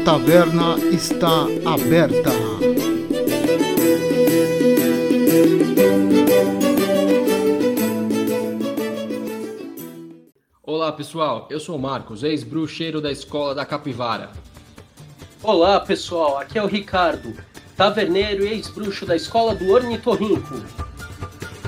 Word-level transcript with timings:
A 0.00 0.02
taverna 0.02 0.78
está 0.94 1.42
aberta. 1.66 2.30
Olá 10.62 10.90
pessoal, 10.92 11.46
eu 11.50 11.60
sou 11.60 11.76
o 11.76 11.78
Marcos, 11.78 12.22
ex-bruxeiro 12.22 13.02
da 13.02 13.12
escola 13.12 13.54
da 13.54 13.66
Capivara. 13.66 14.30
Olá 15.42 15.78
pessoal, 15.80 16.38
aqui 16.38 16.58
é 16.58 16.62
o 16.62 16.66
Ricardo, 16.66 17.34
taverneiro 17.76 18.46
e 18.46 18.54
ex-bruxo 18.54 19.04
da 19.04 19.14
escola 19.14 19.54
do 19.54 19.70
Ornitorrinco. 19.70 20.64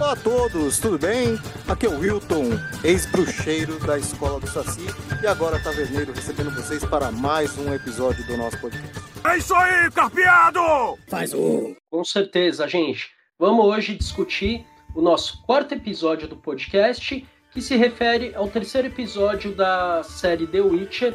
Olá 0.00 0.12
a 0.12 0.16
todos, 0.16 0.78
tudo 0.78 0.98
bem? 0.98 1.38
Aqui 1.72 1.86
é 1.86 1.88
o 1.88 1.98
Wilton, 1.98 2.50
ex-bruxeiro 2.84 3.78
da 3.86 3.98
escola 3.98 4.38
do 4.38 4.46
Saci 4.46 4.84
e 5.22 5.26
agora 5.26 5.58
taverneiro 5.58 6.12
recebendo 6.12 6.50
vocês 6.50 6.84
para 6.84 7.10
mais 7.10 7.56
um 7.56 7.72
episódio 7.72 8.26
do 8.26 8.36
nosso 8.36 8.60
podcast. 8.60 8.90
É 9.24 9.38
isso 9.38 9.54
aí, 9.54 9.90
carpeado! 9.90 10.60
Faz 11.08 11.32
um! 11.32 11.74
Com 11.90 12.04
certeza, 12.04 12.68
gente. 12.68 13.08
Vamos 13.38 13.64
hoje 13.64 13.96
discutir 13.96 14.66
o 14.94 15.00
nosso 15.00 15.42
quarto 15.44 15.72
episódio 15.72 16.28
do 16.28 16.36
podcast, 16.36 17.26
que 17.50 17.62
se 17.62 17.74
refere 17.74 18.34
ao 18.34 18.48
terceiro 18.48 18.88
episódio 18.88 19.54
da 19.54 20.02
série 20.02 20.46
The 20.46 20.60
Witcher, 20.60 21.14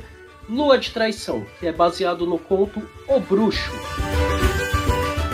Lua 0.50 0.80
de 0.80 0.90
Traição, 0.90 1.46
que 1.60 1.68
é 1.68 1.72
baseado 1.72 2.26
no 2.26 2.40
conto 2.40 2.82
O 3.08 3.20
Bruxo. 3.20 3.72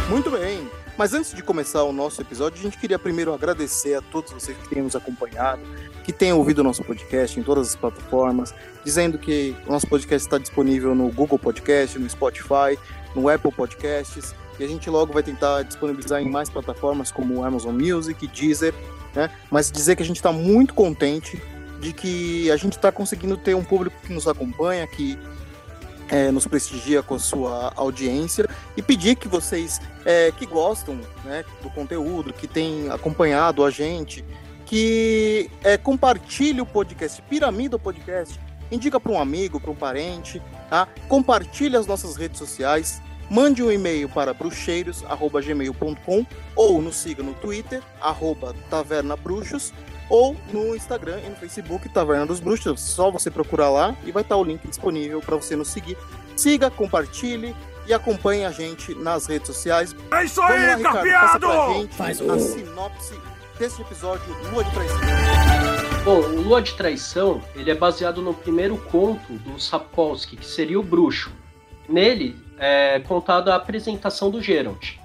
Muito 0.09 0.30
bem, 0.31 0.69
mas 0.97 1.13
antes 1.13 1.33
de 1.33 1.41
começar 1.41 1.83
o 1.83 1.91
nosso 1.91 2.22
episódio, 2.22 2.59
a 2.59 2.63
gente 2.63 2.77
queria 2.77 2.99
primeiro 2.99 3.33
agradecer 3.33 3.95
a 3.95 4.02
todos 4.02 4.31
vocês 4.31 4.58
que 4.58 4.69
têm 4.69 4.83
nos 4.83 4.95
acompanhado, 4.95 5.61
que 6.03 6.13
têm 6.13 6.33
ouvido 6.33 6.59
o 6.59 6.63
nosso 6.63 6.83
podcast 6.83 7.39
em 7.39 7.44
todas 7.44 7.69
as 7.69 7.75
plataformas, 7.75 8.53
dizendo 8.83 9.17
que 9.17 9.55
o 9.66 9.71
nosso 9.71 9.88
podcast 9.88 10.27
está 10.27 10.38
disponível 10.38 10.94
no 10.94 11.09
Google 11.09 11.39
Podcast, 11.39 11.97
no 11.97 12.09
Spotify, 12.09 12.77
no 13.16 13.30
Apple 13.30 13.52
Podcasts, 13.52 14.36
e 14.59 14.64
a 14.64 14.67
gente 14.67 14.89
logo 14.89 15.14
vai 15.14 15.23
tentar 15.23 15.64
disponibilizar 15.64 16.21
em 16.21 16.30
mais 16.30 16.49
plataformas 16.49 17.11
como 17.11 17.44
Amazon 17.44 17.75
Music, 17.75 18.27
Deezer, 18.27 18.73
né? 19.16 19.30
Mas 19.49 19.71
dizer 19.71 19.95
que 19.95 20.03
a 20.03 20.05
gente 20.05 20.17
está 20.17 20.31
muito 20.31 20.73
contente 20.73 21.41
de 21.80 21.91
que 21.91 22.49
a 22.52 22.55
gente 22.55 22.73
está 22.73 22.91
conseguindo 22.91 23.36
ter 23.36 23.55
um 23.55 23.64
público 23.64 23.95
que 24.05 24.14
nos 24.14 24.27
acompanha, 24.27 24.86
que 24.88 25.17
é, 26.09 26.31
nos 26.31 26.47
prestigia 26.47 27.01
com 27.01 27.17
sua 27.17 27.71
audiência 27.75 28.47
e 28.75 28.81
pedir 28.81 29.15
que 29.15 29.27
vocês 29.27 29.79
é, 30.05 30.31
que 30.31 30.45
gostam 30.45 30.99
né, 31.23 31.43
do 31.61 31.69
conteúdo, 31.69 32.33
que 32.33 32.47
têm 32.47 32.89
acompanhado 32.89 33.63
a 33.63 33.69
gente, 33.69 34.23
que 34.65 35.49
é, 35.63 35.77
compartilhe 35.77 36.61
o 36.61 36.65
podcast, 36.65 37.21
piramida 37.23 37.75
o 37.75 37.79
podcast, 37.79 38.39
indica 38.71 38.99
para 38.99 39.11
um 39.11 39.19
amigo, 39.19 39.59
para 39.59 39.71
um 39.71 39.75
parente, 39.75 40.41
tá? 40.69 40.87
compartilhe 41.07 41.75
as 41.77 41.85
nossas 41.85 42.15
redes 42.15 42.39
sociais, 42.39 43.01
mande 43.29 43.61
um 43.63 43.71
e-mail 43.71 44.09
para 44.09 44.33
bruxeiros.gmail.com 44.33 46.25
ou 46.55 46.81
nos 46.81 46.95
siga 46.95 47.21
no 47.23 47.33
Twitter, 47.35 47.81
arroba 48.01 48.55
tavernabruxos, 48.69 49.73
ou 50.09 50.35
no 50.51 50.75
Instagram 50.75 51.19
e 51.25 51.29
no 51.29 51.35
Facebook 51.35 51.89
Taverna 51.89 52.25
dos 52.25 52.39
Bruxos. 52.39 52.79
Só 52.81 53.11
você 53.11 53.31
procurar 53.31 53.69
lá 53.69 53.95
e 54.05 54.11
vai 54.11 54.23
estar 54.23 54.37
o 54.37 54.43
link 54.43 54.67
disponível 54.67 55.21
para 55.21 55.35
você 55.35 55.55
nos 55.55 55.69
seguir. 55.69 55.97
Siga, 56.35 56.69
compartilhe 56.69 57.55
e 57.85 57.93
acompanhe 57.93 58.45
a 58.45 58.51
gente 58.51 58.95
nas 58.95 59.27
redes 59.27 59.47
sociais. 59.47 59.95
É 60.11 60.23
isso 60.23 60.41
aí, 60.41 60.67
Vamos 60.67 60.83
lá, 60.83 60.91
Ricardo, 61.03 61.11
passa 61.11 61.39
pra 61.39 61.73
gente 61.73 61.95
Faz 61.95 62.21
a 62.21 62.23
um. 62.23 62.39
sinopse 62.39 63.19
desse 63.59 63.81
episódio 63.81 64.25
Lua 64.52 64.63
de 64.63 64.71
Traição. 64.71 64.99
Bom, 66.03 66.19
o 66.19 66.42
Lua 66.42 66.61
de 66.61 66.73
Traição, 66.73 67.42
ele 67.55 67.71
é 67.71 67.75
baseado 67.75 68.21
no 68.21 68.33
primeiro 68.33 68.77
conto 68.77 69.33
do 69.33 69.59
Sapkowski, 69.59 70.37
que 70.37 70.45
seria 70.45 70.80
o 70.80 70.83
Bruxo. 70.83 71.31
Nele 71.87 72.36
é 72.58 72.99
contada 73.02 73.53
a 73.53 73.58
apresentação 73.58 74.30
do 74.30 74.42
Geralt. 74.42 74.95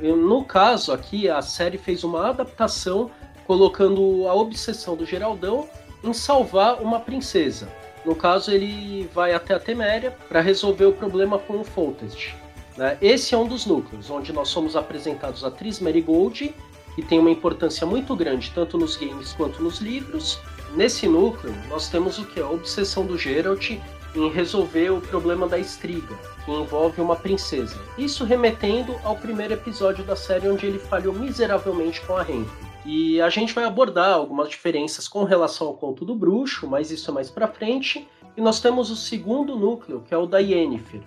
No 0.00 0.44
caso 0.44 0.92
aqui, 0.92 1.28
a 1.28 1.42
série 1.42 1.76
fez 1.76 2.04
uma 2.04 2.28
adaptação 2.28 3.10
colocando 3.50 4.28
a 4.28 4.32
obsessão 4.32 4.94
do 4.94 5.04
Geraldão 5.04 5.68
em 6.04 6.12
salvar 6.12 6.80
uma 6.80 7.00
princesa. 7.00 7.68
No 8.06 8.14
caso, 8.14 8.52
ele 8.52 9.10
vai 9.12 9.34
até 9.34 9.52
a 9.52 9.58
Teméria 9.58 10.16
para 10.28 10.40
resolver 10.40 10.84
o 10.84 10.92
problema 10.92 11.36
com 11.36 11.58
o 11.58 11.64
Foltest. 11.64 12.32
né? 12.76 12.96
Esse 13.02 13.34
é 13.34 13.38
um 13.38 13.48
dos 13.48 13.66
núcleos, 13.66 14.08
onde 14.08 14.32
nós 14.32 14.46
somos 14.46 14.76
apresentados 14.76 15.44
a 15.44 15.48
atriz 15.48 15.80
Marigold, 15.80 16.54
que 16.94 17.02
tem 17.02 17.18
uma 17.18 17.28
importância 17.28 17.84
muito 17.84 18.14
grande 18.14 18.52
tanto 18.54 18.78
nos 18.78 18.94
games 18.94 19.32
quanto 19.32 19.60
nos 19.60 19.78
livros. 19.78 20.38
Nesse 20.76 21.08
núcleo, 21.08 21.52
nós 21.68 21.88
temos 21.88 22.20
o 22.20 22.26
que? 22.26 22.38
A 22.38 22.48
obsessão 22.48 23.04
do 23.04 23.18
Geralt 23.18 23.68
em 24.14 24.30
resolver 24.30 24.90
o 24.90 25.00
problema 25.00 25.48
da 25.48 25.58
estriga, 25.58 26.16
que 26.44 26.52
envolve 26.52 27.00
uma 27.00 27.16
princesa. 27.16 27.80
Isso 27.98 28.22
remetendo 28.22 28.94
ao 29.02 29.16
primeiro 29.16 29.54
episódio 29.54 30.04
da 30.04 30.14
série, 30.14 30.48
onde 30.48 30.66
ele 30.66 30.78
falhou 30.78 31.12
miseravelmente 31.12 32.00
com 32.02 32.16
a 32.16 32.22
Renfrew. 32.22 32.69
E 32.84 33.20
a 33.20 33.28
gente 33.28 33.52
vai 33.52 33.64
abordar 33.64 34.14
algumas 34.14 34.48
diferenças 34.48 35.06
com 35.06 35.24
relação 35.24 35.66
ao 35.66 35.74
conto 35.74 36.04
do 36.04 36.14
bruxo, 36.14 36.66
mas 36.66 36.90
isso 36.90 37.10
é 37.10 37.14
mais 37.14 37.30
pra 37.30 37.48
frente. 37.48 38.08
E 38.36 38.40
nós 38.40 38.60
temos 38.60 38.90
o 38.90 38.96
segundo 38.96 39.56
núcleo, 39.56 40.02
que 40.06 40.14
é 40.14 40.16
o 40.16 40.26
da 40.26 40.38
Yennefer, 40.38 41.02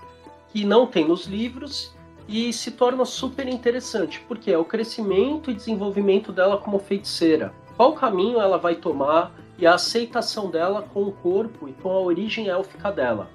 que 0.50 0.64
não 0.64 0.86
tem 0.86 1.08
nos 1.08 1.26
livros 1.26 1.94
e 2.28 2.54
se 2.54 2.72
torna 2.72 3.06
super 3.06 3.48
interessante, 3.48 4.24
porque 4.28 4.52
é 4.52 4.58
o 4.58 4.66
crescimento 4.66 5.50
e 5.50 5.56
desenvolvimento 5.56 6.32
dela 6.32 6.58
como 6.58 6.80
feiticeira. 6.80 7.54
Qual 7.76 7.94
caminho 7.94 8.40
ela 8.40 8.58
vai 8.58 8.76
tomar 8.76 9.34
e 9.58 9.68
a 9.68 9.76
aceitação 9.76 10.50
dela 10.50 10.82
com 10.94 11.04
o 11.04 11.12
corpo 11.12 11.68
e 11.68 11.74
com 11.74 11.90
a 11.90 12.00
origem 12.00 12.50
élfica 12.50 12.92
dela. 12.92 13.30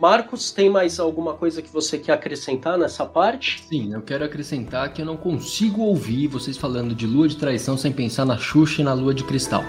Marcos, 0.00 0.50
tem 0.50 0.70
mais 0.70 0.98
alguma 0.98 1.34
coisa 1.34 1.60
que 1.60 1.70
você 1.70 1.98
quer 1.98 2.12
acrescentar 2.14 2.78
nessa 2.78 3.04
parte? 3.04 3.62
Sim, 3.68 3.92
eu 3.92 4.00
quero 4.00 4.24
acrescentar 4.24 4.90
que 4.94 5.02
eu 5.02 5.04
não 5.04 5.14
consigo 5.14 5.82
ouvir 5.82 6.26
vocês 6.26 6.56
falando 6.56 6.94
de 6.94 7.06
lua 7.06 7.28
de 7.28 7.36
traição 7.36 7.76
sem 7.76 7.92
pensar 7.92 8.24
na 8.24 8.38
Xuxa 8.38 8.80
e 8.80 8.84
na 8.84 8.94
lua 8.94 9.12
de 9.12 9.24
cristal. 9.24 9.62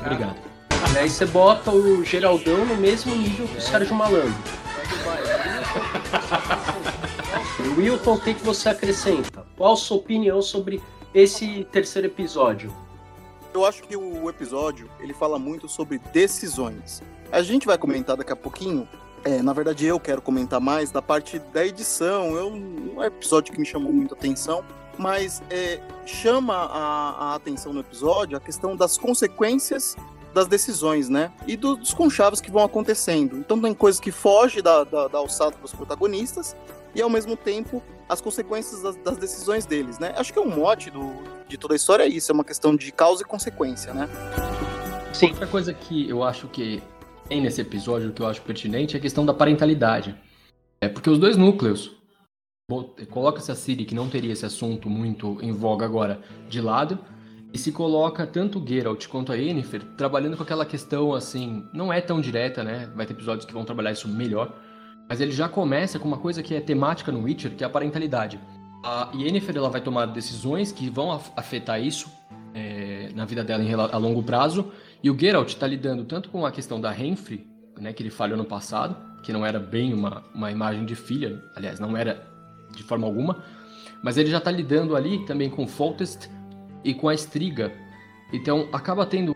Obrigado. 0.00 0.34
E 0.92 0.98
aí 0.98 1.08
você 1.08 1.24
bota 1.26 1.70
o 1.70 2.04
Geraldão 2.04 2.64
no 2.64 2.76
mesmo 2.76 3.14
nível 3.14 3.46
que 3.46 3.58
o 3.58 3.60
Sérgio 3.60 3.94
Malandro. 3.94 4.34
Wilton, 7.78 8.14
o 8.14 8.20
que, 8.20 8.34
que 8.34 8.42
você 8.42 8.68
acrescenta? 8.68 9.46
Qual 9.56 9.74
a 9.74 9.76
sua 9.76 9.98
opinião 9.98 10.42
sobre 10.42 10.82
esse 11.14 11.64
terceiro 11.70 12.08
episódio? 12.08 12.74
Eu 13.54 13.64
acho 13.64 13.84
que 13.84 13.96
o 13.96 14.28
episódio 14.28 14.90
ele 14.98 15.14
fala 15.14 15.38
muito 15.38 15.68
sobre 15.68 16.00
decisões. 16.12 17.00
A 17.32 17.42
gente 17.42 17.66
vai 17.66 17.78
comentar 17.78 18.16
daqui 18.16 18.32
a 18.32 18.36
pouquinho. 18.36 18.86
É, 19.24 19.40
na 19.40 19.52
verdade, 19.52 19.86
eu 19.86 19.98
quero 19.98 20.20
comentar 20.20 20.60
mais 20.60 20.90
da 20.90 21.00
parte 21.00 21.38
da 21.38 21.64
edição. 21.64 22.36
Eu, 22.36 22.48
é 22.48 23.00
um 23.00 23.04
episódio 23.04 23.52
que 23.52 23.58
me 23.60 23.64
chamou 23.66 23.92
muito 23.92 24.14
atenção, 24.14 24.64
mas 24.98 25.42
é, 25.48 25.80
chama 26.04 26.54
a, 26.54 27.30
a 27.30 27.34
atenção 27.34 27.72
no 27.72 27.80
episódio 27.80 28.36
a 28.36 28.40
questão 28.40 28.76
das 28.76 28.98
consequências 28.98 29.96
das 30.34 30.46
decisões, 30.46 31.08
né? 31.10 31.30
E 31.46 31.56
do- 31.56 31.76
dos 31.76 31.92
conchavos 31.94 32.40
que 32.40 32.50
vão 32.50 32.64
acontecendo. 32.64 33.36
Então 33.36 33.60
tem 33.60 33.72
coisas 33.74 34.00
que 34.00 34.10
fogem 34.10 34.62
da, 34.62 34.82
da, 34.84 35.08
da 35.08 35.18
alçada 35.18 35.56
dos 35.60 35.72
protagonistas 35.72 36.56
e 36.94 37.00
ao 37.02 37.08
mesmo 37.10 37.36
tempo 37.36 37.82
as 38.08 38.20
consequências 38.20 38.82
das, 38.82 38.96
das 38.96 39.16
decisões 39.18 39.64
deles, 39.66 39.98
né? 39.98 40.14
Acho 40.16 40.32
que 40.32 40.38
é 40.38 40.42
um 40.42 40.50
mote 40.50 40.90
do, 40.90 41.12
de 41.48 41.56
toda 41.58 41.74
a 41.74 41.76
história 41.76 42.04
é 42.04 42.08
isso, 42.08 42.32
é 42.32 42.34
uma 42.34 42.44
questão 42.44 42.74
de 42.74 42.90
causa 42.92 43.22
e 43.22 43.26
consequência, 43.26 43.92
né? 43.94 44.08
Sim. 45.12 45.28
Outra 45.30 45.46
coisa 45.46 45.74
que 45.74 46.08
eu 46.08 46.22
acho 46.24 46.48
que 46.48 46.82
tem 47.32 47.40
nesse 47.40 47.62
episódio 47.62 48.12
que 48.12 48.20
eu 48.20 48.26
acho 48.26 48.42
pertinente 48.42 48.94
é 48.94 48.98
a 48.98 49.00
questão 49.00 49.24
da 49.24 49.32
parentalidade. 49.32 50.14
É 50.82 50.86
porque 50.86 51.08
os 51.08 51.18
dois 51.18 51.34
núcleos, 51.34 51.90
bot- 52.70 53.06
coloca-se 53.06 53.50
a 53.50 53.54
Ciri, 53.54 53.86
que 53.86 53.94
não 53.94 54.06
teria 54.06 54.34
esse 54.34 54.44
assunto 54.44 54.90
muito 54.90 55.38
em 55.40 55.50
voga 55.50 55.86
agora, 55.86 56.20
de 56.50 56.60
lado, 56.60 56.98
e 57.50 57.56
se 57.56 57.72
coloca 57.72 58.26
tanto 58.26 58.58
o 58.58 58.66
Geralt 58.66 59.06
quanto 59.06 59.32
a 59.32 59.34
Yennefer 59.34 59.82
trabalhando 59.96 60.36
com 60.36 60.42
aquela 60.42 60.66
questão 60.66 61.14
assim, 61.14 61.64
não 61.72 61.90
é 61.90 62.02
tão 62.02 62.20
direta, 62.20 62.62
né? 62.62 62.90
Vai 62.94 63.06
ter 63.06 63.14
episódios 63.14 63.46
que 63.46 63.52
vão 63.54 63.64
trabalhar 63.64 63.92
isso 63.92 64.08
melhor, 64.08 64.54
mas 65.08 65.18
ele 65.18 65.32
já 65.32 65.48
começa 65.48 65.98
com 65.98 66.06
uma 66.06 66.18
coisa 66.18 66.42
que 66.42 66.54
é 66.54 66.60
temática 66.60 67.10
no 67.10 67.22
Witcher, 67.22 67.56
que 67.56 67.64
é 67.64 67.66
a 67.66 67.70
parentalidade. 67.70 68.38
A 68.84 69.10
Yennefer 69.14 69.56
ela 69.56 69.70
vai 69.70 69.80
tomar 69.80 70.04
decisões 70.04 70.70
que 70.70 70.90
vão 70.90 71.12
af- 71.12 71.32
afetar 71.34 71.82
isso 71.82 72.10
é, 72.52 73.08
na 73.14 73.24
vida 73.24 73.42
dela 73.42 73.88
a 73.90 73.96
longo 73.96 74.22
prazo, 74.22 74.70
e 75.02 75.10
o 75.10 75.18
Geralt 75.18 75.48
está 75.48 75.66
lidando 75.66 76.04
tanto 76.04 76.28
com 76.30 76.44
a 76.46 76.52
questão 76.52 76.80
da 76.80 76.90
Renfrey, 76.90 77.46
né, 77.80 77.92
que 77.92 78.02
ele 78.02 78.10
falhou 78.10 78.36
no 78.36 78.44
passado, 78.44 78.96
que 79.22 79.32
não 79.32 79.44
era 79.44 79.58
bem 79.58 79.92
uma, 79.94 80.22
uma 80.34 80.50
imagem 80.50 80.84
de 80.84 80.94
filha, 80.94 81.42
aliás, 81.56 81.78
não 81.80 81.96
era 81.96 82.26
de 82.74 82.82
forma 82.82 83.06
alguma, 83.06 83.42
mas 84.02 84.16
ele 84.16 84.30
já 84.30 84.38
está 84.38 84.50
lidando 84.50 84.96
ali 84.96 85.24
também 85.26 85.48
com 85.48 85.66
Foltest 85.66 86.28
e 86.84 86.92
com 86.94 87.08
a 87.08 87.14
Striga. 87.14 87.72
Então 88.32 88.68
acaba 88.72 89.06
tendo 89.06 89.34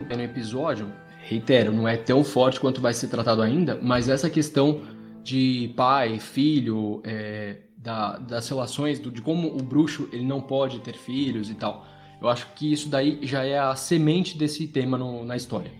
no 0.00 0.22
episódio, 0.22 0.90
reitero, 1.22 1.72
não 1.72 1.86
é 1.86 1.96
tão 1.96 2.24
forte 2.24 2.58
quanto 2.58 2.80
vai 2.80 2.92
ser 2.94 3.08
tratado 3.08 3.42
ainda, 3.42 3.78
mas 3.82 4.08
essa 4.08 4.28
questão 4.30 4.82
de 5.22 5.72
pai, 5.76 6.18
filho, 6.18 7.00
é, 7.04 7.58
da- 7.76 8.18
das 8.18 8.48
relações, 8.48 8.98
do- 8.98 9.10
de 9.10 9.20
como 9.22 9.48
o 9.48 9.62
bruxo 9.62 10.08
ele 10.12 10.24
não 10.24 10.40
pode 10.40 10.80
ter 10.80 10.96
filhos 10.96 11.50
e 11.50 11.54
tal. 11.54 11.86
Eu 12.20 12.28
acho 12.28 12.46
que 12.54 12.72
isso 12.72 12.88
daí 12.88 13.18
já 13.22 13.44
é 13.44 13.58
a 13.58 13.74
semente 13.74 14.36
desse 14.36 14.66
tema 14.68 14.98
no- 14.98 15.24
na 15.24 15.36
história. 15.36 15.72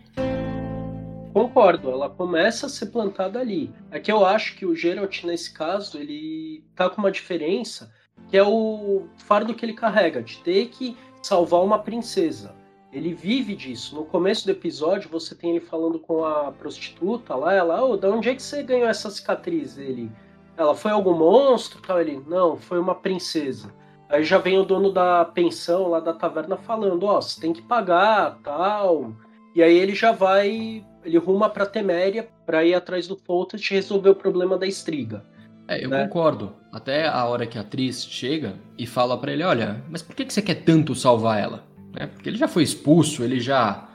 concordo, 1.32 1.90
ela 1.90 2.10
começa 2.10 2.66
a 2.66 2.68
ser 2.68 2.86
plantada 2.86 3.38
ali. 3.38 3.72
É 3.90 4.00
que 4.00 4.10
eu 4.10 4.26
acho 4.26 4.56
que 4.56 4.66
o 4.66 4.74
Geralt, 4.74 5.22
nesse 5.24 5.52
caso, 5.54 5.96
ele 5.96 6.64
tá 6.74 6.90
com 6.90 7.00
uma 7.00 7.10
diferença, 7.10 7.92
que 8.28 8.36
é 8.36 8.42
o 8.42 9.06
fardo 9.16 9.54
que 9.54 9.64
ele 9.64 9.72
carrega, 9.72 10.22
de 10.22 10.38
ter 10.38 10.66
que 10.68 10.96
salvar 11.22 11.62
uma 11.62 11.78
princesa. 11.78 12.54
Ele 12.92 13.14
vive 13.14 13.54
disso. 13.54 13.94
No 13.94 14.04
começo 14.04 14.44
do 14.44 14.50
episódio, 14.50 15.08
você 15.08 15.34
tem 15.34 15.50
ele 15.50 15.60
falando 15.60 16.00
com 16.00 16.24
a 16.24 16.50
prostituta 16.50 17.36
lá, 17.36 17.54
ela, 17.54 17.84
ô, 17.84 17.92
oh, 17.92 17.96
da 17.96 18.10
onde 18.10 18.28
é 18.28 18.34
que 18.34 18.42
você 18.42 18.62
ganhou 18.64 18.88
essa 18.88 19.08
cicatriz? 19.08 19.78
Ele, 19.78 20.10
ela, 20.56 20.74
foi 20.74 20.90
algum 20.90 21.16
monstro? 21.16 21.80
Tal, 21.80 22.00
ele, 22.00 22.20
não, 22.26 22.56
foi 22.56 22.80
uma 22.80 22.94
princesa. 22.94 23.72
Aí 24.10 24.24
já 24.24 24.38
vem 24.38 24.58
o 24.58 24.64
dono 24.64 24.92
da 24.92 25.24
pensão 25.24 25.88
lá 25.88 26.00
da 26.00 26.12
taverna 26.12 26.56
falando, 26.56 27.04
ó, 27.04 27.18
oh, 27.18 27.22
você 27.22 27.40
tem 27.40 27.52
que 27.52 27.62
pagar, 27.62 28.38
tal. 28.42 29.12
E 29.54 29.62
aí 29.62 29.78
ele 29.78 29.94
já 29.94 30.10
vai, 30.10 30.84
ele 31.04 31.18
ruma 31.18 31.48
pra 31.48 31.64
Teméria 31.64 32.28
pra 32.44 32.64
ir 32.64 32.74
atrás 32.74 33.06
do 33.06 33.16
Foltest 33.16 33.70
e 33.70 33.74
resolver 33.74 34.10
o 34.10 34.14
problema 34.14 34.58
da 34.58 34.66
estriga. 34.66 35.24
É, 35.68 35.84
eu 35.84 35.88
né? 35.88 36.04
concordo. 36.04 36.52
Até 36.72 37.06
a 37.06 37.24
hora 37.24 37.46
que 37.46 37.56
a 37.56 37.60
atriz 37.60 38.04
chega 38.04 38.54
e 38.76 38.84
fala 38.84 39.16
para 39.16 39.32
ele, 39.32 39.44
olha, 39.44 39.84
mas 39.88 40.02
por 40.02 40.16
que, 40.16 40.24
que 40.24 40.32
você 40.32 40.42
quer 40.42 40.56
tanto 40.64 40.92
salvar 40.96 41.40
ela? 41.40 41.64
Né? 41.94 42.08
Porque 42.08 42.28
ele 42.28 42.36
já 42.36 42.48
foi 42.48 42.64
expulso, 42.64 43.22
ele 43.22 43.38
já 43.38 43.86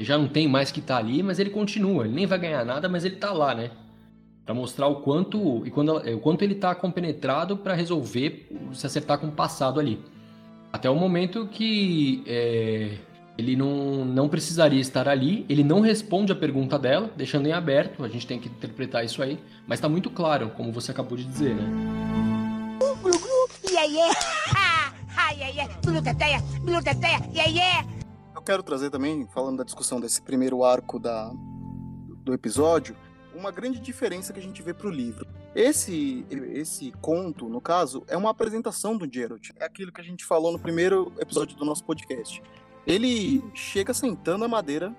já 0.00 0.16
não 0.16 0.28
tem 0.28 0.48
mais 0.48 0.70
que 0.70 0.80
estar 0.80 0.94
tá 0.94 1.00
ali, 1.00 1.22
mas 1.22 1.38
ele 1.38 1.50
continua. 1.50 2.04
Ele 2.04 2.14
nem 2.14 2.26
vai 2.26 2.38
ganhar 2.38 2.64
nada, 2.64 2.88
mas 2.88 3.04
ele 3.04 3.16
tá 3.16 3.32
lá, 3.32 3.54
né? 3.54 3.70
Para 4.48 4.54
mostrar 4.54 4.86
o 4.86 5.02
quanto 5.02 5.62
e 5.66 5.70
quando, 5.70 5.94
o 5.98 6.20
quanto 6.20 6.40
ele 6.40 6.54
tá 6.54 6.74
compenetrado 6.74 7.54
para 7.54 7.74
resolver 7.74 8.48
se 8.72 8.86
acertar 8.86 9.18
com 9.18 9.26
o 9.26 9.30
passado 9.30 9.78
ali. 9.78 10.02
Até 10.72 10.88
o 10.88 10.94
momento 10.94 11.46
que 11.48 12.24
é, 12.26 12.96
ele 13.36 13.54
não, 13.54 14.06
não 14.06 14.26
precisaria 14.26 14.80
estar 14.80 15.06
ali, 15.06 15.44
ele 15.50 15.62
não 15.62 15.80
responde 15.80 16.32
a 16.32 16.34
pergunta 16.34 16.78
dela, 16.78 17.10
deixando 17.14 17.46
em 17.46 17.52
aberto, 17.52 18.02
a 18.02 18.08
gente 18.08 18.26
tem 18.26 18.40
que 18.40 18.48
interpretar 18.48 19.04
isso 19.04 19.22
aí, 19.22 19.38
mas 19.66 19.80
está 19.80 19.86
muito 19.86 20.08
claro, 20.08 20.48
como 20.56 20.72
você 20.72 20.92
acabou 20.92 21.18
de 21.18 21.24
dizer, 21.24 21.54
né? 21.54 21.64
Eu 28.34 28.40
quero 28.40 28.62
trazer 28.62 28.88
também, 28.88 29.26
falando 29.26 29.58
da 29.58 29.64
discussão 29.64 30.00
desse 30.00 30.22
primeiro 30.22 30.64
arco 30.64 30.98
da, 30.98 31.30
do 32.24 32.32
episódio, 32.32 32.96
uma 33.38 33.50
grande 33.50 33.78
diferença 33.78 34.32
que 34.32 34.38
a 34.38 34.42
gente 34.42 34.62
vê 34.62 34.74
pro 34.74 34.90
livro. 34.90 35.26
Esse, 35.54 36.26
esse 36.52 36.92
conto, 37.00 37.48
no 37.48 37.60
caso, 37.60 38.02
é 38.08 38.16
uma 38.16 38.30
apresentação 38.30 38.96
do 38.96 39.10
Geralt. 39.10 39.50
É 39.56 39.64
aquilo 39.64 39.92
que 39.92 40.00
a 40.00 40.04
gente 40.04 40.24
falou 40.24 40.52
no 40.52 40.58
primeiro 40.58 41.12
episódio 41.18 41.56
do 41.56 41.64
nosso 41.64 41.84
podcast. 41.84 42.42
Ele 42.86 43.42
chega 43.54 43.94
sentando 43.94 44.44
a 44.44 44.48
madeira 44.48 44.94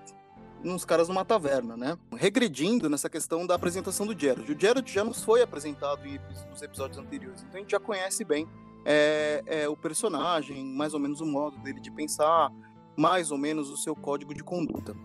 nos 0.63 0.83
caras 0.83 1.07
numa 1.07 1.23
taverna, 1.23 1.77
né? 1.77 1.97
Regredindo 2.15 2.89
nessa 2.89 3.09
questão 3.09 3.45
da 3.47 3.55
apresentação 3.55 4.05
do 4.05 4.17
Geralt. 4.17 4.49
O 4.49 4.59
Geralt 4.59 4.87
já 4.89 5.03
nos 5.03 5.23
foi 5.23 5.41
apresentado 5.41 6.01
nos 6.49 6.61
episódios 6.61 6.97
anteriores, 6.97 7.41
então 7.41 7.57
a 7.57 7.59
gente 7.59 7.71
já 7.71 7.79
conhece 7.79 8.25
bem 8.25 8.47
é, 8.85 9.43
é, 9.45 9.69
o 9.69 9.75
personagem, 9.75 10.63
mais 10.65 10.93
ou 10.93 10.99
menos 10.99 11.21
o 11.21 11.25
modo 11.25 11.57
dele 11.59 11.79
de 11.79 11.91
pensar, 11.91 12.51
mais 12.97 13.31
ou 13.31 13.37
menos 13.37 13.69
o 13.69 13.77
seu 13.77 13.95
código 13.95 14.33
de 14.33 14.43
conduta. 14.43 14.95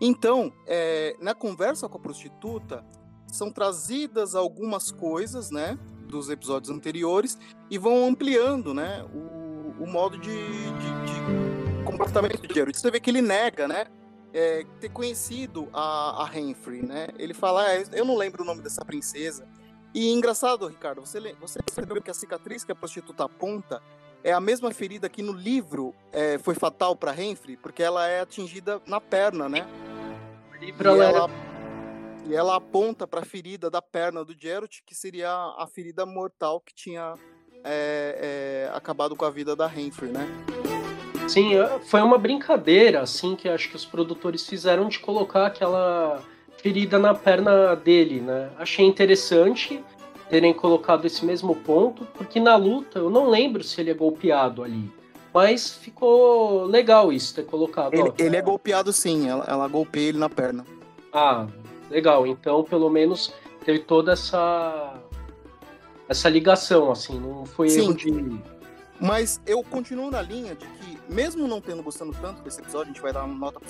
Então, 0.00 0.52
é, 0.66 1.16
na 1.20 1.34
conversa 1.34 1.88
com 1.88 1.98
a 1.98 2.00
prostituta, 2.00 2.84
são 3.26 3.50
trazidas 3.50 4.34
algumas 4.34 4.90
coisas, 4.90 5.50
né, 5.50 5.78
dos 6.08 6.28
episódios 6.28 6.70
anteriores 6.70 7.38
e 7.70 7.78
vão 7.78 8.06
ampliando, 8.06 8.74
né, 8.74 9.04
o, 9.14 9.84
o 9.84 9.86
modo 9.86 10.18
de, 10.18 10.30
de, 10.30 11.78
de 11.78 11.84
comportamento 11.84 12.46
de 12.46 12.52
Geralt. 12.52 12.74
Você 12.74 12.90
vê 12.90 12.98
que 12.98 13.10
ele 13.10 13.22
nega, 13.22 13.68
né, 13.68 13.86
é, 14.32 14.64
ter 14.80 14.88
conhecido 14.88 15.68
a, 15.72 16.24
a 16.24 16.30
né? 16.30 17.08
Ele 17.18 17.34
fala, 17.34 17.66
ah, 17.66 17.76
eu 17.92 18.04
não 18.04 18.16
lembro 18.16 18.42
o 18.42 18.46
nome 18.46 18.62
dessa 18.62 18.84
princesa, 18.84 19.46
e 19.92 20.12
engraçado, 20.12 20.68
Ricardo, 20.68 21.00
você, 21.00 21.20
você 21.40 21.60
percebeu 21.60 22.00
que 22.00 22.10
a 22.10 22.14
cicatriz 22.14 22.62
que 22.62 22.70
a 22.70 22.76
prostituta 22.76 23.24
aponta 23.24 23.82
é 24.22 24.32
a 24.32 24.40
mesma 24.40 24.70
ferida 24.72 25.08
que 25.08 25.22
no 25.22 25.32
livro 25.32 25.94
é, 26.12 26.38
foi 26.38 26.54
fatal 26.54 26.94
para 26.94 27.12
Renfrey, 27.12 27.56
porque 27.56 27.82
ela 27.82 28.06
é 28.06 28.20
atingida 28.20 28.80
na 28.86 29.00
perna, 29.00 29.48
né? 29.48 29.66
E 30.60 30.70
ela, 31.02 31.30
e 32.26 32.34
ela 32.34 32.56
aponta 32.56 33.06
para 33.06 33.20
a 33.20 33.24
ferida 33.24 33.70
da 33.70 33.80
perna 33.80 34.24
do 34.24 34.34
Geralt, 34.38 34.80
que 34.84 34.94
seria 34.94 35.30
a 35.30 35.66
ferida 35.66 36.04
mortal 36.04 36.60
que 36.60 36.74
tinha 36.74 37.14
é, 37.64 38.68
é, 38.68 38.76
acabado 38.76 39.16
com 39.16 39.24
a 39.24 39.30
vida 39.30 39.56
da 39.56 39.66
Renfrey, 39.66 40.10
né? 40.10 40.26
Sim, 41.26 41.54
é, 41.54 41.78
foi 41.80 42.02
uma 42.02 42.18
brincadeira, 42.18 43.00
assim, 43.00 43.34
que 43.34 43.48
acho 43.48 43.70
que 43.70 43.76
os 43.76 43.86
produtores 43.86 44.46
fizeram 44.46 44.88
de 44.88 44.98
colocar 44.98 45.46
aquela 45.46 46.22
ferida 46.58 46.98
na 46.98 47.14
perna 47.14 47.74
dele, 47.74 48.20
né? 48.20 48.50
Achei 48.58 48.84
interessante 48.84 49.82
terem 50.30 50.54
colocado 50.54 51.04
esse 51.04 51.24
mesmo 51.24 51.56
ponto, 51.56 52.06
porque 52.14 52.38
na 52.38 52.54
luta 52.56 53.00
eu 53.00 53.10
não 53.10 53.28
lembro 53.28 53.64
se 53.64 53.80
ele 53.80 53.90
é 53.90 53.94
golpeado 53.94 54.62
ali. 54.62 54.90
Mas 55.34 55.74
ficou 55.74 56.64
legal 56.64 57.12
isso, 57.12 57.34
ter 57.34 57.44
colocado. 57.44 57.94
Ele, 57.94 58.12
ele 58.18 58.36
é 58.36 58.42
golpeado 58.42 58.92
sim, 58.92 59.28
ela, 59.28 59.44
ela 59.46 59.68
golpeia 59.68 60.08
ele 60.08 60.18
na 60.18 60.28
perna. 60.28 60.64
Ah, 61.12 61.46
legal. 61.90 62.26
Então, 62.26 62.64
pelo 62.64 62.88
menos 62.88 63.32
teve 63.64 63.80
toda 63.80 64.12
essa 64.12 64.94
essa 66.08 66.28
ligação, 66.28 66.90
assim, 66.90 67.20
não 67.20 67.46
foi 67.46 67.68
sim. 67.68 67.82
erro 67.82 67.94
de. 67.94 68.40
Mas 69.00 69.40
eu 69.46 69.62
continuo 69.64 70.10
na 70.10 70.20
linha 70.20 70.54
de 70.54 70.66
que 70.66 71.00
mesmo 71.10 71.48
não 71.48 71.60
tendo 71.60 71.82
gostando 71.82 72.12
tanto 72.20 72.42
desse 72.42 72.60
episódio, 72.60 72.90
a 72.90 72.94
gente 72.94 73.02
vai 73.02 73.12
dar 73.12 73.24
uma 73.24 73.34
nota 73.34 73.60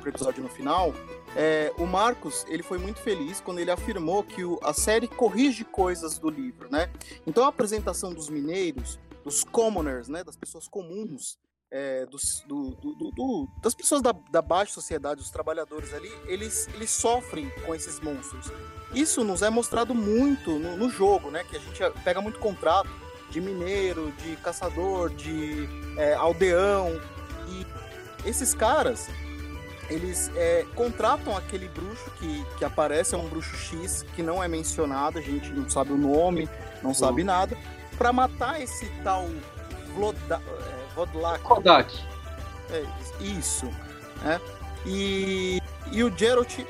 pro 0.00 0.08
episódio 0.08 0.42
no 0.42 0.48
final. 0.48 0.92
É, 1.34 1.72
o 1.78 1.86
Marcos, 1.86 2.44
ele 2.48 2.62
foi 2.62 2.78
muito 2.78 3.00
feliz 3.00 3.40
quando 3.40 3.60
ele 3.60 3.70
afirmou 3.70 4.22
que 4.22 4.44
o, 4.44 4.58
a 4.62 4.74
série 4.74 5.08
corrige 5.08 5.64
coisas 5.64 6.18
do 6.18 6.28
livro, 6.28 6.70
né? 6.70 6.90
Então 7.26 7.44
a 7.44 7.48
apresentação 7.48 8.12
dos 8.12 8.28
mineiros, 8.28 8.98
dos 9.24 9.42
commoners, 9.44 10.08
né, 10.08 10.22
das 10.22 10.36
pessoas 10.36 10.68
comuns, 10.68 11.38
é, 11.70 12.06
dos, 12.06 12.44
do, 12.46 12.70
do, 12.76 13.10
do, 13.10 13.48
das 13.62 13.74
pessoas 13.74 14.00
da, 14.00 14.12
da, 14.30 14.40
baixa 14.40 14.72
sociedade, 14.72 15.20
os 15.20 15.30
trabalhadores 15.30 15.92
ali, 15.92 16.12
eles, 16.26 16.68
eles 16.74 16.90
sofrem 16.90 17.50
com 17.64 17.74
esses 17.74 18.00
monstros. 18.00 18.52
Isso 18.94 19.24
nos 19.24 19.42
é 19.42 19.50
mostrado 19.50 19.94
muito 19.94 20.58
no, 20.58 20.76
no 20.76 20.88
jogo, 20.88 21.30
né? 21.30 21.44
Que 21.44 21.56
a 21.56 21.60
gente 21.60 21.78
pega 22.04 22.20
muito 22.20 22.38
contrato 22.38 22.88
de 23.30 23.40
mineiro, 23.40 24.12
de 24.22 24.36
caçador, 24.36 25.10
de 25.10 25.68
é, 25.96 26.14
aldeão. 26.14 27.00
E 27.48 27.66
esses 28.28 28.54
caras, 28.54 29.08
eles 29.88 30.30
é, 30.36 30.64
contratam 30.74 31.36
aquele 31.36 31.68
bruxo 31.68 32.10
que, 32.18 32.44
que 32.58 32.64
aparece, 32.64 33.14
é 33.14 33.18
um 33.18 33.28
bruxo 33.28 33.56
X, 33.56 34.04
que 34.14 34.22
não 34.22 34.42
é 34.42 34.48
mencionado, 34.48 35.18
a 35.18 35.22
gente 35.22 35.50
não 35.50 35.68
sabe 35.68 35.92
o 35.92 35.96
nome, 35.96 36.48
não 36.82 36.94
sabe 36.94 37.22
nada, 37.24 37.56
para 37.96 38.12
matar 38.12 38.60
esse 38.60 38.86
tal 39.02 39.28
Vloda, 39.94 40.42
é, 40.46 40.94
Vodlak. 40.94 41.42
Kodak. 41.42 41.98
É, 42.70 42.84
isso. 43.20 43.66
Né? 44.22 44.40
E, 44.84 45.60
e 45.90 46.04
o 46.04 46.16
Geralt 46.16 46.60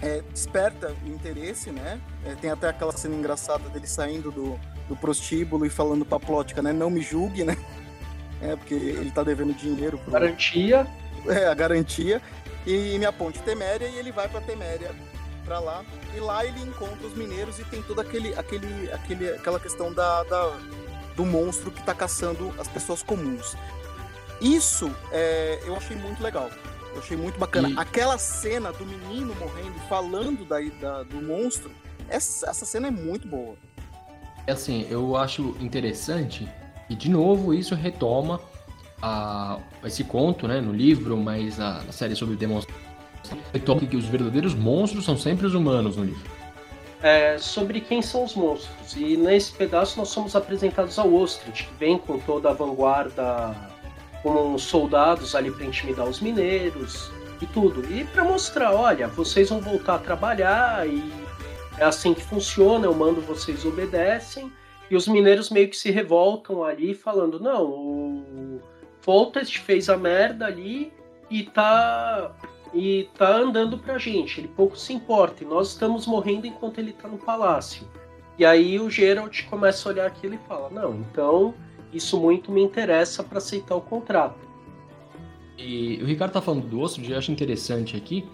é, 0.00 0.22
desperta 0.32 0.94
o 1.04 1.08
interesse, 1.08 1.70
né? 1.70 2.00
É, 2.24 2.34
tem 2.34 2.50
até 2.50 2.68
aquela 2.68 2.92
cena 2.92 3.14
engraçada 3.14 3.68
dele 3.68 3.86
saindo 3.86 4.30
do, 4.30 4.58
do 4.92 4.96
prostíbulo 4.96 5.64
e 5.64 5.70
falando 5.70 6.04
pra 6.04 6.20
Plótica, 6.20 6.60
né? 6.60 6.70
Não 6.70 6.90
me 6.90 7.00
julgue, 7.00 7.44
né? 7.44 7.56
É, 8.42 8.54
porque 8.56 8.74
ele 8.74 9.10
tá 9.10 9.22
devendo 9.22 9.54
dinheiro. 9.54 9.96
Pro... 9.98 10.12
Garantia. 10.12 10.86
É, 11.26 11.46
a 11.46 11.54
garantia. 11.54 12.20
E 12.66 12.98
me 12.98 13.06
aponte 13.06 13.38
Teméria 13.40 13.86
e 13.86 13.96
ele 13.96 14.12
vai 14.12 14.28
pra 14.28 14.40
Teméria 14.40 14.90
pra 15.44 15.58
lá. 15.58 15.82
E 16.14 16.20
lá 16.20 16.44
ele 16.44 16.60
encontra 16.60 17.06
os 17.06 17.14
mineiros 17.14 17.58
e 17.58 17.64
tem 17.64 17.82
toda 17.82 18.02
aquele, 18.02 18.34
aquele, 18.34 18.92
aquele, 18.92 19.30
aquela 19.30 19.58
questão 19.58 19.92
da, 19.92 20.22
da 20.24 20.58
do 21.16 21.24
monstro 21.24 21.70
que 21.70 21.82
tá 21.82 21.94
caçando 21.94 22.52
as 22.58 22.68
pessoas 22.68 23.02
comuns. 23.02 23.56
Isso 24.40 24.94
é, 25.10 25.60
eu 25.64 25.74
achei 25.74 25.96
muito 25.96 26.22
legal. 26.22 26.50
Eu 26.92 26.98
achei 26.98 27.16
muito 27.16 27.38
bacana. 27.38 27.70
E... 27.70 27.78
Aquela 27.78 28.18
cena 28.18 28.72
do 28.72 28.84
menino 28.84 29.34
morrendo, 29.36 29.78
falando 29.88 30.44
da, 30.44 30.58
da 30.80 31.02
do 31.04 31.22
monstro, 31.22 31.70
essa, 32.08 32.50
essa 32.50 32.66
cena 32.66 32.88
é 32.88 32.90
muito 32.90 33.26
boa. 33.26 33.56
Assim, 34.46 34.86
eu 34.90 35.16
acho 35.16 35.56
interessante 35.60 36.48
e 36.88 36.94
de 36.94 37.08
novo 37.08 37.54
isso 37.54 37.74
retoma 37.74 38.40
a, 39.00 39.58
esse 39.84 40.04
conto, 40.04 40.46
né, 40.46 40.60
no 40.60 40.72
livro, 40.72 41.16
mas 41.16 41.60
a, 41.60 41.78
a 41.78 41.92
série 41.92 42.14
sobre 42.14 42.36
demônios 42.36 42.66
retoma 43.52 43.80
que 43.80 43.96
os 43.96 44.06
verdadeiros 44.06 44.54
monstros 44.54 45.04
são 45.04 45.16
sempre 45.16 45.46
os 45.46 45.54
humanos 45.54 45.96
no 45.96 46.04
livro. 46.04 46.30
É, 47.02 47.36
sobre 47.38 47.80
quem 47.80 48.00
são 48.00 48.24
os 48.24 48.34
monstros. 48.34 48.94
E 48.96 49.16
nesse 49.16 49.52
pedaço 49.52 49.98
nós 49.98 50.08
somos 50.08 50.36
apresentados 50.36 50.98
ao 50.98 51.12
Ostrich, 51.12 51.64
que 51.64 51.74
vem 51.78 51.98
com 51.98 52.18
toda 52.18 52.50
a 52.50 52.52
vanguarda, 52.52 53.56
com 54.22 54.56
soldados 54.56 55.34
ali 55.34 55.50
para 55.50 55.64
intimidar 55.64 56.06
os 56.06 56.20
mineiros 56.20 57.10
e 57.40 57.46
tudo. 57.46 57.84
E 57.92 58.04
para 58.04 58.24
mostrar, 58.24 58.72
olha, 58.72 59.08
vocês 59.08 59.50
vão 59.50 59.60
voltar 59.60 59.96
a 59.96 59.98
trabalhar 59.98 60.86
e 60.86 61.21
é 61.82 61.84
assim 61.84 62.14
que 62.14 62.22
funciona, 62.22 62.86
eu 62.86 62.94
mando, 62.94 63.20
vocês 63.20 63.64
obedecem. 63.64 64.52
E 64.88 64.94
os 64.94 65.08
mineiros 65.08 65.50
meio 65.50 65.68
que 65.68 65.76
se 65.76 65.90
revoltam 65.90 66.62
ali, 66.62 66.94
falando: 66.94 67.40
não, 67.40 67.64
o 67.64 68.60
Foltest 69.00 69.58
fez 69.58 69.88
a 69.88 69.96
merda 69.96 70.46
ali 70.46 70.92
e 71.28 71.42
tá 71.42 72.32
e 72.72 73.08
tá 73.18 73.36
andando 73.36 73.76
pra 73.78 73.98
gente. 73.98 74.40
Ele 74.40 74.48
pouco 74.48 74.78
se 74.78 74.92
importa. 74.92 75.42
E 75.42 75.46
nós 75.46 75.70
estamos 75.70 76.06
morrendo 76.06 76.46
enquanto 76.46 76.78
ele 76.78 76.92
tá 76.92 77.08
no 77.08 77.18
palácio. 77.18 77.86
E 78.38 78.44
aí 78.44 78.78
o 78.78 78.88
Geralt 78.88 79.44
começa 79.46 79.88
a 79.88 79.92
olhar 79.92 80.06
aquilo 80.06 80.34
e 80.34 80.38
fala: 80.46 80.70
Não, 80.70 80.94
então 80.94 81.52
isso 81.92 82.18
muito 82.20 82.52
me 82.52 82.62
interessa 82.62 83.24
para 83.24 83.38
aceitar 83.38 83.74
o 83.74 83.80
contrato. 83.80 84.38
E 85.58 85.98
o 86.00 86.06
Ricardo 86.06 86.32
tá 86.32 86.40
falando 86.40 86.66
do 86.66 86.80
Ostrid, 86.80 87.10
eu 87.10 87.18
acho 87.18 87.32
interessante 87.32 87.96
aqui 87.96 88.24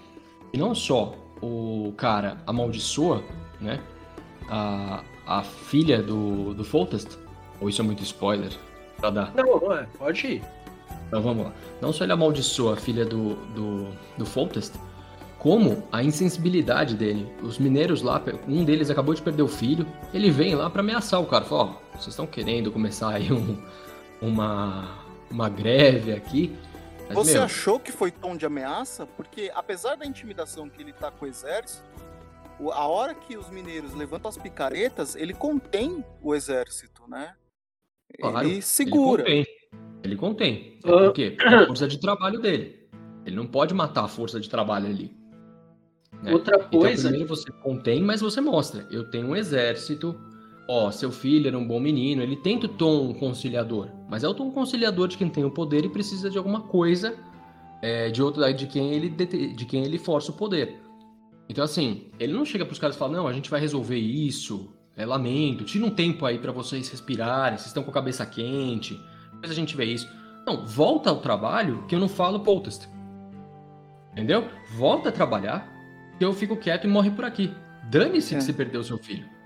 que 0.52 0.58
não 0.58 0.74
só 0.74 1.14
o 1.40 1.92
cara 1.96 2.38
amaldiçoa, 2.46 3.22
né, 3.60 3.80
a, 4.48 5.02
a 5.26 5.42
filha 5.42 6.02
do, 6.02 6.54
do 6.54 6.64
Foltest, 6.64 7.18
ou 7.60 7.68
isso 7.68 7.80
é 7.80 7.84
muito 7.84 8.02
spoiler 8.02 8.52
pra 8.96 9.10
dar? 9.10 9.32
Não, 9.34 9.60
não 9.60 9.72
é, 9.72 9.86
pode 9.98 10.26
ir. 10.26 10.42
Então 11.06 11.22
vamos 11.22 11.46
lá. 11.46 11.52
Não 11.80 11.92
só 11.92 12.04
ele 12.04 12.12
amaldiçoa 12.12 12.74
a 12.74 12.76
filha 12.76 13.04
do, 13.04 13.34
do, 13.54 13.88
do 14.16 14.26
Foltest, 14.26 14.74
como 15.38 15.84
a 15.92 16.02
insensibilidade 16.02 16.94
dele. 16.94 17.26
Os 17.42 17.58
mineiros 17.58 18.02
lá, 18.02 18.22
um 18.46 18.64
deles 18.64 18.90
acabou 18.90 19.14
de 19.14 19.22
perder 19.22 19.42
o 19.42 19.48
filho, 19.48 19.86
ele 20.12 20.30
vem 20.30 20.54
lá 20.54 20.68
para 20.68 20.80
ameaçar 20.80 21.20
o 21.20 21.26
cara. 21.26 21.44
Fala, 21.44 21.62
ó, 21.62 21.66
oh, 21.66 21.96
vocês 21.96 22.08
estão 22.08 22.26
querendo 22.26 22.72
começar 22.72 23.10
aí 23.10 23.32
um, 23.32 23.56
uma, 24.20 24.98
uma 25.30 25.48
greve 25.48 26.12
aqui. 26.12 26.54
Mas, 27.08 27.16
Você 27.16 27.34
meu... 27.34 27.42
achou 27.42 27.80
que 27.80 27.90
foi 27.90 28.10
tom 28.10 28.36
de 28.36 28.44
ameaça? 28.44 29.06
Porque 29.06 29.50
apesar 29.54 29.96
da 29.96 30.04
intimidação 30.04 30.68
que 30.68 30.82
ele 30.82 30.92
tá 30.92 31.10
com 31.10 31.24
o 31.24 31.28
exército, 31.28 31.82
a 32.72 32.86
hora 32.86 33.14
que 33.14 33.36
os 33.36 33.48
mineiros 33.50 33.94
levantam 33.94 34.28
as 34.28 34.36
picaretas, 34.36 35.16
ele 35.16 35.32
contém 35.32 36.04
o 36.20 36.34
exército, 36.34 37.08
né? 37.08 37.34
Claro, 38.20 38.46
ele 38.46 38.62
segura. 38.62 39.22
Ele 39.28 39.44
contém. 39.44 39.58
Ele 40.02 40.16
contém. 40.16 40.78
Uh... 40.84 41.06
Por 41.06 41.12
quê? 41.12 41.36
A 41.40 41.66
força 41.66 41.88
de 41.88 41.98
trabalho 41.98 42.40
dele. 42.40 42.88
Ele 43.24 43.36
não 43.36 43.46
pode 43.46 43.74
matar 43.74 44.04
a 44.04 44.08
força 44.08 44.40
de 44.40 44.48
trabalho 44.48 44.86
ali. 44.86 45.16
Né? 46.22 46.32
Outra 46.32 46.56
então, 46.56 46.80
coisa. 46.80 47.00
Então, 47.00 47.10
primeiro 47.10 47.28
você 47.28 47.50
contém, 47.62 48.02
mas 48.02 48.20
você 48.20 48.40
mostra. 48.40 48.86
Eu 48.90 49.10
tenho 49.10 49.28
um 49.28 49.36
exército. 49.36 50.18
Ó, 50.70 50.90
seu 50.90 51.10
filho 51.10 51.48
era 51.48 51.56
um 51.56 51.66
bom 51.66 51.80
menino. 51.80 52.22
Ele 52.22 52.36
tenta 52.36 52.66
o 52.66 52.68
tom 52.68 53.14
conciliador, 53.14 53.88
mas 54.06 54.22
é 54.22 54.28
o 54.28 54.34
tom 54.34 54.50
conciliador 54.50 55.08
de 55.08 55.16
quem 55.16 55.30
tem 55.30 55.44
o 55.44 55.50
poder 55.50 55.86
e 55.86 55.88
precisa 55.88 56.28
de 56.28 56.36
alguma 56.36 56.60
coisa 56.60 57.16
é, 57.80 58.10
de 58.10 58.22
outro 58.22 58.52
de 58.52 58.66
quem 58.66 58.92
ele 58.92 59.08
de 59.08 59.64
quem 59.64 59.82
ele 59.82 59.98
força 59.98 60.30
o 60.30 60.34
poder. 60.34 60.80
Então 61.48 61.64
assim, 61.64 62.10
ele 62.20 62.34
não 62.34 62.44
chega 62.44 62.66
para 62.66 62.72
os 62.72 62.78
caras 62.78 62.96
e 62.96 62.98
fala 62.98 63.16
não, 63.16 63.26
a 63.26 63.32
gente 63.32 63.48
vai 63.48 63.58
resolver 63.58 63.96
isso. 63.96 64.74
É 64.94 65.06
lamento, 65.06 65.64
tira 65.64 65.86
um 65.86 65.90
tempo 65.90 66.26
aí 66.26 66.38
para 66.38 66.52
vocês 66.52 66.88
respirarem. 66.90 67.56
Vocês 67.56 67.68
estão 67.68 67.84
com 67.84 67.90
a 67.90 67.94
cabeça 67.94 68.26
quente. 68.26 69.00
Depois 69.32 69.50
a 69.50 69.54
gente 69.54 69.76
vê 69.76 69.84
isso. 69.84 70.10
Não, 70.44 70.66
volta 70.66 71.08
ao 71.08 71.20
trabalho 71.20 71.84
que 71.86 71.94
eu 71.94 72.00
não 72.00 72.08
falo 72.08 72.40
protest. 72.40 72.88
Entendeu? 74.12 74.48
Volta 74.76 75.10
a 75.10 75.12
trabalhar 75.12 75.72
que 76.18 76.24
eu 76.24 76.32
fico 76.32 76.56
quieto 76.56 76.84
e 76.84 76.88
morre 76.88 77.12
por 77.12 77.24
aqui. 77.24 77.54
Dane-se 77.88 78.34
é. 78.34 78.38
que 78.38 78.44
você 78.44 78.52
perdeu 78.52 78.82
seu 78.82 78.98
filho. 78.98 79.37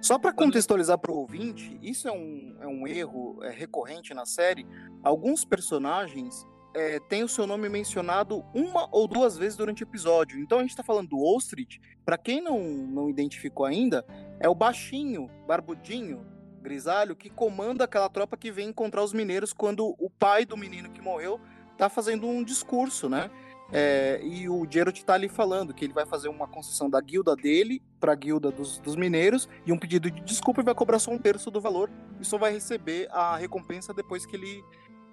Só 0.00 0.18
para 0.18 0.32
contextualizar 0.32 0.98
para 0.98 1.12
o 1.12 1.16
ouvinte, 1.16 1.78
isso 1.82 2.08
é 2.08 2.12
um, 2.12 2.56
é 2.60 2.66
um 2.66 2.86
erro 2.86 3.42
é, 3.42 3.50
recorrente 3.50 4.12
na 4.12 4.26
série. 4.26 4.66
Alguns 5.02 5.44
personagens 5.44 6.46
é, 6.74 6.98
têm 7.00 7.22
o 7.22 7.28
seu 7.28 7.46
nome 7.46 7.68
mencionado 7.68 8.44
uma 8.52 8.88
ou 8.90 9.06
duas 9.06 9.38
vezes 9.38 9.56
durante 9.56 9.82
o 9.82 9.86
episódio. 9.86 10.38
Então 10.38 10.58
a 10.58 10.60
gente 10.62 10.70
está 10.70 10.82
falando 10.82 11.10
do 11.10 11.22
Ostrid. 11.22 11.80
Para 12.04 12.18
quem 12.18 12.42
não, 12.42 12.60
não 12.60 13.08
identificou 13.08 13.64
ainda, 13.64 14.04
é 14.40 14.48
o 14.48 14.54
baixinho, 14.54 15.30
barbudinho, 15.46 16.26
grisalho, 16.60 17.14
que 17.14 17.30
comanda 17.30 17.84
aquela 17.84 18.08
tropa 18.08 18.36
que 18.36 18.50
vem 18.50 18.68
encontrar 18.68 19.02
os 19.02 19.12
mineiros 19.12 19.52
quando 19.52 19.94
o 19.98 20.10
pai 20.10 20.44
do 20.44 20.56
menino 20.56 20.90
que 20.90 21.00
morreu 21.00 21.40
tá 21.76 21.88
fazendo 21.88 22.26
um 22.26 22.42
discurso, 22.42 23.08
né? 23.08 23.30
É, 23.76 24.20
e 24.22 24.48
o 24.48 24.64
Geralt 24.70 25.02
tá 25.02 25.14
ali 25.14 25.28
falando 25.28 25.74
que 25.74 25.84
ele 25.84 25.92
vai 25.92 26.06
fazer 26.06 26.28
uma 26.28 26.46
concessão 26.46 26.88
da 26.88 27.00
guilda 27.00 27.34
dele 27.34 27.82
para 27.98 28.12
a 28.12 28.14
guilda 28.14 28.52
dos, 28.52 28.78
dos, 28.78 28.94
mineiros 28.94 29.48
e 29.66 29.72
um 29.72 29.76
pedido 29.76 30.08
de 30.08 30.20
desculpa 30.20 30.60
e 30.60 30.64
vai 30.64 30.76
cobrar 30.76 31.00
só 31.00 31.10
um 31.10 31.18
terço 31.18 31.50
do 31.50 31.60
valor 31.60 31.90
e 32.20 32.24
só 32.24 32.38
vai 32.38 32.52
receber 32.52 33.08
a 33.10 33.36
recompensa 33.36 33.92
depois 33.92 34.24
que 34.24 34.36
ele, 34.36 34.64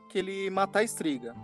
que 0.07 0.19
ele 0.19 0.51
matar 0.51 0.81
a 0.81 0.83
estriga. 0.83 1.35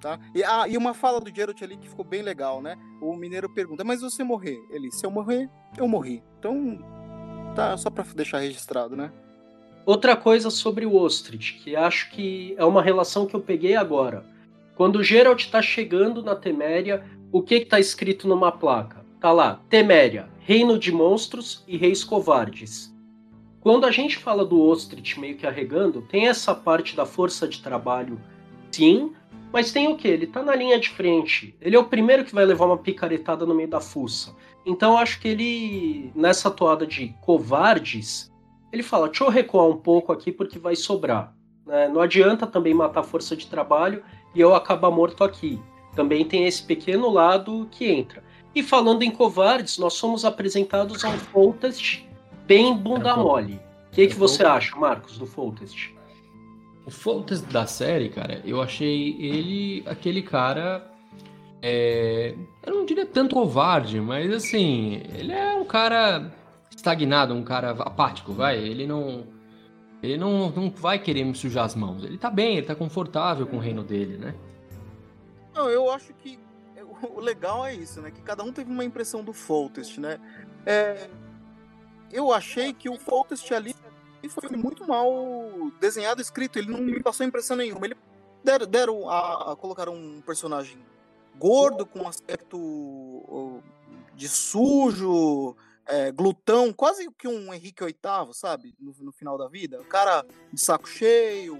Tá? 0.00 0.18
E, 0.34 0.42
ah, 0.42 0.66
e 0.66 0.76
uma 0.76 0.94
fala 0.94 1.20
do 1.20 1.32
Geralt 1.32 1.62
ali 1.62 1.76
que 1.76 1.88
ficou 1.88 2.04
bem 2.04 2.22
legal, 2.22 2.60
né? 2.60 2.76
O 3.00 3.14
mineiro 3.14 3.48
pergunta, 3.48 3.84
mas 3.84 4.00
você 4.00 4.24
morrer? 4.24 4.58
Ele, 4.68 4.90
se 4.90 5.06
eu 5.06 5.12
morrer, 5.12 5.48
eu 5.76 5.86
morri. 5.86 6.24
Então, 6.40 6.76
tá 7.54 7.76
só 7.76 7.88
para 7.88 8.04
deixar 8.16 8.38
registrado, 8.40 8.96
né? 8.96 9.12
Outra 9.86 10.16
coisa 10.16 10.50
sobre 10.50 10.84
o 10.84 10.96
Ostrid, 10.96 11.52
que 11.62 11.76
acho 11.76 12.10
que 12.10 12.56
é 12.58 12.64
uma 12.64 12.82
relação 12.82 13.26
que 13.26 13.36
eu 13.36 13.40
peguei 13.40 13.76
agora 13.76 14.24
quando 14.78 15.00
o 15.00 15.02
Geralt 15.02 15.40
está 15.40 15.60
chegando 15.60 16.22
na 16.22 16.36
Teméria, 16.36 17.04
o 17.32 17.42
que 17.42 17.56
está 17.56 17.80
escrito 17.80 18.28
numa 18.28 18.52
placa? 18.52 19.04
Tá 19.20 19.32
lá, 19.32 19.60
Teméria, 19.68 20.28
reino 20.38 20.78
de 20.78 20.92
monstros 20.92 21.64
e 21.66 21.76
reis 21.76 22.04
covardes. 22.04 22.94
Quando 23.60 23.86
a 23.86 23.90
gente 23.90 24.16
fala 24.16 24.44
do 24.44 24.62
Ostrich 24.62 25.18
meio 25.18 25.36
que 25.36 25.44
arregando, 25.44 26.02
tem 26.02 26.28
essa 26.28 26.54
parte 26.54 26.94
da 26.94 27.04
força 27.04 27.48
de 27.48 27.60
trabalho, 27.60 28.20
sim, 28.70 29.12
mas 29.52 29.72
tem 29.72 29.88
o 29.88 29.96
que? 29.96 30.06
Ele 30.06 30.28
tá 30.28 30.44
na 30.44 30.54
linha 30.54 30.78
de 30.78 30.90
frente. 30.90 31.56
Ele 31.60 31.74
é 31.74 31.78
o 31.80 31.88
primeiro 31.88 32.24
que 32.24 32.32
vai 32.32 32.44
levar 32.44 32.66
uma 32.66 32.78
picaretada 32.78 33.44
no 33.44 33.56
meio 33.56 33.68
da 33.68 33.80
fuça. 33.80 34.32
Então 34.64 34.96
acho 34.96 35.18
que 35.20 35.26
ele, 35.26 36.12
nessa 36.14 36.52
toada 36.52 36.86
de 36.86 37.16
covardes, 37.20 38.30
ele 38.72 38.84
fala: 38.84 39.08
deixa 39.08 39.24
eu 39.24 39.28
recuar 39.28 39.66
um 39.66 39.76
pouco 39.76 40.12
aqui 40.12 40.30
porque 40.30 40.56
vai 40.56 40.76
sobrar. 40.76 41.34
Né? 41.66 41.88
Não 41.88 42.00
adianta 42.00 42.46
também 42.46 42.72
matar 42.72 43.00
a 43.00 43.02
força 43.02 43.34
de 43.34 43.48
trabalho 43.48 44.04
e 44.38 44.40
eu 44.40 44.54
acabar 44.54 44.90
morto 44.90 45.24
aqui. 45.24 45.60
Também 45.96 46.24
tem 46.24 46.46
esse 46.46 46.62
pequeno 46.62 47.10
lado 47.10 47.66
que 47.72 47.90
entra. 47.90 48.22
E 48.54 48.62
falando 48.62 49.02
em 49.02 49.10
covardes, 49.10 49.78
nós 49.78 49.94
somos 49.94 50.24
apresentados 50.24 51.04
a 51.04 51.08
um 51.08 51.18
Foltest 51.18 52.04
bem 52.46 52.74
bunda 52.76 53.10
é 53.10 53.16
mole. 53.16 53.60
O 53.88 53.90
que, 53.90 54.06
que 54.06 54.12
é 54.12 54.16
você 54.16 54.44
acha, 54.44 54.76
Marcos, 54.76 55.18
do 55.18 55.26
Foltest? 55.26 55.92
O 56.86 56.90
Foltest 56.90 57.44
da 57.46 57.66
série, 57.66 58.08
cara, 58.10 58.40
eu 58.44 58.62
achei 58.62 59.16
ele 59.18 59.82
aquele 59.86 60.22
cara. 60.22 60.88
É... 61.60 62.36
eu 62.64 62.74
não 62.74 62.86
diria 62.86 63.04
tanto 63.04 63.34
covarde, 63.34 64.00
mas 64.00 64.32
assim, 64.32 65.02
ele 65.12 65.32
é 65.32 65.54
um 65.56 65.64
cara 65.64 66.32
estagnado, 66.74 67.34
um 67.34 67.42
cara 67.42 67.70
apático, 67.70 68.32
vai. 68.32 68.56
Ele 68.56 68.86
não 68.86 69.26
ele 70.02 70.16
não, 70.16 70.50
não 70.50 70.70
vai 70.70 70.98
querer 70.98 71.24
me 71.24 71.34
sujar 71.34 71.64
as 71.64 71.74
mãos. 71.74 72.04
Ele 72.04 72.18
tá 72.18 72.30
bem, 72.30 72.56
ele 72.56 72.66
tá 72.66 72.74
confortável 72.74 73.46
com 73.46 73.56
o 73.56 73.60
reino 73.60 73.82
dele, 73.82 74.16
né? 74.16 74.34
Não, 75.54 75.68
eu 75.68 75.90
acho 75.90 76.12
que 76.14 76.38
o 77.14 77.20
legal 77.20 77.66
é 77.66 77.74
isso, 77.74 78.00
né? 78.00 78.10
Que 78.10 78.22
cada 78.22 78.42
um 78.42 78.52
teve 78.52 78.70
uma 78.70 78.84
impressão 78.84 79.22
do 79.22 79.32
Foltest, 79.32 79.98
né? 79.98 80.20
É, 80.64 81.08
eu 82.12 82.32
achei 82.32 82.72
que 82.72 82.88
o 82.88 82.98
Foltest 82.98 83.50
ali 83.52 83.74
foi 84.28 84.56
muito 84.56 84.86
mal 84.86 85.12
desenhado, 85.80 86.20
escrito. 86.20 86.58
Ele 86.58 86.70
não 86.70 86.80
me 86.80 87.02
passou 87.02 87.26
impressão 87.26 87.56
nenhuma. 87.56 87.86
Ele 87.86 87.96
deram, 88.42 88.66
deram 88.66 89.10
a, 89.10 89.52
a 89.52 89.56
colocar 89.56 89.88
um 89.88 90.20
personagem 90.20 90.78
gordo 91.38 91.86
com 91.86 92.00
um 92.00 92.08
aspecto 92.08 93.62
de 94.14 94.28
sujo, 94.28 95.56
é, 95.88 96.12
glutão, 96.12 96.72
quase 96.72 97.10
que 97.18 97.26
um 97.26 97.52
Henrique 97.52 97.82
VIII, 97.82 98.34
sabe? 98.34 98.74
No, 98.78 98.94
no, 99.00 99.10
final 99.10 99.38
da 99.38 99.48
vida. 99.48 99.80
O 99.80 99.84
cara 99.84 100.24
de 100.52 100.60
saco 100.60 100.86
cheio, 100.86 101.58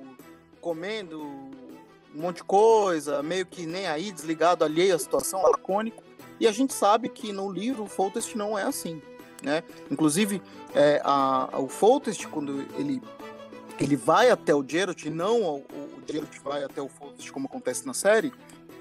comendo 0.61 1.21
um 1.23 2.21
monte 2.23 2.37
de 2.37 2.45
coisa, 2.45 3.23
meio 3.23 3.47
que 3.47 3.65
nem 3.67 3.87
aí, 3.87 4.13
desligado, 4.13 4.65
alheio 4.65 4.95
à 4.95 4.99
situação, 4.99 5.43
lacônico. 5.43 6.03
E 6.39 6.47
a 6.47 6.53
gente 6.53 6.75
sabe 6.75 7.09
que 7.09 7.33
no 7.33 7.51
livro 7.51 7.85
o 7.85 7.89
Foltest 7.89 8.37
não 8.37 8.57
é 8.59 8.63
assim. 8.63 9.01
Né? 9.43 9.63
Inclusive, 9.91 10.43
é, 10.75 11.01
a, 11.03 11.49
a, 11.57 11.59
o 11.59 11.69
Foltest, 11.69 12.27
quando 12.29 12.61
ele, 12.79 13.03
ele 13.81 13.97
vai 13.97 14.31
até 14.31 14.55
o 14.55 14.65
Geralt, 14.67 15.07
não 15.07 15.43
o, 15.43 15.57
o 15.61 16.03
Geralt 16.07 16.39
vai 16.41 16.65
até 16.65 16.83
o 16.83 16.89
Foltest, 16.89 17.31
como 17.33 17.47
acontece 17.47 17.87
na 17.87 17.95
série, 17.95 18.33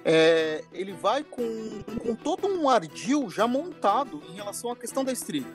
é, 0.10 0.64
ele 0.72 0.94
vai 0.94 1.22
com, 1.22 1.84
com 2.00 2.16
todo 2.16 2.48
um 2.48 2.70
ardil 2.70 3.30
já 3.30 3.46
montado 3.46 4.22
em 4.30 4.36
relação 4.36 4.72
à 4.72 4.76
questão 4.76 5.04
da 5.04 5.12
estriga. 5.12 5.50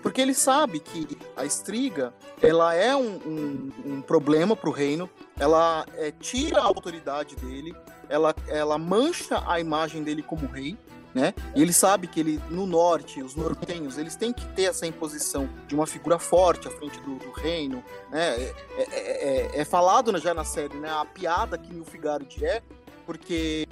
Porque 0.00 0.20
ele 0.20 0.32
sabe 0.32 0.78
que 0.78 1.18
a 1.36 1.44
estriga 1.44 2.14
ela 2.40 2.72
é 2.72 2.94
um, 2.94 3.16
um, 3.16 3.72
um 3.84 4.00
problema 4.00 4.54
para 4.54 4.70
o 4.70 4.72
reino, 4.72 5.10
ela 5.36 5.84
é, 5.96 6.12
tira 6.12 6.60
a 6.60 6.64
autoridade 6.64 7.34
dele, 7.34 7.74
ela, 8.08 8.32
ela 8.46 8.78
mancha 8.78 9.42
a 9.44 9.58
imagem 9.58 10.04
dele 10.04 10.22
como 10.22 10.46
rei, 10.46 10.78
né? 11.12 11.34
E 11.56 11.62
ele 11.62 11.72
sabe 11.72 12.06
que 12.06 12.20
ele 12.20 12.40
no 12.48 12.64
norte, 12.64 13.20
os 13.20 13.34
nortenhos, 13.34 13.98
eles 13.98 14.14
têm 14.14 14.32
que 14.32 14.46
ter 14.54 14.64
essa 14.64 14.86
imposição 14.86 15.48
de 15.66 15.74
uma 15.74 15.86
figura 15.86 16.20
forte 16.20 16.68
à 16.68 16.70
frente 16.70 17.00
do, 17.00 17.16
do 17.16 17.32
reino, 17.32 17.82
né? 18.08 18.36
É, 18.36 18.54
é, 18.76 18.86
é, 18.92 19.60
é 19.60 19.64
falado 19.64 20.16
já 20.18 20.32
na 20.32 20.44
série, 20.44 20.76
né? 20.76 20.90
A 20.90 21.04
piada 21.04 21.58
que 21.58 21.74
Nilfgaard 21.74 22.44
é, 22.44 22.62
porque 23.04 23.66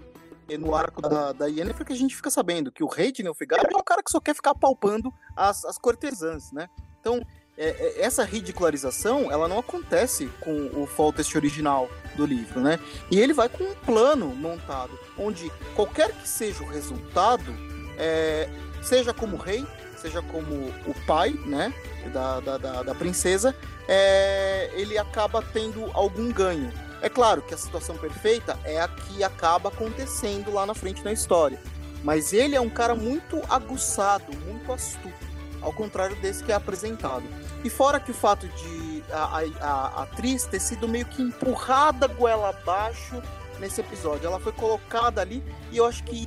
no 0.59 0.75
arco 0.75 1.01
da, 1.03 1.33
da 1.33 1.47
Yennefer 1.47 1.87
que 1.87 1.93
a 1.93 1.97
gente 1.97 2.15
fica 2.15 2.31
sabendo 2.31 2.71
que 2.71 2.83
o 2.83 2.87
rei 2.87 3.11
de 3.11 3.23
Nilfgaard 3.23 3.73
é 3.73 3.77
um 3.77 3.83
cara 3.83 4.03
que 4.03 4.11
só 4.11 4.21
quer 4.21 4.35
ficar 4.35 4.55
palpando 4.55 5.13
as, 5.37 5.65
as 5.65 5.79
cortesãs, 5.79 6.53
né? 6.53 6.69
Então, 7.01 7.23
é, 7.57 7.69
é, 7.69 8.03
essa 8.03 8.25
ridicularização, 8.25 9.31
ela 9.31 9.47
não 9.47 9.59
acontece 9.59 10.27
com 10.41 10.71
o 10.75 10.87
Foltest 10.87 11.35
original 11.37 11.89
do 12.17 12.27
livro, 12.27 12.61
né? 12.61 12.81
E 13.11 13.21
ele 13.21 13.33
vai 13.33 13.49
com 13.49 13.65
um 13.65 13.75
plano 13.75 14.27
montado, 14.27 14.99
onde 15.17 15.51
qualquer 15.75 16.13
que 16.13 16.29
seja 16.29 16.63
o 16.63 16.67
resultado, 16.67 17.55
é, 17.97 18.49
seja 18.83 19.15
como 19.15 19.37
rei, 19.37 19.65
seja 19.97 20.21
como 20.21 20.55
o 20.87 20.95
pai, 21.07 21.31
né, 21.47 21.73
da, 22.13 22.41
da, 22.41 22.59
da, 22.59 22.83
da 22.83 22.95
princesa, 22.95 23.55
é, 23.89 24.71
ele 24.75 24.99
acaba 24.99 25.41
tendo 25.41 25.91
algum 25.95 26.31
ganho. 26.31 26.71
É 27.05 27.09
claro 27.11 27.43
que 27.43 27.53
a 27.53 27.59
situação 27.59 27.99
perfeita 27.99 28.59
é 28.65 28.81
a 28.81 28.89
que 28.89 29.23
acaba 29.23 29.69
acontecendo 29.69 30.51
lá 30.51 30.65
na 30.65 30.73
frente 30.73 31.05
na 31.05 31.13
história. 31.13 31.61
Mas 32.03 32.33
ele 32.33 32.57
é 32.57 32.61
um 32.61 32.71
cara 32.71 32.95
muito 32.95 33.43
aguçado, 33.47 34.35
muito 34.47 34.73
astuto, 34.73 35.13
ao 35.61 35.71
contrário 35.71 36.17
desse 36.17 36.43
que 36.43 36.51
é 36.51 36.55
apresentado. 36.55 37.25
E 37.63 37.69
fora 37.69 38.01
que 38.01 38.11
o 38.11 38.15
fato 38.15 38.49
de 38.49 39.05
a, 39.13 39.43
a, 39.61 39.67
a 39.67 40.03
atriz 40.05 40.47
ter 40.47 40.59
sido 40.59 40.89
meio 40.89 41.05
que 41.05 41.21
empurrada 41.21 42.07
goela 42.07 42.49
abaixo 42.49 43.23
nesse 43.61 43.83
episódio, 43.83 44.27
ela 44.27 44.41
foi 44.41 44.53
colocada 44.53 45.21
ali 45.21 45.45
e 45.71 45.77
eu 45.77 45.85
acho 45.85 46.03
que 46.05 46.27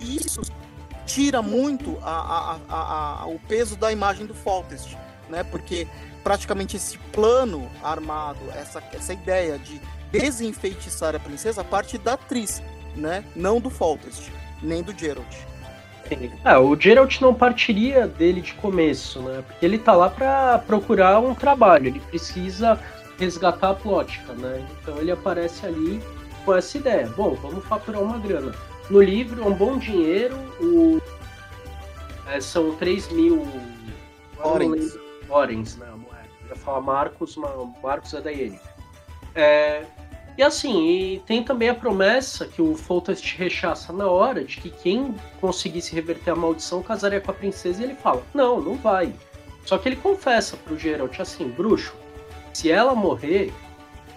isso 0.00 0.40
tira 1.06 1.40
muito 1.40 1.96
a, 2.02 3.24
o 3.28 3.38
peso 3.46 3.76
da 3.76 3.92
imagem 3.92 4.26
do 4.26 4.34
Foltest, 4.34 4.96
né? 5.28 5.44
Porque 5.44 5.86
praticamente 6.24 6.76
esse 6.76 6.98
plano 7.12 7.70
armado, 7.80 8.40
essa, 8.56 8.82
essa 8.92 9.12
ideia 9.12 9.56
de 9.56 9.80
desenfeitiçar 10.10 11.14
a 11.14 11.18
princesa 11.18 11.62
parte 11.64 11.98
da 11.98 12.14
atriz, 12.14 12.62
né? 12.94 13.24
Não 13.34 13.60
do 13.60 13.70
Foltest, 13.70 14.30
nem 14.62 14.82
do 14.82 14.96
Geralt. 14.96 15.34
É, 16.44 16.56
o 16.56 16.78
Geralt 16.78 17.20
não 17.20 17.34
partiria 17.34 18.06
dele 18.06 18.40
de 18.40 18.54
começo, 18.54 19.20
né? 19.20 19.42
Porque 19.46 19.64
ele 19.64 19.78
tá 19.78 19.92
lá 19.92 20.08
para 20.08 20.58
procurar 20.60 21.18
um 21.18 21.34
trabalho, 21.34 21.88
ele 21.88 22.00
precisa 22.00 22.80
resgatar 23.18 23.70
a 23.70 23.74
plótica, 23.74 24.32
né? 24.34 24.64
Então 24.80 24.98
ele 24.98 25.10
aparece 25.10 25.66
ali 25.66 26.00
com 26.44 26.54
essa 26.54 26.78
ideia. 26.78 27.08
Bom, 27.16 27.34
vamos 27.34 27.64
faturar 27.64 28.02
uma 28.02 28.18
grana. 28.18 28.54
No 28.88 29.02
livro 29.02 29.42
é 29.42 29.46
um 29.46 29.54
bom 29.54 29.78
dinheiro, 29.78 30.36
o... 30.60 31.00
é, 32.28 32.40
são 32.40 32.76
3 32.76 33.08
mil 33.08 33.46
Orens. 34.38 34.96
Orens, 35.28 35.76
né? 35.76 35.88
Eu 36.42 36.50
ia 36.50 36.56
falar 36.56 36.80
Marcos, 36.80 37.36
Marcos 37.82 38.14
é 38.14 38.20
da 38.20 38.30
Yennefer. 38.30 38.60
É, 39.34 39.84
e 40.38 40.42
assim, 40.42 40.86
e 40.88 41.18
tem 41.20 41.42
também 41.42 41.70
a 41.70 41.74
promessa 41.74 42.46
que 42.46 42.60
o 42.60 42.74
Foltest 42.74 43.36
rechaça 43.36 43.92
na 43.92 44.06
hora 44.06 44.44
de 44.44 44.58
que 44.58 44.68
quem 44.68 45.14
conseguisse 45.40 45.94
reverter 45.94 46.32
a 46.32 46.36
maldição 46.36 46.82
casaria 46.82 47.20
com 47.20 47.30
a 47.30 47.34
princesa 47.34 47.80
e 47.80 47.84
ele 47.84 47.94
fala: 47.94 48.22
Não, 48.34 48.60
não 48.60 48.74
vai. 48.74 49.12
Só 49.64 49.78
que 49.78 49.88
ele 49.88 49.96
confessa 49.96 50.56
pro 50.58 50.78
Geralt 50.78 51.18
assim: 51.20 51.48
Bruxo, 51.48 51.94
se 52.52 52.70
ela 52.70 52.94
morrer, 52.94 53.50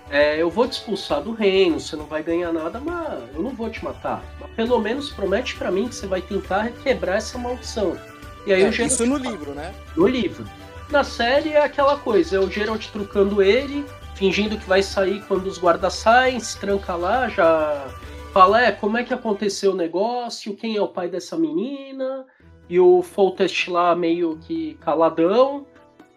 é, 0.10 0.42
eu 0.42 0.50
vou 0.50 0.68
te 0.68 0.74
expulsar 0.74 1.22
do 1.22 1.32
reino, 1.32 1.80
você 1.80 1.96
não 1.96 2.06
vai 2.06 2.22
ganhar 2.22 2.52
nada, 2.52 2.82
mas 2.82 3.34
eu 3.34 3.42
não 3.42 3.52
vou 3.52 3.70
te 3.70 3.84
matar. 3.84 4.22
Mas 4.42 4.50
pelo 4.52 4.80
menos 4.80 5.12
promete 5.12 5.56
para 5.56 5.72
mim 5.72 5.88
que 5.88 5.96
você 5.96 6.06
vai 6.06 6.22
tentar 6.22 6.70
quebrar 6.84 7.18
essa 7.18 7.38
maldição. 7.38 7.98
E 8.46 8.52
aí 8.52 8.64
é, 8.64 8.68
o 8.68 8.72
Geralt 8.74 8.92
isso 8.92 9.06
no 9.06 9.18
livro, 9.18 9.52
né? 9.54 9.74
No 9.96 10.06
livro. 10.06 10.46
Na 10.90 11.04
série 11.04 11.54
é 11.54 11.64
aquela 11.64 11.98
coisa, 11.98 12.36
é 12.36 12.40
o 12.40 12.50
Geralt 12.50 12.88
trucando 12.88 13.42
ele, 13.42 13.86
fingindo 14.20 14.58
que 14.58 14.68
vai 14.68 14.84
sair 14.84 15.24
quando 15.30 15.48
os 15.48 15.58
guardas 15.58 15.94
saem, 15.94 16.42
se 16.42 16.60
tranca 16.60 16.94
lá, 16.94 17.30
já 17.30 17.88
fala, 18.34 18.62
é, 18.62 18.70
como 18.70 18.98
é 18.98 19.04
que 19.04 19.14
aconteceu 19.14 19.72
o 19.72 19.76
negócio, 19.76 20.58
quem 20.58 20.76
é 20.76 20.82
o 20.82 20.90
pai 20.90 21.08
dessa 21.08 21.38
menina, 21.38 22.26
e 22.68 22.78
o 22.82 23.02
Foltest 23.02 23.70
lá 23.70 23.96
meio 23.96 24.38
que 24.40 24.74
caladão, 24.82 25.66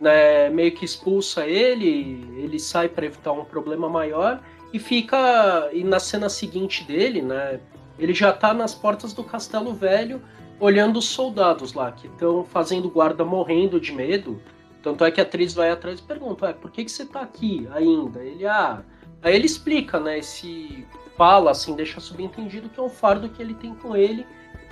né, 0.00 0.50
meio 0.50 0.72
que 0.72 0.84
expulsa 0.84 1.46
ele, 1.46 2.28
ele 2.38 2.58
sai 2.58 2.88
para 2.88 3.06
evitar 3.06 3.30
um 3.30 3.44
problema 3.44 3.88
maior, 3.88 4.42
e 4.72 4.80
fica, 4.80 5.70
e 5.72 5.84
na 5.84 6.00
cena 6.00 6.28
seguinte 6.28 6.82
dele, 6.82 7.22
né, 7.22 7.60
ele 8.00 8.12
já 8.12 8.32
tá 8.32 8.52
nas 8.52 8.74
portas 8.74 9.12
do 9.12 9.22
Castelo 9.22 9.72
Velho, 9.74 10.20
olhando 10.58 10.98
os 10.98 11.04
soldados 11.04 11.72
lá, 11.72 11.92
que 11.92 12.08
estão 12.08 12.44
fazendo 12.44 12.90
guarda 12.90 13.24
morrendo 13.24 13.78
de 13.78 13.92
medo, 13.92 14.42
tanto 14.82 15.04
é 15.04 15.10
que 15.10 15.20
a 15.20 15.24
atriz 15.24 15.54
vai 15.54 15.70
atrás 15.70 16.00
e 16.00 16.02
pergunta, 16.02 16.48
é, 16.48 16.52
por 16.52 16.70
que, 16.70 16.84
que 16.84 16.90
você 16.90 17.06
tá 17.06 17.20
aqui 17.20 17.68
ainda? 17.72 18.20
Ele, 18.20 18.46
ah. 18.46 18.82
Aí 19.22 19.34
ele 19.34 19.46
explica, 19.46 20.00
né? 20.00 20.18
Esse 20.18 20.86
fala, 21.16 21.52
assim, 21.52 21.76
deixa 21.76 22.00
subentendido 22.00 22.68
que 22.68 22.80
é 22.80 22.82
um 22.82 22.88
fardo 22.88 23.28
que 23.28 23.40
ele 23.40 23.54
tem 23.54 23.74
com 23.74 23.96
ele 23.96 24.26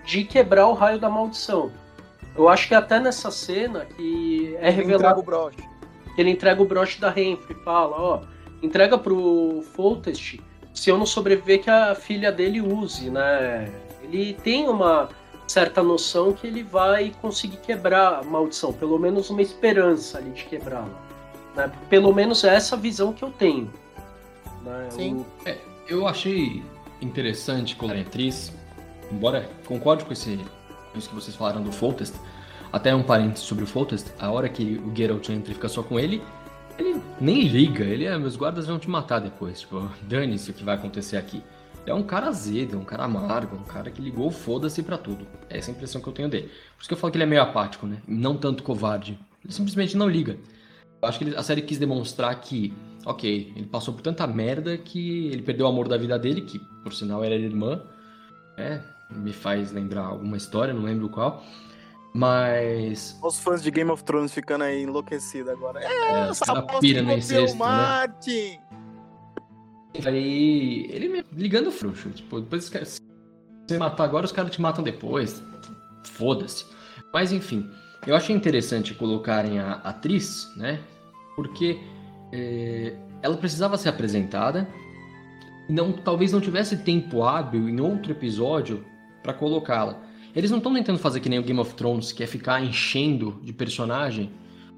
de 0.04 0.24
quebrar 0.24 0.66
o 0.66 0.72
raio 0.72 0.98
da 0.98 1.08
maldição. 1.08 1.70
Eu 2.36 2.48
acho 2.48 2.68
que 2.68 2.74
até 2.74 2.98
nessa 2.98 3.30
cena 3.30 3.84
que 3.84 4.56
é 4.60 4.68
ele 4.68 4.76
revelado. 4.76 5.20
Entrega 5.20 5.20
o 5.20 5.22
broche. 5.22 5.68
Ele 6.18 6.30
entrega 6.30 6.62
o 6.62 6.64
broche 6.64 7.00
da 7.00 7.10
Renfrey 7.10 7.56
fala, 7.64 7.96
ó, 7.96 8.20
entrega 8.62 8.98
pro 8.98 9.62
Foltest 9.74 10.40
se 10.74 10.90
eu 10.90 10.98
não 10.98 11.06
sobreviver 11.06 11.62
que 11.62 11.70
a 11.70 11.94
filha 11.94 12.32
dele 12.32 12.60
use, 12.60 13.10
né? 13.10 13.72
Ele 14.02 14.34
tem 14.34 14.68
uma 14.68 15.08
certa 15.50 15.82
noção 15.82 16.32
que 16.32 16.46
ele 16.46 16.62
vai 16.62 17.12
conseguir 17.20 17.56
quebrar 17.56 18.20
a 18.20 18.22
maldição, 18.22 18.72
pelo 18.72 18.96
menos 19.00 19.30
uma 19.30 19.42
esperança 19.42 20.18
ali 20.18 20.30
de 20.30 20.44
quebrá-la. 20.44 20.88
Né? 21.56 21.72
Pelo 21.88 22.14
menos 22.14 22.44
é 22.44 22.54
essa 22.54 22.76
visão 22.76 23.12
que 23.12 23.24
eu 23.24 23.32
tenho. 23.32 23.68
Né? 24.62 24.86
Sim. 24.90 25.16
O... 25.16 25.26
É, 25.44 25.58
eu 25.88 26.06
achei 26.06 26.62
interessante 27.02 27.74
com 27.74 27.90
a 27.90 27.94
atriz, 27.94 28.52
embora 29.10 29.50
concorde 29.66 30.04
com, 30.04 30.12
esse, 30.12 30.38
com 30.92 30.98
isso 30.98 31.08
que 31.08 31.14
vocês 31.16 31.34
falaram 31.34 31.62
do 31.64 31.72
Foltest, 31.72 32.14
até 32.72 32.94
um 32.94 33.02
parênteses 33.02 33.44
sobre 33.44 33.64
o 33.64 33.66
Foltest, 33.66 34.06
a 34.20 34.30
hora 34.30 34.48
que 34.48 34.80
o 34.86 34.94
Geralt 34.94 35.28
entra 35.30 35.50
e 35.50 35.54
fica 35.54 35.68
só 35.68 35.82
com 35.82 35.98
ele, 35.98 36.22
ele 36.78 37.02
nem 37.20 37.42
liga, 37.48 37.82
ele 37.82 38.04
é, 38.04 38.16
meus 38.16 38.36
guardas 38.36 38.68
vão 38.68 38.78
te 38.78 38.88
matar 38.88 39.18
depois, 39.18 39.60
tipo, 39.62 39.90
dane-se 40.06 40.52
o 40.52 40.54
que 40.54 40.62
vai 40.62 40.76
acontecer 40.76 41.16
aqui 41.16 41.42
é 41.86 41.94
um 41.94 42.02
cara 42.02 42.28
azedo, 42.28 42.76
é 42.76 42.78
um 42.78 42.84
cara 42.84 43.04
amargo, 43.04 43.56
um 43.56 43.64
cara 43.64 43.90
que 43.90 44.02
ligou 44.02 44.30
foda-se 44.30 44.82
pra 44.82 44.98
tudo. 44.98 45.26
É 45.48 45.58
essa 45.58 45.70
a 45.70 45.74
impressão 45.74 46.00
que 46.00 46.08
eu 46.08 46.12
tenho 46.12 46.28
dele. 46.28 46.48
Por 46.48 46.80
isso 46.80 46.88
que 46.88 46.94
eu 46.94 46.98
falo 46.98 47.10
que 47.10 47.16
ele 47.16 47.24
é 47.24 47.26
meio 47.26 47.42
apático, 47.42 47.86
né? 47.86 48.02
Não 48.06 48.36
tanto 48.36 48.62
covarde. 48.62 49.18
Ele 49.44 49.52
simplesmente 49.52 49.96
não 49.96 50.08
liga. 50.08 50.38
Eu 51.02 51.08
acho 51.08 51.18
que 51.18 51.24
ele, 51.24 51.36
a 51.36 51.42
série 51.42 51.62
quis 51.62 51.78
demonstrar 51.78 52.38
que, 52.40 52.74
ok, 53.06 53.52
ele 53.56 53.66
passou 53.66 53.94
por 53.94 54.02
tanta 54.02 54.26
merda 54.26 54.76
que 54.76 55.28
ele 55.28 55.42
perdeu 55.42 55.66
o 55.66 55.68
amor 55.68 55.88
da 55.88 55.96
vida 55.96 56.18
dele, 56.18 56.42
que 56.42 56.58
por 56.82 56.92
sinal 56.92 57.24
era 57.24 57.34
irmã. 57.34 57.82
É, 58.56 58.80
me 59.10 59.32
faz 59.32 59.72
lembrar 59.72 60.04
alguma 60.04 60.36
história, 60.36 60.74
não 60.74 60.82
lembro 60.82 61.08
qual. 61.08 61.42
Mas. 62.12 63.18
Os 63.22 63.38
fãs 63.38 63.62
de 63.62 63.70
Game 63.70 63.90
of 63.90 64.04
Thrones 64.04 64.32
ficando 64.32 64.64
aí 64.64 64.82
enlouquecidos 64.82 65.48
agora. 65.50 65.80
É, 65.82 65.86
é 65.86 66.28
essa 66.28 66.62
pira 66.80 67.02
no 67.02 67.12
incesto, 67.12 67.56
né? 67.56 67.64
Martin! 67.64 68.58
Né? 68.70 68.79
Aí 70.04 70.86
ele 70.90 71.24
ligando 71.32 71.70
frouxo. 71.70 72.10
Tipo, 72.10 72.40
depois 72.40 72.64
se 72.64 73.00
você 73.66 73.78
matar 73.78 74.04
agora, 74.04 74.24
os 74.24 74.32
caras 74.32 74.50
te 74.50 74.60
matam 74.60 74.84
depois. 74.84 75.42
Foda-se. 76.04 76.64
Mas 77.12 77.32
enfim, 77.32 77.68
eu 78.06 78.14
achei 78.14 78.34
interessante 78.34 78.94
colocarem 78.94 79.58
a 79.58 79.72
atriz, 79.74 80.50
né? 80.56 80.80
Porque 81.34 81.78
é, 82.32 82.96
ela 83.22 83.36
precisava 83.36 83.76
ser 83.76 83.88
apresentada. 83.88 84.68
Não, 85.68 85.92
talvez 85.92 86.32
não 86.32 86.40
tivesse 86.40 86.78
tempo 86.78 87.22
hábil 87.22 87.68
em 87.68 87.80
outro 87.80 88.12
episódio 88.12 88.84
para 89.22 89.32
colocá-la. 89.32 90.00
Eles 90.34 90.50
não 90.50 90.58
estão 90.58 90.72
tentando 90.72 90.98
fazer 90.98 91.20
que 91.20 91.28
nem 91.28 91.38
o 91.38 91.42
Game 91.42 91.58
of 91.58 91.74
Thrones, 91.74 92.12
que 92.12 92.22
é 92.22 92.26
ficar 92.26 92.62
enchendo 92.62 93.40
de 93.42 93.52
personagem. 93.52 94.32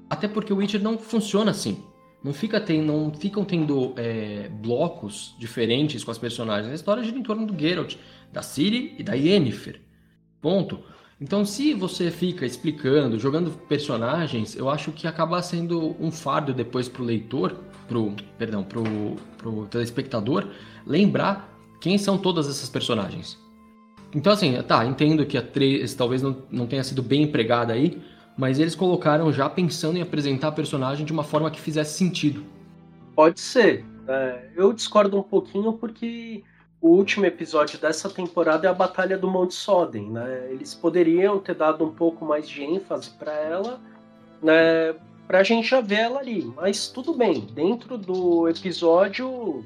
Até 0.09 0.27
porque 0.27 0.51
o 0.51 0.57
Witcher 0.57 0.81
não 0.81 0.97
funciona 0.97 1.51
assim 1.51 1.83
não, 2.23 2.33
fica 2.33 2.59
tem, 2.61 2.81
não 2.81 3.13
ficam 3.13 3.43
tendo 3.43 3.93
é, 3.97 4.49
blocos 4.49 5.35
diferentes 5.37 6.03
com 6.03 6.11
as 6.11 6.17
personagens. 6.17 6.71
A 6.71 6.75
história 6.75 7.03
gira 7.03 7.17
em 7.17 7.23
torno 7.23 7.45
do 7.45 7.59
Geralt, 7.59 7.95
da 8.31 8.41
Ciri 8.41 8.95
e 8.97 9.03
da 9.03 9.13
Yennefer. 9.13 9.81
Ponto. 10.41 10.79
Então, 11.19 11.45
se 11.45 11.73
você 11.73 12.11
fica 12.11 12.45
explicando, 12.45 13.19
jogando 13.19 13.51
personagens, 13.51 14.55
eu 14.55 14.69
acho 14.69 14.91
que 14.91 15.07
acaba 15.07 15.41
sendo 15.41 15.95
um 15.99 16.11
fardo 16.11 16.53
depois 16.53 16.89
pro 16.89 17.03
leitor, 17.03 17.55
pro, 17.87 18.13
perdão, 18.37 18.63
pro, 18.63 18.83
pro 19.37 19.65
telespectador, 19.67 20.47
lembrar 20.85 21.57
quem 21.79 21.97
são 21.97 22.17
todas 22.17 22.49
essas 22.49 22.69
personagens. 22.69 23.37
Então, 24.15 24.33
assim, 24.33 24.61
tá, 24.63 24.85
entendo 24.85 25.25
que 25.25 25.37
a 25.37 25.41
3 25.41 25.93
talvez 25.93 26.21
não, 26.21 26.43
não 26.51 26.67
tenha 26.67 26.83
sido 26.83 27.01
bem 27.01 27.23
empregada 27.23 27.73
aí, 27.73 28.01
mas 28.37 28.59
eles 28.59 28.75
colocaram 28.75 29.31
já 29.31 29.49
pensando 29.49 29.97
em 29.97 30.01
apresentar 30.01 30.49
a 30.49 30.51
personagem 30.51 31.05
de 31.05 31.13
uma 31.13 31.23
forma 31.23 31.51
que 31.51 31.59
fizesse 31.59 31.97
sentido. 31.97 32.43
Pode 33.15 33.39
ser. 33.39 33.85
É, 34.07 34.49
eu 34.55 34.73
discordo 34.73 35.17
um 35.17 35.23
pouquinho 35.23 35.73
porque 35.73 36.43
o 36.81 36.89
último 36.89 37.25
episódio 37.25 37.79
dessa 37.79 38.09
temporada 38.09 38.67
é 38.67 38.69
a 38.69 38.73
Batalha 38.73 39.17
do 39.17 39.29
Monte 39.29 39.53
Soden, 39.53 40.09
né? 40.09 40.49
Eles 40.51 40.73
poderiam 40.73 41.39
ter 41.39 41.55
dado 41.55 41.85
um 41.85 41.93
pouco 41.93 42.25
mais 42.25 42.47
de 42.49 42.63
ênfase 42.63 43.11
para 43.11 43.31
ela, 43.31 43.79
né? 44.41 44.93
Pra 45.25 45.43
gente 45.43 45.67
já 45.67 45.79
ver 45.79 45.99
ela 45.99 46.19
ali. 46.19 46.43
Mas 46.55 46.87
tudo 46.89 47.13
bem, 47.13 47.47
dentro 47.53 47.97
do 47.97 48.49
episódio 48.49 49.63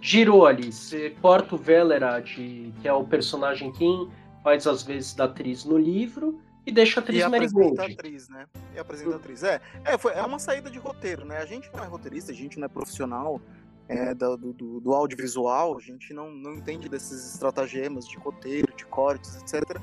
girou 0.00 0.46
ali. 0.46 0.72
Você 0.72 1.14
corta 1.22 1.54
o 1.54 1.58
Velerad, 1.58 2.26
que 2.26 2.72
é 2.82 2.92
o 2.92 3.04
personagem 3.04 3.70
quem 3.72 4.08
faz 4.42 4.66
às 4.66 4.82
vezes 4.82 5.14
da 5.14 5.24
atriz 5.24 5.64
no 5.64 5.78
livro, 5.78 6.40
e 6.68 6.70
deixa 6.70 7.00
a 7.00 7.02
atriz 7.02 7.24
e 7.24 7.28
Mary 7.28 7.46
apresenta 7.46 7.60
Gold. 7.62 7.80
a 7.80 7.84
atriz, 7.86 8.28
né? 8.28 8.46
E 8.74 8.78
apresenta 8.78 9.12
a 9.14 9.16
atriz. 9.16 9.42
É, 9.42 9.60
é, 9.84 9.96
foi, 9.96 10.12
é 10.12 10.22
uma 10.22 10.38
saída 10.38 10.70
de 10.70 10.78
roteiro, 10.78 11.24
né? 11.24 11.38
A 11.38 11.46
gente 11.46 11.70
não 11.72 11.82
é 11.82 11.86
roteirista, 11.86 12.30
a 12.30 12.34
gente 12.34 12.58
não 12.58 12.66
é 12.66 12.68
profissional 12.68 13.40
é, 13.88 14.12
do, 14.12 14.36
do, 14.36 14.80
do 14.80 14.92
audiovisual, 14.92 15.78
a 15.78 15.80
gente 15.80 16.12
não, 16.12 16.30
não 16.30 16.54
entende 16.54 16.86
desses 16.86 17.32
estratagemas 17.32 18.06
de 18.06 18.18
roteiro, 18.18 18.70
de 18.76 18.84
cortes, 18.84 19.36
etc. 19.36 19.80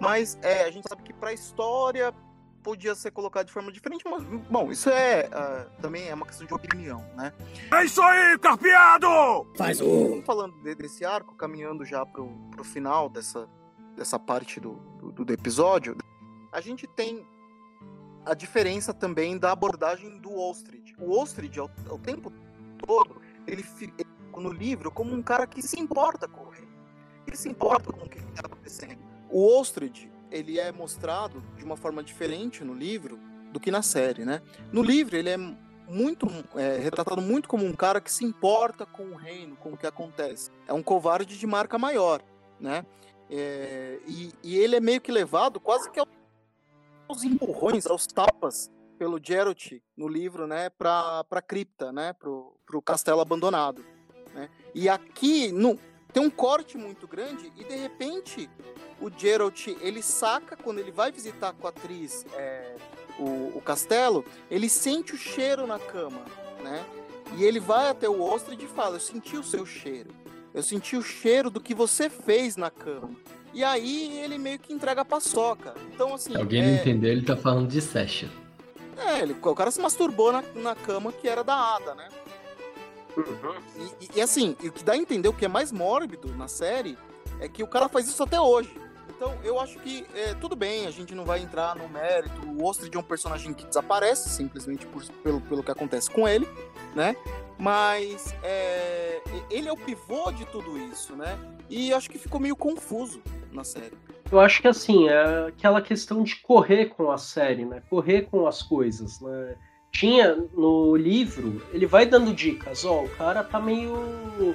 Mas 0.00 0.38
é, 0.40 0.64
a 0.64 0.70
gente 0.70 0.88
sabe 0.88 1.02
que 1.02 1.12
pra 1.12 1.34
história 1.34 2.14
podia 2.62 2.94
ser 2.94 3.10
colocado 3.10 3.46
de 3.46 3.52
forma 3.52 3.70
diferente, 3.70 4.04
mas, 4.08 4.22
bom, 4.48 4.70
isso 4.70 4.88
é 4.88 5.28
uh, 5.28 5.82
também 5.82 6.08
é 6.08 6.14
uma 6.14 6.24
questão 6.24 6.46
de 6.46 6.54
opinião, 6.54 7.04
né? 7.14 7.32
É 7.72 7.84
isso 7.84 8.00
aí, 8.00 8.38
carpeado! 8.38 9.06
Faz 9.56 9.82
o... 9.82 10.22
Falando 10.24 10.54
de, 10.62 10.74
desse 10.76 11.04
arco, 11.04 11.34
caminhando 11.34 11.84
já 11.84 12.06
pro, 12.06 12.28
pro 12.52 12.64
final 12.64 13.10
dessa, 13.10 13.48
dessa 13.96 14.18
parte 14.18 14.60
do, 14.60 14.74
do, 15.10 15.24
do 15.24 15.32
episódio, 15.32 15.96
a 16.52 16.60
gente 16.60 16.86
tem 16.86 17.26
a 18.24 18.34
diferença 18.34 18.92
também 18.92 19.38
da 19.38 19.50
abordagem 19.50 20.18
do 20.18 20.32
Ostrid. 20.32 20.94
O 20.98 21.18
Ostrid, 21.18 21.58
ao, 21.58 21.70
ao 21.88 21.98
tempo 21.98 22.32
todo, 22.78 23.20
ele 23.46 23.62
fica 23.62 24.04
no 24.36 24.52
livro 24.52 24.90
como 24.90 25.12
um 25.12 25.22
cara 25.22 25.46
que 25.46 25.62
se 25.62 25.80
importa 25.80 26.28
com 26.28 26.44
o 26.44 26.50
rei. 26.50 26.68
Ele 27.26 27.36
se 27.36 27.48
importa 27.48 27.92
com 27.92 28.04
o 28.04 28.08
que 28.08 28.18
está 28.18 28.46
acontecendo. 28.46 28.98
O 29.30 29.58
Ostrid, 29.58 30.10
ele 30.30 30.58
é 30.58 30.70
mostrado 30.70 31.42
de 31.56 31.64
uma 31.64 31.76
forma 31.76 32.02
diferente 32.02 32.62
no 32.62 32.74
livro 32.74 33.18
do 33.50 33.58
que 33.58 33.70
na 33.70 33.82
série, 33.82 34.24
né? 34.24 34.42
No 34.72 34.82
livro, 34.82 35.16
ele 35.16 35.30
é 35.30 35.36
muito 35.36 36.26
é, 36.54 36.78
retratado 36.78 37.20
muito 37.20 37.48
como 37.48 37.64
um 37.66 37.72
cara 37.72 38.00
que 38.00 38.10
se 38.10 38.24
importa 38.24 38.86
com 38.86 39.04
o 39.04 39.14
reino, 39.14 39.56
com 39.56 39.72
o 39.72 39.76
que 39.76 39.86
acontece. 39.86 40.50
É 40.66 40.72
um 40.72 40.82
covarde 40.82 41.38
de 41.38 41.46
marca 41.46 41.78
maior, 41.78 42.22
né? 42.60 42.84
É, 43.30 43.98
e, 44.06 44.32
e, 44.42 44.58
ele 44.58 44.76
é 44.76 44.80
meio 44.80 45.00
que 45.00 45.10
levado 45.10 45.58
quase 45.58 45.90
que 45.90 45.98
aos 47.12 47.22
empurrões, 47.24 47.86
aos 47.86 48.06
tapas 48.06 48.70
pelo 48.98 49.20
Geralt 49.22 49.72
no 49.96 50.08
livro, 50.08 50.46
né, 50.46 50.70
para 50.70 51.24
para 51.24 51.42
cripta, 51.42 51.92
né, 51.92 52.14
pro, 52.14 52.56
pro 52.64 52.80
castelo 52.80 53.20
abandonado, 53.20 53.84
né? 54.34 54.48
E 54.74 54.88
aqui 54.88 55.52
no, 55.52 55.78
tem 56.12 56.22
um 56.22 56.30
corte 56.30 56.78
muito 56.78 57.06
grande 57.06 57.52
e 57.56 57.64
de 57.64 57.76
repente 57.76 58.48
o 59.00 59.10
Geralt 59.10 59.66
ele 59.80 60.02
saca 60.02 60.56
quando 60.56 60.78
ele 60.78 60.90
vai 60.90 61.12
visitar 61.12 61.52
com 61.52 61.66
a 61.66 61.70
atriz 61.70 62.24
é, 62.34 62.76
o, 63.18 63.58
o, 63.58 63.62
castelo, 63.62 64.24
ele 64.50 64.68
sente 64.68 65.14
o 65.14 65.18
cheiro 65.18 65.66
na 65.66 65.78
cama, 65.78 66.24
né? 66.62 66.84
E 67.36 67.44
ele 67.44 67.60
vai 67.60 67.88
até 67.88 68.08
o 68.08 68.22
Ostrid 68.22 68.62
e 68.62 68.68
fala: 68.68 68.96
"Eu 68.96 69.00
senti 69.00 69.36
o 69.36 69.42
seu 69.42 69.66
cheiro. 69.66 70.10
Eu 70.54 70.62
senti 70.62 70.96
o 70.96 71.02
cheiro 71.02 71.50
do 71.50 71.60
que 71.60 71.74
você 71.74 72.08
fez 72.08 72.56
na 72.56 72.70
cama." 72.70 73.10
E 73.52 73.62
aí 73.62 74.18
ele 74.18 74.38
meio 74.38 74.58
que 74.58 74.72
entrega 74.72 75.02
a 75.02 75.04
paçoca. 75.04 75.74
Então 75.92 76.14
assim, 76.14 76.32
Se 76.32 76.38
alguém 76.38 76.62
é... 76.62 76.66
não 76.66 76.74
entendeu, 76.74 77.10
ele 77.10 77.22
tá 77.22 77.36
falando 77.36 77.68
de 77.68 77.80
Sesha. 77.80 78.30
É, 78.96 79.20
ele, 79.20 79.36
o 79.40 79.54
cara 79.54 79.70
se 79.70 79.80
masturbou 79.80 80.32
na, 80.32 80.42
na 80.54 80.74
cama 80.74 81.12
que 81.12 81.28
era 81.28 81.42
da 81.42 81.54
Ada, 81.54 81.94
né? 81.94 82.08
Uhum. 83.16 83.54
E, 83.76 84.04
e, 84.04 84.08
e, 84.16 84.20
assim, 84.20 84.56
o 84.62 84.70
que 84.70 84.84
dá 84.84 84.92
a 84.92 84.96
entender 84.96 85.28
o 85.28 85.32
que 85.32 85.44
é 85.44 85.48
mais 85.48 85.70
mórbido 85.70 86.28
na 86.34 86.48
série 86.48 86.96
é 87.40 87.48
que 87.48 87.62
o 87.62 87.66
cara 87.66 87.88
faz 87.88 88.08
isso 88.08 88.22
até 88.22 88.40
hoje. 88.40 88.74
Então, 89.08 89.36
eu 89.44 89.60
acho 89.60 89.78
que 89.78 90.06
é, 90.14 90.34
tudo 90.34 90.56
bem, 90.56 90.86
a 90.86 90.90
gente 90.90 91.14
não 91.14 91.24
vai 91.24 91.40
entrar 91.40 91.76
no 91.76 91.88
mérito. 91.88 92.40
O 92.44 92.64
Ostrid 92.64 92.94
é 92.94 92.98
um 92.98 93.02
personagem 93.02 93.52
que 93.52 93.64
desaparece 93.66 94.28
simplesmente 94.30 94.86
por, 94.86 95.04
pelo, 95.22 95.40
pelo 95.42 95.62
que 95.62 95.70
acontece 95.70 96.10
com 96.10 96.26
ele, 96.26 96.48
né? 96.94 97.14
Mas 97.58 98.34
é, 98.42 99.20
ele 99.50 99.68
é 99.68 99.72
o 99.72 99.76
pivô 99.76 100.32
de 100.32 100.44
tudo 100.46 100.76
isso, 100.78 101.14
né? 101.14 101.38
E 101.68 101.92
acho 101.92 102.10
que 102.10 102.18
ficou 102.18 102.40
meio 102.40 102.56
confuso 102.56 103.22
na 103.52 103.64
série. 103.64 103.92
Eu 104.30 104.40
acho 104.40 104.62
que 104.62 104.68
assim, 104.68 105.08
é 105.08 105.46
aquela 105.48 105.80
questão 105.82 106.22
de 106.22 106.36
correr 106.36 106.86
com 106.86 107.10
a 107.10 107.18
série, 107.18 107.64
né? 107.64 107.82
Correr 107.88 108.22
com 108.22 108.46
as 108.46 108.62
coisas, 108.62 109.20
né? 109.20 109.56
Tinha 109.90 110.34
no 110.54 110.96
livro, 110.96 111.62
ele 111.72 111.84
vai 111.84 112.06
dando 112.06 112.32
dicas, 112.32 112.84
ó, 112.84 113.04
o 113.04 113.08
cara 113.10 113.44
tá 113.44 113.60
meio 113.60 114.54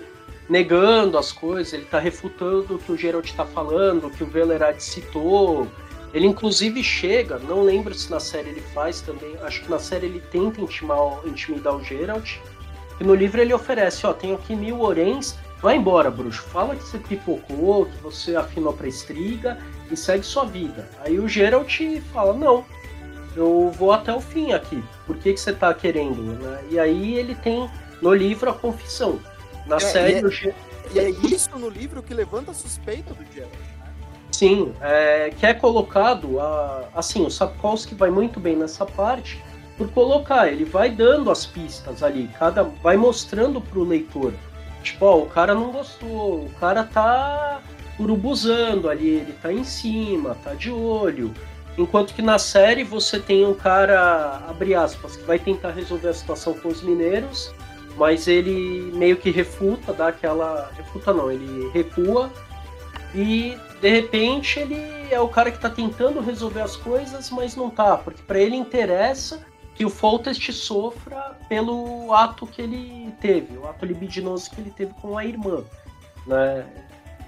negando 0.49 1.17
as 1.17 1.31
coisas, 1.31 1.73
ele 1.73 1.85
tá 1.85 1.99
refutando 1.99 2.75
o 2.75 2.79
que 2.79 2.91
o 2.91 2.97
Geralt 2.97 3.31
tá 3.33 3.45
falando, 3.45 4.07
o 4.07 4.09
que 4.09 4.23
o 4.23 4.27
Velerad 4.27 4.79
citou. 4.79 5.67
Ele 6.13 6.25
inclusive 6.25 6.83
chega, 6.83 7.37
não 7.37 7.61
lembro 7.61 7.93
se 7.93 8.09
na 8.09 8.19
série 8.19 8.49
ele 8.49 8.61
faz 8.61 9.01
também, 9.01 9.35
acho 9.41 9.61
que 9.61 9.69
na 9.69 9.77
série 9.77 10.07
ele 10.07 10.21
tenta 10.31 10.61
intimar, 10.61 11.19
intimidar 11.25 11.75
o 11.75 11.83
Geralt. 11.83 12.37
E 12.99 13.03
no 13.03 13.13
livro 13.13 13.39
ele 13.39 13.53
oferece, 13.53 14.07
ó, 14.07 14.13
tenho 14.13 14.35
aqui 14.35 14.55
mil 14.55 14.81
orens, 14.81 15.37
vai 15.61 15.75
embora, 15.75 16.09
bruxo. 16.11 16.43
Fala 16.43 16.75
que 16.75 16.83
você 16.83 16.97
pipocou, 16.97 17.85
que 17.85 17.97
você 17.97 18.35
afinou 18.35 18.73
pra 18.73 18.87
estriga 18.87 19.57
e 19.91 19.97
segue 19.97 20.23
sua 20.23 20.45
vida. 20.45 20.89
Aí 21.03 21.19
o 21.19 21.27
Geralt 21.27 21.79
fala, 22.13 22.33
não, 22.33 22.65
eu 23.35 23.71
vou 23.71 23.91
até 23.91 24.13
o 24.13 24.21
fim 24.21 24.51
aqui. 24.53 24.83
Por 25.05 25.17
que, 25.17 25.33
que 25.33 25.39
você 25.39 25.53
tá 25.53 25.73
querendo? 25.73 26.21
Né? 26.21 26.63
E 26.71 26.79
aí 26.79 27.15
ele 27.15 27.35
tem 27.35 27.69
no 28.01 28.13
livro 28.13 28.49
a 28.49 28.53
confissão. 28.53 29.19
Na 29.65 29.77
é, 29.77 29.79
série. 29.79 30.13
E 30.13 30.19
é, 30.19 30.23
o... 30.23 30.31
e 30.93 30.99
é 30.99 31.09
isso 31.09 31.57
no 31.57 31.69
livro 31.69 32.01
que 32.01 32.13
levanta 32.13 32.51
a 32.51 32.53
suspeita 32.53 33.13
do 33.13 33.23
Geralt. 33.33 33.53
Né? 33.53 33.93
Sim, 34.31 34.73
é, 34.81 35.31
que 35.37 35.45
é 35.45 35.53
colocado. 35.53 36.39
A, 36.39 36.89
assim, 36.95 37.25
o 37.25 37.29
Sapkowski 37.29 37.95
vai 37.95 38.09
muito 38.09 38.39
bem 38.39 38.55
nessa 38.55 38.85
parte 38.85 39.41
por 39.77 39.89
colocar, 39.91 40.47
ele 40.51 40.65
vai 40.65 40.89
dando 40.89 41.29
as 41.29 41.45
pistas 41.45 42.01
ali, 42.01 42.27
cada 42.39 42.63
vai 42.63 42.97
mostrando 42.97 43.61
pro 43.61 43.83
leitor. 43.83 44.33
Tipo, 44.87 45.05
ó, 45.05 45.17
o 45.17 45.25
cara 45.25 45.53
não 45.53 45.69
gostou, 45.69 46.45
o 46.45 46.51
cara 46.59 46.83
tá 46.83 47.61
urubuzando 47.99 48.89
ali, 48.89 49.09
ele 49.09 49.33
tá 49.33 49.51
em 49.51 49.63
cima, 49.63 50.37
tá 50.43 50.53
de 50.53 50.71
olho. 50.71 51.33
Enquanto 51.77 52.13
que 52.13 52.21
na 52.21 52.39
série 52.39 52.83
você 52.85 53.19
tem 53.19 53.45
um 53.45 53.53
cara, 53.53 54.43
abre 54.47 54.73
aspas, 54.73 55.17
que 55.17 55.23
vai 55.23 55.37
tentar 55.37 55.71
resolver 55.71 56.07
a 56.07 56.13
situação 56.13 56.53
com 56.53 56.69
os 56.69 56.81
mineiros, 56.81 57.53
mas 57.97 58.27
ele 58.27 58.89
meio 58.95 59.17
que 59.17 59.29
refuta, 59.29 59.91
dá 59.91 60.07
aquela. 60.07 60.71
Refuta 60.77 61.13
não, 61.13 61.29
ele 61.29 61.69
recua 61.73 62.31
e 63.13 63.57
de 63.81 63.89
repente 63.89 64.59
ele 64.59 64.81
é 65.11 65.19
o 65.19 65.27
cara 65.27 65.51
que 65.51 65.59
tá 65.59 65.69
tentando 65.69 66.21
resolver 66.21 66.61
as 66.61 66.77
coisas, 66.77 67.29
mas 67.29 67.55
não 67.55 67.69
tá, 67.69 67.97
porque 67.97 68.21
para 68.21 68.39
ele 68.39 68.55
interessa 68.55 69.45
que 69.77 69.85
o 69.85 69.91
Foltest 69.91 70.51
sofra 70.51 71.37
pelo 71.47 72.11
ato 72.11 72.47
que 72.47 72.63
ele 72.63 73.13
teve, 73.21 73.55
o 73.57 73.67
ato 73.67 73.85
libidinoso 73.85 74.49
que 74.49 74.59
ele 74.59 74.71
teve 74.71 74.91
com 74.95 75.15
a 75.15 75.23
irmã, 75.23 75.63
né? 76.25 76.65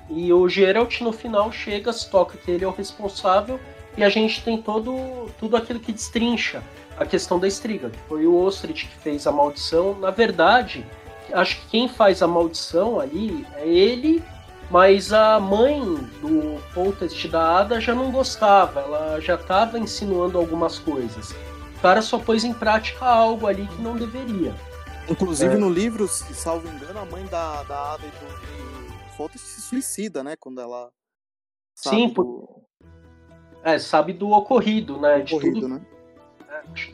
E 0.09 0.33
o 0.33 0.49
Geralt 0.49 1.01
no 1.01 1.11
final 1.11 1.51
chega, 1.51 1.93
se 1.93 2.09
toca 2.09 2.35
que 2.37 2.49
ele 2.49 2.65
é 2.65 2.67
o 2.67 2.71
responsável 2.71 3.59
e 3.95 4.03
a 4.03 4.09
gente 4.09 4.43
tem 4.43 4.59
todo 4.59 5.29
tudo 5.37 5.55
aquilo 5.55 5.79
que 5.79 5.91
destrincha 5.91 6.63
a 6.97 7.05
questão 7.05 7.39
da 7.39 7.47
estriga, 7.47 7.91
que 7.91 7.99
foi 8.09 8.25
o 8.25 8.35
Ostrit 8.35 8.87
que 8.87 8.97
fez 8.97 9.27
a 9.27 9.31
maldição. 9.31 9.93
Na 9.99 10.09
verdade, 10.09 10.83
acho 11.31 11.61
que 11.61 11.67
quem 11.67 11.87
faz 11.87 12.23
a 12.23 12.27
maldição 12.27 12.99
ali 12.99 13.45
é 13.57 13.67
ele, 13.67 14.23
mas 14.71 15.13
a 15.13 15.39
mãe 15.39 15.79
do 16.19 16.57
Foltest 16.73 17.27
da 17.27 17.59
Ada 17.59 17.79
já 17.79 17.93
não 17.93 18.11
gostava, 18.11 18.79
ela 18.79 19.19
já 19.21 19.35
estava 19.35 19.77
insinuando 19.77 20.39
algumas 20.39 20.79
coisas. 20.79 21.35
O 21.79 21.81
cara 21.81 22.01
só 22.01 22.19
pôs 22.19 22.43
em 22.43 22.53
prática 22.53 23.05
algo 23.05 23.47
ali 23.47 23.65
que 23.65 23.81
não 23.81 23.95
deveria. 23.95 24.53
Inclusive 25.09 25.55
é. 25.55 25.57
no 25.57 25.69
livro, 25.69 26.07
se 26.09 26.35
salvo 26.35 26.67
engano, 26.67 26.99
a 26.99 27.05
mãe 27.05 27.25
da, 27.25 27.63
da 27.63 27.93
Ada 27.93 28.03
e 28.05 28.11
do, 28.11 29.05
do 29.05 29.09
Foltest 29.15 29.45
se 29.45 29.61
suicida, 29.61 30.21
né? 30.21 30.35
Quando 30.37 30.59
ela. 30.59 30.91
Sim, 31.73 32.09
por... 32.09 32.65
é, 33.63 33.79
sabe 33.79 34.11
do 34.11 34.29
ocorrido, 34.31 34.99
né? 34.99 35.19
Ocorrido, 35.19 35.53
de 35.55 35.61
tudo... 35.61 35.67
né? 35.69 35.81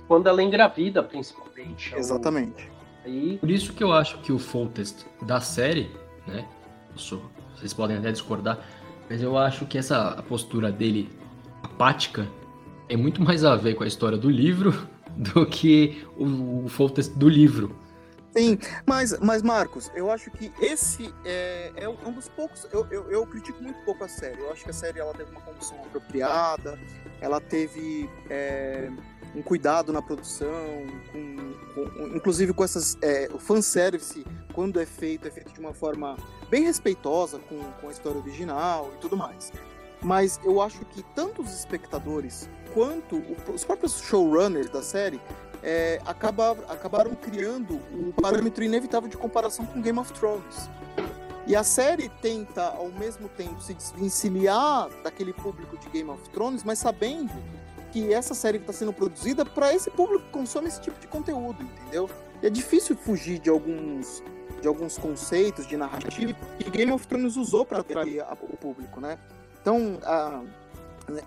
quando 0.07 0.27
ela 0.27 0.39
é 0.39 0.43
engravida, 0.43 1.01
principalmente. 1.01 1.93
É 1.95 1.97
Exatamente. 1.97 2.71
Aí... 3.03 3.39
Por 3.39 3.49
isso 3.49 3.73
que 3.73 3.83
eu 3.83 3.91
acho 3.91 4.19
que 4.19 4.31
o 4.31 4.37
Foltest 4.37 5.03
da 5.23 5.41
série, 5.41 5.91
né? 6.27 6.47
Vocês 6.95 7.73
podem 7.73 7.97
até 7.97 8.11
discordar, 8.11 8.59
mas 9.09 9.19
eu 9.19 9.35
acho 9.35 9.65
que 9.65 9.79
essa 9.79 10.23
postura 10.27 10.71
dele 10.71 11.09
apática 11.63 12.27
é 12.89 12.97
muito 12.97 13.21
mais 13.21 13.43
a 13.43 13.55
ver 13.55 13.75
com 13.75 13.83
a 13.83 13.87
história 13.87 14.17
do 14.17 14.29
livro 14.29 14.73
do 15.15 15.45
que 15.45 16.05
o, 16.17 16.65
o 16.65 16.69
Foltest 16.69 17.13
do 17.13 17.29
livro. 17.29 17.75
Sim, 18.37 18.59
mas, 18.85 19.17
mas 19.19 19.41
Marcos, 19.41 19.89
eu 19.95 20.11
acho 20.11 20.29
que 20.29 20.51
esse 20.59 21.13
é, 21.23 21.71
é 21.77 21.87
um 21.87 22.11
dos 22.11 22.27
poucos. 22.27 22.67
Eu, 22.69 22.85
eu, 22.91 23.09
eu, 23.09 23.25
critico 23.25 23.63
muito 23.63 23.79
pouco 23.85 24.03
a 24.03 24.09
série. 24.09 24.41
Eu 24.41 24.51
acho 24.51 24.65
que 24.65 24.71
a 24.71 24.73
série 24.73 24.99
ela 24.99 25.13
teve 25.13 25.31
uma 25.31 25.39
condução 25.39 25.77
apropriada, 25.85 26.77
ela 27.21 27.39
teve. 27.39 28.09
É 28.29 28.91
um 29.33 29.41
cuidado 29.41 29.91
na 29.91 30.01
produção, 30.01 30.49
com, 31.11 31.53
com, 31.73 32.07
inclusive 32.15 32.53
com 32.53 32.63
essas. 32.63 32.97
É, 33.01 33.29
o 33.33 33.39
fanservice, 33.39 34.25
quando 34.53 34.79
é 34.79 34.85
feito, 34.85 35.27
é 35.27 35.31
feito 35.31 35.53
de 35.53 35.59
uma 35.59 35.73
forma 35.73 36.17
bem 36.49 36.63
respeitosa 36.63 37.39
com, 37.39 37.59
com 37.79 37.87
a 37.89 37.91
história 37.91 38.19
original 38.19 38.91
e 38.95 38.97
tudo 38.99 39.15
mais. 39.15 39.51
Mas 40.01 40.39
eu 40.43 40.61
acho 40.61 40.83
que 40.85 41.03
tanto 41.15 41.41
os 41.41 41.53
espectadores 41.53 42.49
quanto 42.75 43.23
os 43.47 43.63
próprios 43.63 44.01
showrunners 44.01 44.69
da 44.69 44.83
série 44.83 45.21
é, 45.63 46.01
acaba, 46.05 46.51
acabaram 46.67 47.15
criando 47.15 47.79
um 47.93 48.11
parâmetro 48.11 48.65
inevitável 48.65 49.09
de 49.09 49.15
comparação 49.15 49.65
com 49.65 49.81
Game 49.81 49.97
of 49.97 50.11
Thrones. 50.11 50.69
E 51.47 51.55
a 51.55 51.63
série 51.63 52.09
tenta, 52.21 52.63
ao 52.63 52.89
mesmo 52.89 53.29
tempo, 53.29 53.61
se 53.61 53.73
desvencilhar 53.73 54.89
daquele 55.03 55.31
público 55.31 55.77
de 55.77 55.87
Game 55.89 56.09
of 56.09 56.29
Thrones, 56.31 56.65
mas 56.65 56.79
sabendo 56.79 57.31
que 57.93 58.13
essa 58.13 58.33
série 58.33 58.57
está 58.57 58.73
sendo 58.73 58.91
produzida 58.91 59.45
para 59.45 59.73
esse 59.73 59.89
público 59.89 60.25
que 60.25 60.31
consome 60.31 60.67
esse 60.67 60.81
tipo 60.81 60.99
de 60.99 61.07
conteúdo, 61.07 61.63
entendeu? 61.63 62.09
E 62.43 62.47
é 62.47 62.49
difícil 62.49 62.97
fugir 62.97 63.39
de 63.39 63.49
alguns 63.49 64.21
de 64.61 64.67
alguns 64.67 64.97
conceitos 64.97 65.67
de 65.67 65.77
narrativa 65.77 66.35
que 66.57 66.69
Game 66.71 66.91
of 66.91 67.05
Thrones 67.07 67.37
usou 67.37 67.65
para 67.65 67.79
atrair 67.79 68.25
o 68.41 68.57
público, 68.57 68.99
né? 68.99 69.19
Então, 69.61 69.99
a, 70.03 70.41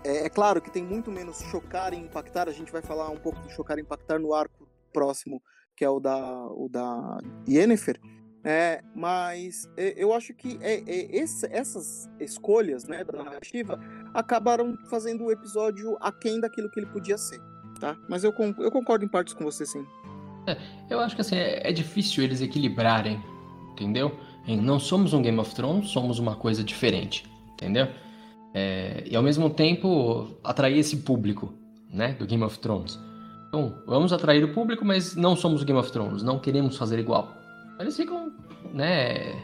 é, 0.03 0.25
é, 0.25 0.29
claro 0.29 0.61
que 0.61 0.71
tem 0.71 0.83
muito 0.83 1.11
menos 1.11 1.39
chocar 1.51 1.93
e 1.93 1.97
impactar. 1.97 2.47
A 2.47 2.51
gente 2.51 2.71
vai 2.71 2.81
falar 2.81 3.09
um 3.09 3.17
pouco 3.17 3.39
do 3.41 3.49
chocar 3.49 3.77
e 3.77 3.81
impactar 3.81 4.19
no 4.19 4.33
arco 4.33 4.67
próximo, 4.91 5.41
que 5.75 5.85
é 5.85 5.89
o 5.89 5.99
da, 5.99 6.47
o 6.47 6.67
da 6.69 7.17
Yennefer. 7.47 7.99
É, 8.43 8.81
mas 8.95 9.69
eu 9.77 10.13
acho 10.13 10.33
que 10.33 10.57
é, 10.61 10.75
é, 10.75 11.15
esse, 11.15 11.45
essas 11.51 12.09
escolhas 12.21 12.85
né, 12.85 13.03
da 13.03 13.21
narrativa 13.21 13.77
acabaram 14.13 14.77
fazendo 14.89 15.25
o 15.25 15.31
episódio 15.31 15.97
aquém 15.99 16.39
daquilo 16.39 16.69
que 16.71 16.79
ele 16.79 16.87
podia 16.87 17.17
ser. 17.17 17.39
Tá? 17.79 17.97
Mas 18.07 18.23
eu, 18.23 18.33
eu 18.59 18.71
concordo 18.71 19.03
em 19.03 19.09
partes 19.09 19.33
com 19.33 19.43
você, 19.43 19.65
sim. 19.65 19.85
É, 20.47 20.57
eu 20.89 20.99
acho 20.99 21.15
que 21.15 21.21
assim, 21.21 21.35
é, 21.35 21.69
é, 21.69 21.71
difícil 21.73 22.23
eles 22.23 22.41
equilibrarem, 22.41 23.21
entendeu? 23.71 24.17
Não 24.47 24.79
somos 24.79 25.13
um 25.13 25.21
Game 25.21 25.37
of 25.37 25.53
Thrones, 25.53 25.89
somos 25.89 26.17
uma 26.17 26.35
coisa 26.35 26.63
diferente, 26.63 27.29
entendeu? 27.53 27.87
É, 28.53 29.03
e 29.05 29.15
ao 29.15 29.23
mesmo 29.23 29.49
tempo 29.49 30.37
atrair 30.43 30.77
esse 30.77 30.97
público, 30.97 31.53
né, 31.91 32.13
do 32.13 32.25
Game 32.25 32.43
of 32.43 32.57
Thrones. 32.59 32.99
Então, 33.47 33.81
vamos 33.87 34.13
atrair 34.13 34.43
o 34.43 34.53
público, 34.53 34.85
mas 34.85 35.15
não 35.15 35.35
somos 35.35 35.61
o 35.61 35.65
Game 35.65 35.79
of 35.79 35.91
Thrones, 35.91 36.21
não 36.21 36.39
queremos 36.39 36.77
fazer 36.77 36.99
igual. 36.99 37.33
Eles 37.79 37.95
ficam, 37.95 38.31
né, 38.73 39.35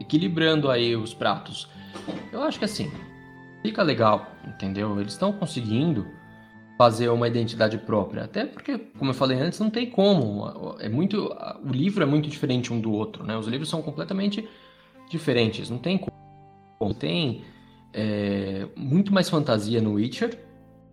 equilibrando 0.00 0.70
aí 0.70 0.96
os 0.96 1.12
pratos. 1.12 1.68
Eu 2.32 2.42
acho 2.42 2.58
que 2.58 2.64
assim, 2.64 2.90
fica 3.62 3.82
legal, 3.82 4.26
entendeu? 4.46 4.98
Eles 5.00 5.12
estão 5.12 5.32
conseguindo 5.32 6.06
fazer 6.78 7.10
uma 7.10 7.28
identidade 7.28 7.76
própria. 7.76 8.24
Até 8.24 8.46
porque, 8.46 8.78
como 8.98 9.10
eu 9.10 9.14
falei 9.14 9.38
antes, 9.38 9.60
não 9.60 9.68
tem 9.68 9.90
como. 9.90 10.76
É 10.78 10.88
muito, 10.88 11.36
o 11.62 11.68
livro 11.68 12.02
é 12.02 12.06
muito 12.06 12.26
diferente 12.28 12.72
um 12.72 12.80
do 12.80 12.90
outro, 12.90 13.22
né? 13.22 13.36
Os 13.36 13.46
livros 13.46 13.68
são 13.68 13.82
completamente 13.82 14.48
diferentes. 15.10 15.68
Não 15.68 15.76
tem 15.76 15.98
como. 15.98 16.94
Tem 16.94 17.44
é, 17.92 18.66
muito 18.76 19.12
mais 19.12 19.28
fantasia 19.28 19.80
no 19.80 19.94
Witcher, 19.94 20.38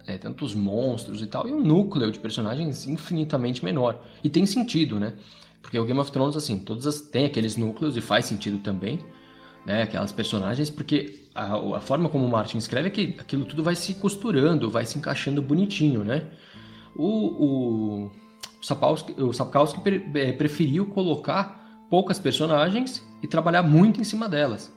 é, 0.06 0.18
tantos 0.18 0.56
monstros 0.56 1.22
e 1.22 1.28
tal, 1.28 1.48
e 1.48 1.52
um 1.52 1.62
núcleo 1.62 2.12
de 2.12 2.20
personagens 2.20 2.88
infinitamente 2.88 3.64
menor. 3.64 4.02
E 4.24 4.30
tem 4.30 4.46
sentido, 4.46 5.00
né? 5.00 5.14
Porque 5.62 5.78
o 5.78 5.86
Game 5.86 6.00
of 6.00 6.12
Thrones, 6.12 6.36
assim, 6.36 6.60
todas 6.60 6.88
as, 6.88 7.02
tem 7.02 7.26
aqueles 7.26 7.58
núcleos 7.58 7.98
e 7.98 8.02
faz 8.02 8.26
sentido 8.26 8.60
também 8.60 9.00
né, 9.68 9.84
aquelas 9.84 10.14
personagens, 10.14 10.70
porque 10.70 11.28
a, 11.36 11.58
a, 11.76 11.82
forma 11.82 12.08
como 12.08 12.26
o 12.26 12.30
Martin 12.30 12.58
escreve 12.58 12.88
é 12.88 12.90
que 12.90 13.16
aquilo 13.20 13.44
tudo 13.44 13.62
vai 13.62 13.76
se 13.76 13.96
costurando, 13.96 14.72
vai 14.72 14.86
se 14.86 14.98
encaixando 14.98 15.42
bonitinho, 15.42 16.06
né? 16.06 16.26
O, 16.96 18.06
o, 18.06 18.12
Sapkowski, 18.62 19.22
o 19.22 19.34
Sapkowski 19.34 19.82
é, 20.16 20.32
preferiu 20.32 20.86
colocar 20.86 21.86
poucas 21.90 22.18
personagens 22.18 23.06
e 23.22 23.28
trabalhar 23.28 23.62
muito 23.62 24.00
em 24.00 24.06
cima 24.06 24.30
delas. 24.30 24.74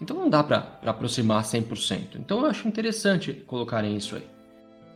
Então 0.00 0.16
não 0.16 0.28
dá 0.28 0.42
para 0.42 0.78
aproximar 0.84 1.42
100%. 1.42 2.16
Então 2.16 2.40
eu 2.40 2.46
acho 2.46 2.68
interessante 2.68 3.32
colocarem 3.46 3.96
isso 3.96 4.16
aí. 4.16 4.26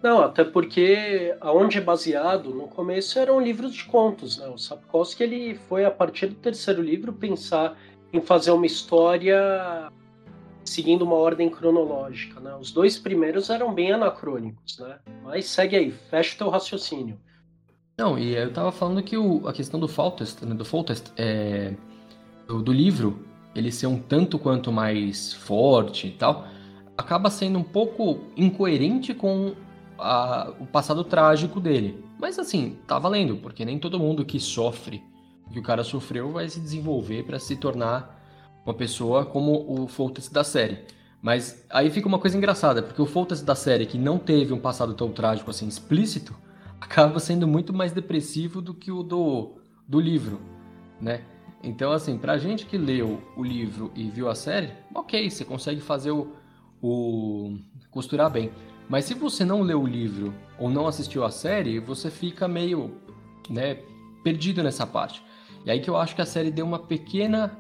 Não, 0.03 0.23
até 0.23 0.45
porque 0.45 1.35
aonde 1.41 1.79
é 1.79 1.81
baseado, 1.81 2.55
no 2.55 2.69
começo 2.69 3.19
eram 3.19 3.41
livros 3.41 3.75
de 3.75 3.85
contos, 3.85 4.39
né? 4.39 4.49
O 4.49 4.57
Sapkowski 4.57 5.23
ele 5.23 5.55
foi 5.69 5.85
a 5.85 5.91
partir 5.91 6.27
do 6.29 6.35
terceiro 6.37 6.83
livro 6.83 7.13
pensar 7.13 7.77
em 8.13 8.21
fazer 8.21 8.51
uma 8.51 8.67
história 8.67 9.91
seguindo 10.65 11.03
uma 11.03 11.17
ordem 11.17 11.51
cronológica, 11.51 12.41
né? 12.41 12.55
Os 12.55 12.71
dois 12.71 12.99
primeiros 12.99 13.51
eram 13.51 13.75
bem 13.75 13.93
anacrônicos, 13.93 14.79
né? 14.79 14.99
Mas 15.23 15.47
segue 15.47 15.77
aí, 15.77 15.91
fecha 15.91 16.35
o 16.35 16.39
teu 16.39 16.49
raciocínio. 16.49 17.19
Não, 17.99 18.19
e 18.19 18.35
eu 18.35 18.53
tava 18.53 18.73
falando 18.73 19.03
que 19.03 19.17
o, 19.17 19.47
a 19.47 19.53
questão 19.53 19.79
do 19.79 19.87
Faultest, 19.87 20.43
né, 20.43 20.55
do 20.55 20.65
Faultest, 20.65 21.13
é, 21.19 21.75
do, 22.47 22.63
do, 22.63 22.73
livro, 22.73 23.27
ele 23.55 23.73
ser 23.73 23.87
um 23.87 23.99
tanto 23.99 24.39
quanto 24.39 24.71
mais 24.71 25.33
forte 25.33 26.07
e 26.07 26.11
tal, 26.11 26.47
acaba 26.97 27.31
sendo 27.31 27.59
um 27.59 27.63
pouco 27.63 28.21
incoerente 28.37 29.15
com 29.15 29.55
a, 29.99 30.53
o 30.61 30.67
passado 30.67 31.05
trágico 31.05 31.61
dele. 31.61 32.05
Mas 32.19 32.39
assim, 32.39 32.77
tá 32.87 32.99
valendo, 32.99 33.37
porque 33.37 33.65
nem 33.65 33.79
todo 33.79 33.99
mundo 33.99 34.25
que 34.25 34.39
sofre 34.39 35.03
que 35.51 35.59
o 35.59 35.63
cara 35.63 35.83
sofreu 35.83 36.31
vai 36.33 36.49
se 36.49 36.61
desenvolver 36.61 37.25
para 37.25 37.39
se 37.39 37.57
tornar 37.57 38.19
uma 38.65 38.75
pessoa 38.75 39.25
como 39.25 39.65
o 39.69 39.89
Foltest 39.89 40.33
da 40.33 40.45
série. 40.45 40.79
Mas 41.21 41.67
aí 41.69 41.91
fica 41.91 42.09
uma 42.09 42.19
coisa 42.19 42.37
engraçada, 42.37 42.83
porque 42.83 43.03
o 43.03 43.07
Foltest 43.07 43.45
da 43.45 43.55
série, 43.55 43.85
que 43.85 43.99
não 43.99 44.19
teve 44.19 44.53
um 44.53 44.61
passado 44.61 44.95
tão 44.95 45.11
trágico 45.11 45.51
assim 45.51 45.67
explícito, 45.67 46.35
acaba 46.81 47.19
sendo 47.19 47.47
muito 47.47 47.73
mais 47.73 47.93
depressivo 47.93 48.63
do 48.63 48.73
que 48.73 48.91
o 48.91 49.03
do, 49.03 49.57
do 49.87 50.01
livro, 50.01 50.41
né? 51.01 51.23
Então, 51.63 51.93
assim, 51.93 52.17
pra 52.17 52.39
gente 52.39 52.65
que 52.67 52.79
leu 52.79 53.21
o 53.37 53.45
livro 53.45 53.91
e 53.95 54.09
viu 54.09 54.29
a 54.29 54.35
série, 54.35 54.73
ok, 54.95 55.31
você 55.31 55.45
consegue 55.45 55.81
fazer 55.81 56.11
o, 56.11 56.33
o 56.83 57.59
costurar 57.91 58.31
bem. 58.31 58.51
Mas 58.89 59.05
se 59.05 59.15
você 59.15 59.45
não 59.45 59.63
leu 59.63 59.83
o 59.83 59.87
livro 59.87 60.35
ou 60.59 60.71
não 60.71 60.87
assistiu 60.87 61.25
a 61.25 61.31
série, 61.31 61.79
você 61.79 62.11
fica 62.11 62.49
meio, 62.49 62.97
né, 63.49 63.79
perdido 64.25 64.63
nessa 64.63 64.87
parte. 64.87 65.23
E 65.65 65.71
aí 65.71 65.81
que 65.81 65.91
eu 65.91 65.97
acho 65.97 66.15
que 66.15 66.23
a 66.23 66.27
série 66.27 66.51
deu 66.51 66.65
uma 66.65 66.79
pequena 66.79 67.57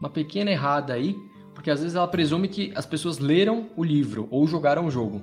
uma 0.00 0.08
pequena 0.08 0.50
errada 0.50 0.92
aí, 0.92 1.16
porque 1.54 1.70
às 1.70 1.80
vezes 1.80 1.96
ela 1.96 2.06
presume 2.06 2.48
que 2.48 2.72
as 2.76 2.86
pessoas 2.86 3.18
leram 3.18 3.68
o 3.76 3.82
livro 3.82 4.28
ou 4.30 4.46
jogaram 4.46 4.86
o 4.86 4.90
jogo. 4.90 5.22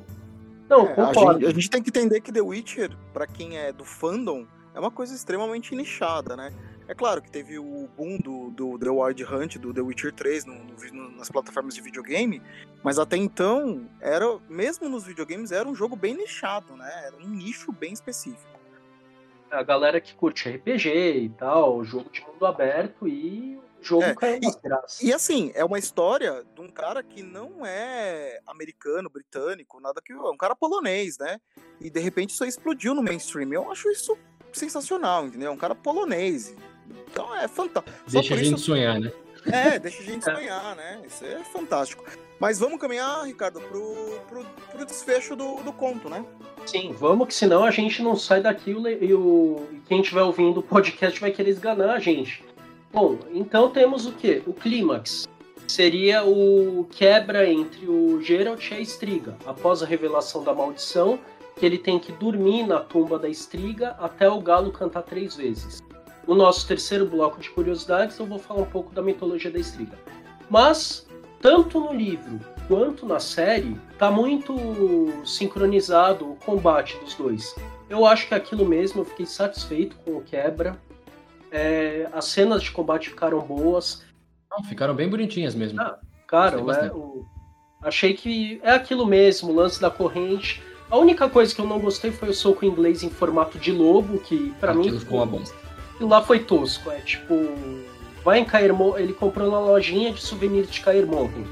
Não, 0.69 0.87
é, 0.87 0.99
a, 0.99 1.13
gente, 1.13 1.45
a, 1.45 1.49
gente, 1.53 1.69
tem 1.69 1.81
que 1.81 1.89
entender 1.89 2.21
que 2.21 2.31
The 2.31 2.41
Witcher, 2.41 2.95
para 3.13 3.27
quem 3.27 3.57
é 3.57 3.71
do 3.71 3.85
fandom, 3.85 4.45
é 4.73 4.79
uma 4.79 4.91
coisa 4.91 5.13
extremamente 5.13 5.75
nichada, 5.75 6.35
né? 6.35 6.51
É 6.87 6.93
claro 6.93 7.21
que 7.21 7.31
teve 7.31 7.57
o 7.57 7.89
boom 7.97 8.17
do, 8.17 8.51
do 8.51 8.79
The 8.79 8.89
Wild 8.89 9.23
Hunt, 9.23 9.57
do 9.57 9.73
The 9.73 9.81
Witcher 9.81 10.13
3 10.13 10.45
no, 10.45 10.55
no, 10.93 11.11
nas 11.11 11.29
plataformas 11.29 11.73
de 11.73 11.81
videogame, 11.81 12.41
mas 12.83 12.99
até 12.99 13.17
então, 13.17 13.89
era 13.99 14.37
mesmo 14.47 14.87
nos 14.87 15.03
videogames, 15.05 15.51
era 15.51 15.67
um 15.67 15.73
jogo 15.73 15.95
bem 15.95 16.15
nichado, 16.15 16.75
né? 16.75 16.91
Era 17.05 17.15
um 17.17 17.27
nicho 17.27 17.71
bem 17.71 17.93
específico 17.93 18.55
a 19.55 19.63
galera 19.63 20.01
que 20.01 20.13
curte 20.13 20.49
RPG 20.49 20.89
e 20.89 21.29
tal, 21.29 21.83
jogo 21.83 22.09
de 22.09 22.21
mundo 22.21 22.45
aberto 22.45 23.07
e 23.07 23.57
o 23.79 23.83
jogo 23.83 24.03
é, 24.03 24.15
caiu 24.15 24.39
na 24.41 24.51
graça. 24.61 25.05
E 25.05 25.13
assim, 25.13 25.51
é 25.55 25.63
uma 25.63 25.79
história 25.79 26.43
de 26.53 26.61
um 26.61 26.67
cara 26.67 27.01
que 27.01 27.21
não 27.23 27.65
é 27.65 28.39
americano, 28.45 29.09
britânico, 29.09 29.79
nada 29.79 30.01
que. 30.03 30.11
É 30.11 30.17
um 30.17 30.37
cara 30.37 30.55
polonês, 30.55 31.17
né? 31.17 31.39
E 31.79 31.89
de 31.89 31.99
repente 31.99 32.31
isso 32.31 32.45
explodiu 32.45 32.93
no 32.93 33.03
mainstream. 33.03 33.53
Eu 33.53 33.71
acho 33.71 33.89
isso 33.89 34.17
sensacional, 34.51 35.25
entendeu? 35.25 35.49
É 35.49 35.51
um 35.51 35.57
cara 35.57 35.75
polonês. 35.75 36.55
Então 37.11 37.35
é 37.35 37.47
fantástico. 37.47 37.97
Deixa 38.07 38.33
a 38.33 38.37
gente 38.37 38.55
isso... 38.55 38.65
sonhar, 38.65 38.99
né? 38.99 39.11
É, 39.51 39.77
deixa 39.77 40.01
a 40.01 40.05
gente 40.05 40.25
sonhar, 40.25 40.75
né? 40.75 41.01
Isso 41.05 41.23
é 41.23 41.43
fantástico. 41.43 42.03
Mas 42.39 42.59
vamos 42.59 42.79
caminhar, 42.79 43.25
Ricardo, 43.25 43.61
pro, 43.61 44.19
pro, 44.27 44.45
pro 44.71 44.85
desfecho 44.85 45.35
do, 45.35 45.55
do 45.63 45.71
conto, 45.71 46.09
né? 46.09 46.25
Sim, 46.65 46.93
vamos, 46.97 47.27
que 47.27 47.33
senão 47.33 47.63
a 47.63 47.71
gente 47.71 48.01
não 48.01 48.15
sai 48.15 48.41
daqui 48.41 48.71
e, 48.71 49.13
o, 49.13 49.67
e 49.71 49.79
quem 49.87 50.01
estiver 50.01 50.23
ouvindo 50.23 50.59
o 50.59 50.63
podcast 50.63 51.19
vai 51.19 51.31
querer 51.31 51.51
esganar 51.51 51.91
a 51.91 51.99
gente. 51.99 52.43
Bom, 52.91 53.19
então 53.31 53.69
temos 53.69 54.05
o 54.05 54.11
quê? 54.11 54.41
O 54.45 54.53
clímax. 54.53 55.27
Seria 55.67 56.23
o 56.23 56.87
quebra 56.91 57.49
entre 57.49 57.87
o 57.87 58.21
Geralt 58.21 58.71
e 58.71 58.73
a 58.73 58.79
Estriga. 58.79 59.37
Após 59.45 59.81
a 59.81 59.85
revelação 59.85 60.43
da 60.43 60.53
maldição, 60.53 61.19
que 61.55 61.65
ele 61.65 61.77
tem 61.77 61.99
que 61.99 62.11
dormir 62.11 62.65
na 62.67 62.79
tumba 62.79 63.17
da 63.17 63.29
Estriga 63.29 63.95
até 63.99 64.29
o 64.29 64.41
galo 64.41 64.71
cantar 64.71 65.03
três 65.03 65.35
vezes. 65.35 65.81
No 66.27 66.33
nosso 66.33 66.67
terceiro 66.67 67.05
bloco 67.05 67.39
de 67.39 67.49
curiosidades, 67.49 68.17
eu 68.17 68.25
vou 68.25 68.39
falar 68.39 68.61
um 68.61 68.69
pouco 68.69 68.93
da 68.93 69.01
mitologia 69.01 69.51
da 69.51 69.59
Estriga. 69.59 69.97
Mas, 70.49 71.07
tanto 71.39 71.79
no 71.79 71.93
livro 71.93 72.39
quanto 72.67 73.05
na 73.05 73.19
série, 73.19 73.79
tá 73.97 74.09
muito 74.09 74.55
sincronizado 75.23 76.31
o 76.31 76.35
combate 76.35 76.97
dos 76.97 77.13
dois. 77.13 77.55
Eu 77.89 78.05
acho 78.05 78.27
que 78.27 78.33
é 78.33 78.37
aquilo 78.37 78.65
mesmo, 78.65 79.01
eu 79.01 79.05
fiquei 79.05 79.25
satisfeito 79.25 79.95
com 79.97 80.17
o 80.17 80.21
quebra. 80.21 80.77
É, 81.51 82.09
as 82.11 82.25
cenas 82.25 82.63
de 82.63 82.71
combate 82.71 83.09
ficaram 83.09 83.39
boas. 83.39 84.03
Não, 84.49 84.63
ficaram 84.63 84.95
bem 84.95 85.07
bonitinhas 85.07 85.53
mesmo. 85.53 85.79
Ah, 85.79 85.99
cara, 86.27 86.57
é, 86.57 86.91
o, 86.91 87.23
achei 87.83 88.15
que 88.15 88.59
é 88.63 88.71
aquilo 88.71 89.05
mesmo, 89.05 89.51
o 89.51 89.55
lance 89.55 89.79
da 89.79 89.91
corrente. 89.91 90.61
A 90.89 90.97
única 90.97 91.29
coisa 91.29 91.53
que 91.53 91.61
eu 91.61 91.67
não 91.67 91.79
gostei 91.79 92.11
foi 92.11 92.29
o 92.29 92.33
soco 92.33 92.65
inglês 92.65 93.03
em 93.03 93.09
formato 93.09 93.57
de 93.59 93.71
lobo, 93.71 94.19
que 94.19 94.51
para 94.59 94.73
mim. 94.73 94.99
Ficou 94.99 95.17
uma 95.19 95.25
bosta. 95.25 95.64
E 95.99 96.03
lá 96.03 96.21
foi 96.21 96.39
tosco, 96.39 96.91
é 96.91 96.99
tipo. 96.99 97.49
Vai 98.23 98.39
em 98.39 98.45
Cair 98.45 98.71
Ele 98.97 99.13
comprou 99.13 99.51
na 99.51 99.59
lojinha 99.59 100.11
de 100.11 100.21
souvenirs 100.21 100.69
de 100.69 100.81
Cair 100.81 101.05
Morren, 101.05 101.45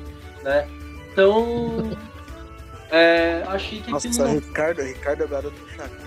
né? 0.44 0.68
Então. 1.12 1.92
é, 2.92 3.44
achei 3.48 3.82
que 3.82 3.92
Nossa, 3.92 4.08
aquilo. 4.08 4.24
Nossa, 4.24 4.40
Ricardo, 4.40 4.82
Ricardo 4.82 5.24
é 5.24 5.28
garoto 5.28 5.70
chato. 5.76 6.04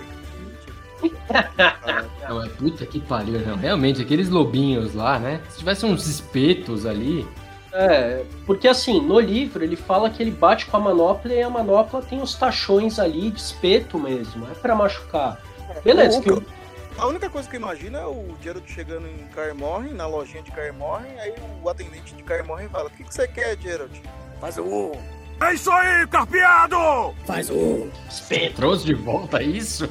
Não, 2.27 2.43
é 2.43 2.49
puta 2.49 2.85
que 2.85 2.99
pariu, 2.99 3.39
não. 3.39 3.55
Realmente, 3.55 4.01
aqueles 4.01 4.29
lobinhos 4.29 4.93
lá, 4.93 5.19
né? 5.19 5.41
Se 5.49 5.59
tivesse 5.59 5.85
uns 5.85 6.07
espetos 6.07 6.85
ali. 6.85 7.25
É, 7.71 8.23
porque 8.45 8.67
assim, 8.67 8.99
no 8.99 9.19
livro 9.19 9.63
ele 9.63 9.75
fala 9.75 10.09
que 10.09 10.23
ele 10.23 10.31
bate 10.31 10.65
com 10.65 10.77
a 10.77 10.79
manopla 10.79 11.31
e 11.31 11.43
a 11.43 11.49
manopla 11.49 12.01
tem 12.01 12.19
os 12.19 12.33
tachões 12.33 12.97
ali 12.97 13.29
de 13.29 13.39
espeto 13.39 13.99
mesmo, 13.99 14.47
é 14.49 14.55
para 14.55 14.73
machucar. 14.73 15.39
Beleza, 15.83 16.19
que 16.19 16.31
eu... 16.31 16.43
A 16.97 17.05
única 17.05 17.29
coisa 17.29 17.47
que 17.47 17.55
eu 17.55 17.59
imagino 17.59 17.95
é 17.95 18.07
o 18.07 18.35
Geralt 18.41 18.67
chegando 18.67 19.07
em 19.07 19.27
Carmorren, 19.27 19.93
na 19.93 20.07
lojinha 20.07 20.41
de 20.41 20.51
Carmorren, 20.51 21.19
aí 21.19 21.33
o 21.61 21.69
atendente 21.69 22.15
de 22.15 22.23
Carmorren 22.23 22.67
fala: 22.69 22.87
O 22.87 22.89
que, 22.89 23.03
que 23.03 23.13
você 23.13 23.27
quer, 23.27 23.55
Geralt? 23.59 23.91
Faz 24.41 24.57
o. 24.57 24.93
É 25.39 25.53
isso 25.53 25.69
aí, 25.69 26.07
carpeado! 26.07 27.13
Faz 27.25 27.51
o. 27.51 27.87
Espeto. 28.09 28.55
Trouxe 28.55 28.85
de 28.85 28.95
volta 28.95 29.43
isso? 29.43 29.87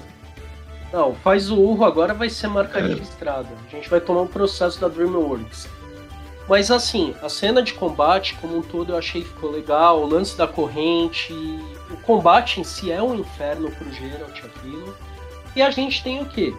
Não, 0.93 1.15
faz 1.15 1.49
o 1.49 1.57
urro 1.57 1.85
agora 1.85 2.13
vai 2.13 2.29
ser 2.29 2.49
marca 2.49 2.81
registrada. 2.81 3.49
A 3.67 3.71
gente 3.71 3.89
vai 3.89 4.01
tomar 4.01 4.23
um 4.23 4.27
processo 4.27 4.81
da 4.81 4.89
DreamWorks. 4.89 5.69
Mas 6.49 6.71
assim, 6.71 7.15
a 7.23 7.29
cena 7.29 7.63
de 7.63 7.75
combate 7.75 8.35
como 8.41 8.59
um 8.59 8.63
todo 8.63 8.93
eu 8.93 8.99
achei 8.99 9.23
que 9.23 9.29
ficou 9.29 9.51
legal, 9.51 10.01
o 10.01 10.07
lance 10.07 10.37
da 10.37 10.47
corrente, 10.47 11.33
o 11.91 11.97
combate 11.99 12.61
em 12.61 12.65
si 12.65 12.91
é 12.91 13.03
um 13.03 13.15
inferno 13.15 13.71
pro 13.71 13.93
Geralt 13.93 14.45
aquilo. 14.45 14.97
E 15.55 15.63
a 15.63 15.71
gente 15.71 16.03
tem 16.03 16.21
o 16.21 16.27
quê? 16.27 16.55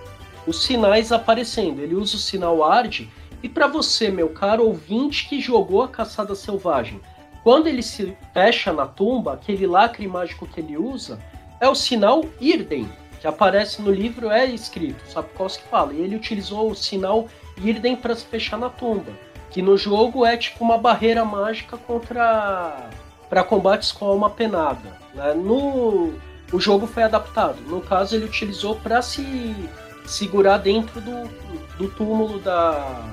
Os 0.48 0.64
sinais 0.64 1.12
aparecendo. 1.12 1.82
Ele 1.82 1.94
usa 1.94 2.16
o 2.16 2.20
sinal 2.20 2.64
ARD 2.64 3.08
e 3.44 3.50
para 3.50 3.68
você, 3.68 4.10
meu 4.10 4.30
caro 4.30 4.66
ouvinte 4.66 5.28
que 5.28 5.40
jogou 5.40 5.84
a 5.84 5.88
caçada 5.88 6.34
selvagem, 6.34 7.00
quando 7.44 7.68
ele 7.68 7.84
se 7.84 8.18
fecha 8.34 8.74
na 8.74 8.86
tumba, 8.86 9.34
aquele 9.34 9.68
lacre 9.68 10.08
mágico 10.08 10.48
que 10.48 10.60
ele 10.60 10.78
usa 10.78 11.20
é 11.60 11.68
o 11.68 11.76
sinal 11.76 12.26
Irden, 12.42 12.90
que 13.20 13.28
aparece 13.28 13.82
no 13.82 13.92
livro, 13.92 14.30
é 14.30 14.46
escrito, 14.46 15.04
sabe 15.10 15.30
qual 15.36 15.50
que 15.50 15.64
fala. 15.70 15.94
E 15.94 16.02
ele 16.02 16.16
utilizou 16.16 16.72
o 16.72 16.76
sinal 16.76 17.28
Irden 17.58 17.96
para 17.96 18.16
se 18.16 18.26
fechar 18.26 18.58
na 18.58 18.70
tumba, 18.70 19.12
que 19.50 19.62
no 19.62 19.78
jogo 19.78 20.26
é 20.26 20.36
tipo 20.36 20.64
uma 20.64 20.78
barreira 20.78 21.24
mágica 21.24 21.78
contra 21.78 22.90
para 23.30 23.44
combates 23.44 23.92
com 23.92 24.06
alma 24.06 24.30
penada. 24.30 24.98
Né? 25.14 25.34
No 25.34 26.14
o 26.52 26.60
jogo 26.60 26.88
foi 26.88 27.04
adaptado. 27.04 27.60
No 27.68 27.82
caso, 27.82 28.16
ele 28.16 28.26
utilizou 28.26 28.76
para 28.76 29.02
se 29.02 29.54
segurar 30.08 30.58
dentro 30.58 31.02
do, 31.02 31.28
do 31.78 31.90
túmulo 31.90 32.40
da, 32.40 33.04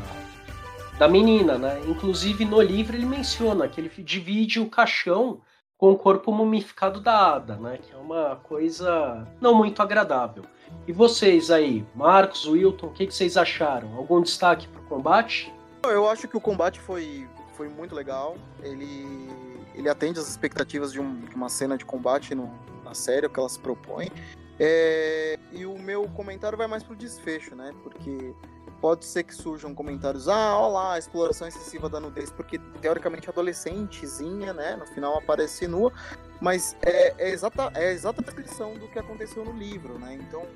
da 0.98 1.08
menina, 1.08 1.58
né? 1.58 1.80
Inclusive 1.86 2.44
no 2.44 2.60
livro 2.60 2.96
ele 2.96 3.06
menciona 3.06 3.68
que 3.68 3.80
ele 3.80 3.90
divide 4.02 4.60
o 4.60 4.70
caixão 4.70 5.40
com 5.76 5.90
o 5.90 5.98
corpo 5.98 6.32
mumificado 6.32 7.00
da 7.00 7.34
Ada, 7.34 7.56
né? 7.56 7.78
Que 7.78 7.92
é 7.92 7.96
uma 7.96 8.36
coisa 8.36 9.26
não 9.40 9.54
muito 9.54 9.82
agradável. 9.82 10.44
E 10.86 10.92
vocês 10.92 11.50
aí, 11.50 11.84
Marcos, 11.94 12.46
Wilton, 12.46 12.86
o 12.86 12.92
que, 12.92 13.06
que 13.06 13.14
vocês 13.14 13.36
acharam? 13.36 13.96
Algum 13.96 14.22
destaque 14.22 14.68
para 14.68 14.80
o 14.80 14.84
combate? 14.84 15.52
Eu 15.84 16.08
acho 16.08 16.26
que 16.28 16.36
o 16.36 16.40
combate 16.40 16.80
foi, 16.80 17.28
foi 17.54 17.68
muito 17.68 17.94
legal. 17.94 18.36
Ele, 18.62 19.28
ele 19.74 19.88
atende 19.88 20.18
às 20.18 20.28
expectativas 20.28 20.92
de, 20.92 21.00
um, 21.00 21.20
de 21.20 21.34
uma 21.34 21.48
cena 21.48 21.76
de 21.76 21.84
combate 21.84 22.34
no, 22.34 22.50
na 22.84 22.94
série, 22.94 23.26
o 23.26 23.30
que 23.30 23.38
ela 23.38 23.48
se 23.48 23.58
propõe. 23.58 24.10
É, 24.58 25.38
e 25.52 25.66
o 25.66 25.78
meu 25.78 26.08
comentário 26.10 26.56
vai 26.56 26.66
mais 26.66 26.82
pro 26.82 26.94
desfecho, 26.94 27.56
né? 27.56 27.72
Porque 27.82 28.34
pode 28.84 29.06
ser 29.06 29.22
que 29.22 29.34
surjam 29.34 29.74
comentários, 29.74 30.28
ah, 30.28 30.58
olha 30.58 30.72
lá, 30.72 30.98
exploração 30.98 31.48
excessiva 31.48 31.88
da 31.88 31.98
nudez, 31.98 32.30
porque 32.30 32.58
teoricamente 32.82 33.30
adolescentezinha, 33.30 34.52
né, 34.52 34.76
no 34.76 34.84
final 34.88 35.16
aparece 35.16 35.66
nua, 35.66 35.90
mas 36.38 36.76
é, 36.82 37.14
é, 37.16 37.30
exata, 37.30 37.70
é 37.74 37.88
a 37.88 37.92
exata 37.92 38.20
descrição 38.20 38.74
do 38.74 38.86
que 38.88 38.98
aconteceu 38.98 39.42
no 39.42 39.52
livro, 39.52 39.98
né, 39.98 40.18
então 40.20 40.46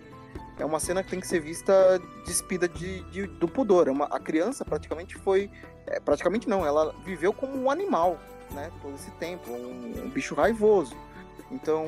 é 0.58 0.64
uma 0.64 0.78
cena 0.78 1.02
que 1.02 1.08
tem 1.08 1.20
que 1.20 1.26
ser 1.26 1.40
vista 1.40 1.98
despida 2.26 2.68
de, 2.68 3.02
de 3.04 3.26
do 3.26 3.48
pudor, 3.48 3.88
é 3.88 3.90
uma, 3.90 4.04
a 4.04 4.20
criança 4.20 4.62
praticamente 4.62 5.16
foi, 5.16 5.50
é, 5.86 5.98
praticamente 5.98 6.50
não, 6.50 6.66
ela 6.66 6.94
viveu 7.06 7.32
como 7.32 7.56
um 7.56 7.70
animal, 7.70 8.20
né, 8.50 8.70
todo 8.82 8.94
esse 8.94 9.10
tempo, 9.12 9.50
um, 9.50 10.04
um 10.04 10.10
bicho 10.10 10.34
raivoso, 10.34 10.94
então, 11.50 11.86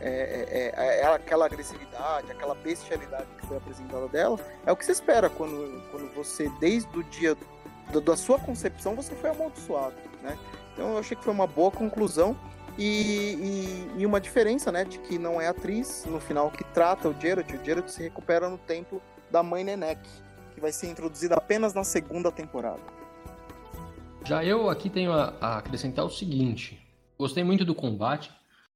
é, 0.00 0.72
é, 0.74 1.00
é, 1.00 1.06
aquela 1.06 1.44
agressividade, 1.44 2.30
aquela 2.30 2.54
bestialidade 2.54 3.26
que 3.38 3.46
foi 3.46 3.58
apresentada 3.58 4.08
dela, 4.08 4.38
é 4.64 4.72
o 4.72 4.76
que 4.76 4.84
se 4.84 4.92
espera 4.92 5.28
quando, 5.28 5.82
quando 5.90 6.12
você, 6.14 6.50
desde 6.58 6.98
o 6.98 7.04
dia 7.04 7.36
do, 7.92 8.00
da 8.00 8.16
sua 8.16 8.38
concepção, 8.38 8.94
você 8.94 9.14
foi 9.14 9.30
amaldiçoado, 9.30 9.94
né? 10.22 10.38
Então, 10.72 10.92
eu 10.92 10.98
achei 10.98 11.14
que 11.14 11.22
foi 11.22 11.34
uma 11.34 11.46
boa 11.46 11.70
conclusão 11.70 12.34
e, 12.78 13.90
e, 13.96 14.00
e, 14.00 14.06
uma 14.06 14.18
diferença, 14.18 14.72
né, 14.72 14.84
de 14.84 14.98
que 14.98 15.18
não 15.18 15.38
é 15.38 15.48
atriz, 15.48 16.06
no 16.06 16.18
final, 16.18 16.50
que 16.50 16.64
trata 16.64 17.08
o 17.08 17.20
Geralt. 17.20 17.52
O 17.52 17.62
Geralt 17.62 17.88
se 17.88 18.02
recupera 18.02 18.48
no 18.48 18.56
templo 18.56 19.02
da 19.30 19.42
mãe 19.42 19.62
Nenek, 19.62 20.00
que 20.54 20.60
vai 20.60 20.72
ser 20.72 20.88
introduzida 20.88 21.34
apenas 21.34 21.74
na 21.74 21.84
segunda 21.84 22.32
temporada. 22.32 22.80
Já 24.24 24.42
eu 24.42 24.70
aqui 24.70 24.88
tenho 24.88 25.12
a, 25.12 25.34
a 25.40 25.58
acrescentar 25.58 26.04
o 26.06 26.10
seguinte: 26.10 26.80
gostei 27.18 27.44
muito 27.44 27.64
do 27.64 27.74
combate, 27.74 28.30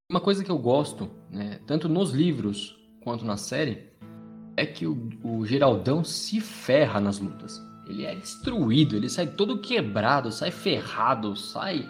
uma 0.08 0.20
coisa 0.20 0.44
que 0.44 0.50
eu 0.50 0.58
gosto, 0.58 1.10
né, 1.30 1.58
tanto 1.66 1.88
nos 1.88 2.12
livros 2.12 2.78
quanto 3.02 3.24
na 3.24 3.36
série, 3.36 3.90
é 4.56 4.64
que 4.64 4.86
o, 4.86 5.10
o 5.22 5.44
Geraldão 5.44 6.04
se 6.04 6.40
ferra 6.40 7.00
nas 7.00 7.18
lutas. 7.18 7.60
Ele 7.88 8.04
é 8.04 8.14
destruído, 8.14 8.96
ele 8.96 9.08
sai 9.08 9.26
todo 9.26 9.60
quebrado, 9.60 10.32
sai 10.32 10.50
ferrado, 10.50 11.36
sai. 11.36 11.88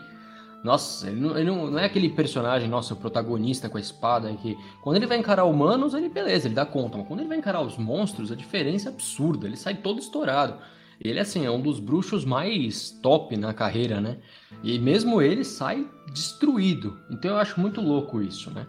Nossa, 0.65 1.09
ele 1.09 1.21
não, 1.21 1.39
ele 1.39 1.51
não, 1.51 1.71
não 1.71 1.79
é 1.79 1.85
aquele 1.85 2.09
personagem, 2.09 2.69
nossa, 2.69 2.95
o 2.95 2.97
protagonista 2.97 3.69
com 3.69 3.77
a 3.77 3.81
espada, 3.81 4.33
que 4.35 4.57
quando 4.83 4.97
ele 4.97 5.07
vai 5.07 5.19
encarar 5.19 5.45
humanos, 5.45 5.95
ele 5.95 6.09
beleza, 6.09 6.49
ele 6.49 6.55
dá 6.55 6.67
conta, 6.67 6.99
mas 6.99 7.07
quando 7.07 7.21
ele 7.21 7.29
vai 7.29 7.39
encarar 7.39 7.61
os 7.61 7.77
monstros, 7.77 8.33
a 8.33 8.35
diferença 8.35 8.89
é 8.89 8.93
absurda, 8.93 9.47
ele 9.47 9.57
sai 9.57 9.75
todo 9.77 10.01
estourado. 10.01 10.59
Ele, 11.01 11.21
assim, 11.21 11.45
é 11.45 11.51
um 11.51 11.61
dos 11.61 11.79
bruxos 11.79 12.25
mais 12.25 12.91
top 12.91 13.37
na 13.37 13.53
carreira, 13.53 14.01
né? 14.01 14.19
E 14.63 14.79
mesmo 14.79 15.21
ele 15.21 15.45
sai 15.45 15.87
destruído. 16.13 16.99
Então 17.11 17.33
eu 17.33 17.37
acho 17.37 17.61
muito 17.61 17.81
louco 17.81 18.23
isso, 18.23 18.51
né? 18.51 18.67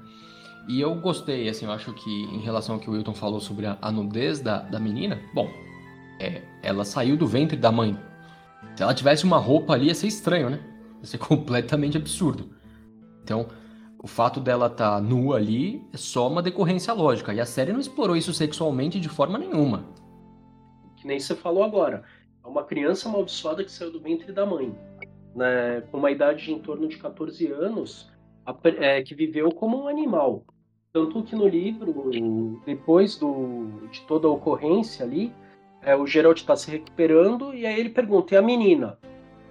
E 0.68 0.82
eu 0.82 0.94
gostei, 0.96 1.48
assim, 1.48 1.66
eu 1.66 1.72
acho 1.72 1.94
que 1.94 2.10
em 2.10 2.40
relação 2.40 2.76
ao 2.76 2.82
que 2.82 2.90
o 2.90 2.94
Wilton 2.94 3.14
falou 3.14 3.40
sobre 3.40 3.66
a, 3.66 3.78
a 3.82 3.90
nudez 3.90 4.42
da, 4.42 4.60
da 4.60 4.80
menina, 4.80 5.22
bom, 5.34 5.50
é, 6.20 6.42
ela 6.62 6.84
saiu 6.84 7.16
do 7.16 7.26
ventre 7.26 7.56
da 7.56 7.72
mãe. 7.72 7.98
Se 8.76 8.84
ela 8.84 8.94
tivesse 8.94 9.24
uma 9.24 9.38
roupa 9.38 9.74
ali, 9.74 9.88
ia 9.88 9.96
ser 9.96 10.08
estranho, 10.08 10.50
né? 10.50 10.60
Ia 11.00 11.06
ser 11.06 11.18
completamente 11.20 11.96
absurdo. 11.96 12.50
Então, 13.24 13.48
o 13.98 14.08
fato 14.08 14.40
dela 14.40 14.68
estar 14.68 14.96
tá 14.96 15.02
nua 15.02 15.38
ali 15.38 15.82
é 15.94 15.98
só 15.98 16.30
uma 16.30 16.42
decorrência 16.42 16.94
lógica. 16.94 17.34
E 17.34 17.40
a 17.40 17.46
série 17.46 17.72
não 17.72 17.80
explorou 17.80 18.16
isso 18.16 18.34
sexualmente 18.34 19.00
de 19.00 19.10
forma 19.10 19.38
nenhuma. 19.38 19.86
Que 20.98 21.08
nem 21.08 21.20
você 21.20 21.36
falou 21.36 21.64
agora. 21.64 22.04
É 22.48 22.50
uma 22.50 22.64
criança 22.64 23.10
amaldiçoada 23.10 23.62
que 23.62 23.70
saiu 23.70 23.92
do 23.92 24.00
ventre 24.00 24.32
da 24.32 24.46
mãe, 24.46 24.74
né, 25.36 25.82
com 25.92 25.98
uma 25.98 26.10
idade 26.10 26.46
de 26.46 26.54
em 26.54 26.60
torno 26.60 26.88
de 26.88 26.98
14 26.98 27.46
anos, 27.52 28.10
é, 28.80 29.04
que 29.04 29.14
viveu 29.14 29.52
como 29.52 29.84
um 29.84 29.88
animal. 29.90 30.46
Tanto 30.94 31.22
que 31.24 31.36
no 31.36 31.46
livro, 31.46 32.10
depois 32.66 33.18
do, 33.18 33.68
de 33.92 34.00
toda 34.08 34.30
a 34.30 34.32
ocorrência 34.32 35.06
ali, 35.06 35.34
é, 35.82 35.94
o 35.94 36.08
Geralt 36.08 36.38
está 36.38 36.56
se 36.56 36.72
recuperando 36.72 37.54
e 37.54 37.66
aí 37.66 37.78
ele 37.78 37.90
pergunta: 37.90 38.34
e 38.34 38.38
a 38.38 38.42
menina? 38.42 38.98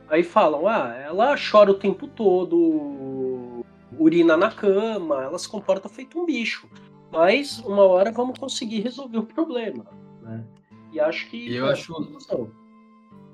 Aí 0.09 0.23
falam: 0.23 0.67
ah, 0.67 0.95
ela 0.95 1.37
chora 1.37 1.71
o 1.71 1.75
tempo 1.75 2.09
todo, 2.09 3.63
urina 3.99 4.39
na 4.39 4.51
cama, 4.51 5.23
ela 5.23 5.39
se 5.39 5.49
comporta 5.49 5.87
feito 5.87 6.19
um 6.19 6.25
bicho. 6.25 6.67
Mas 7.13 7.59
uma 7.59 7.83
hora 7.83 8.11
vamos 8.11 8.39
conseguir 8.39 8.81
resolver 8.81 9.19
o 9.19 9.27
problema. 9.27 9.85
Né? 10.23 10.43
E 10.93 10.99
acho 10.99 11.29
que. 11.29 11.55
Eu 11.55 11.67
acho. 11.67 11.93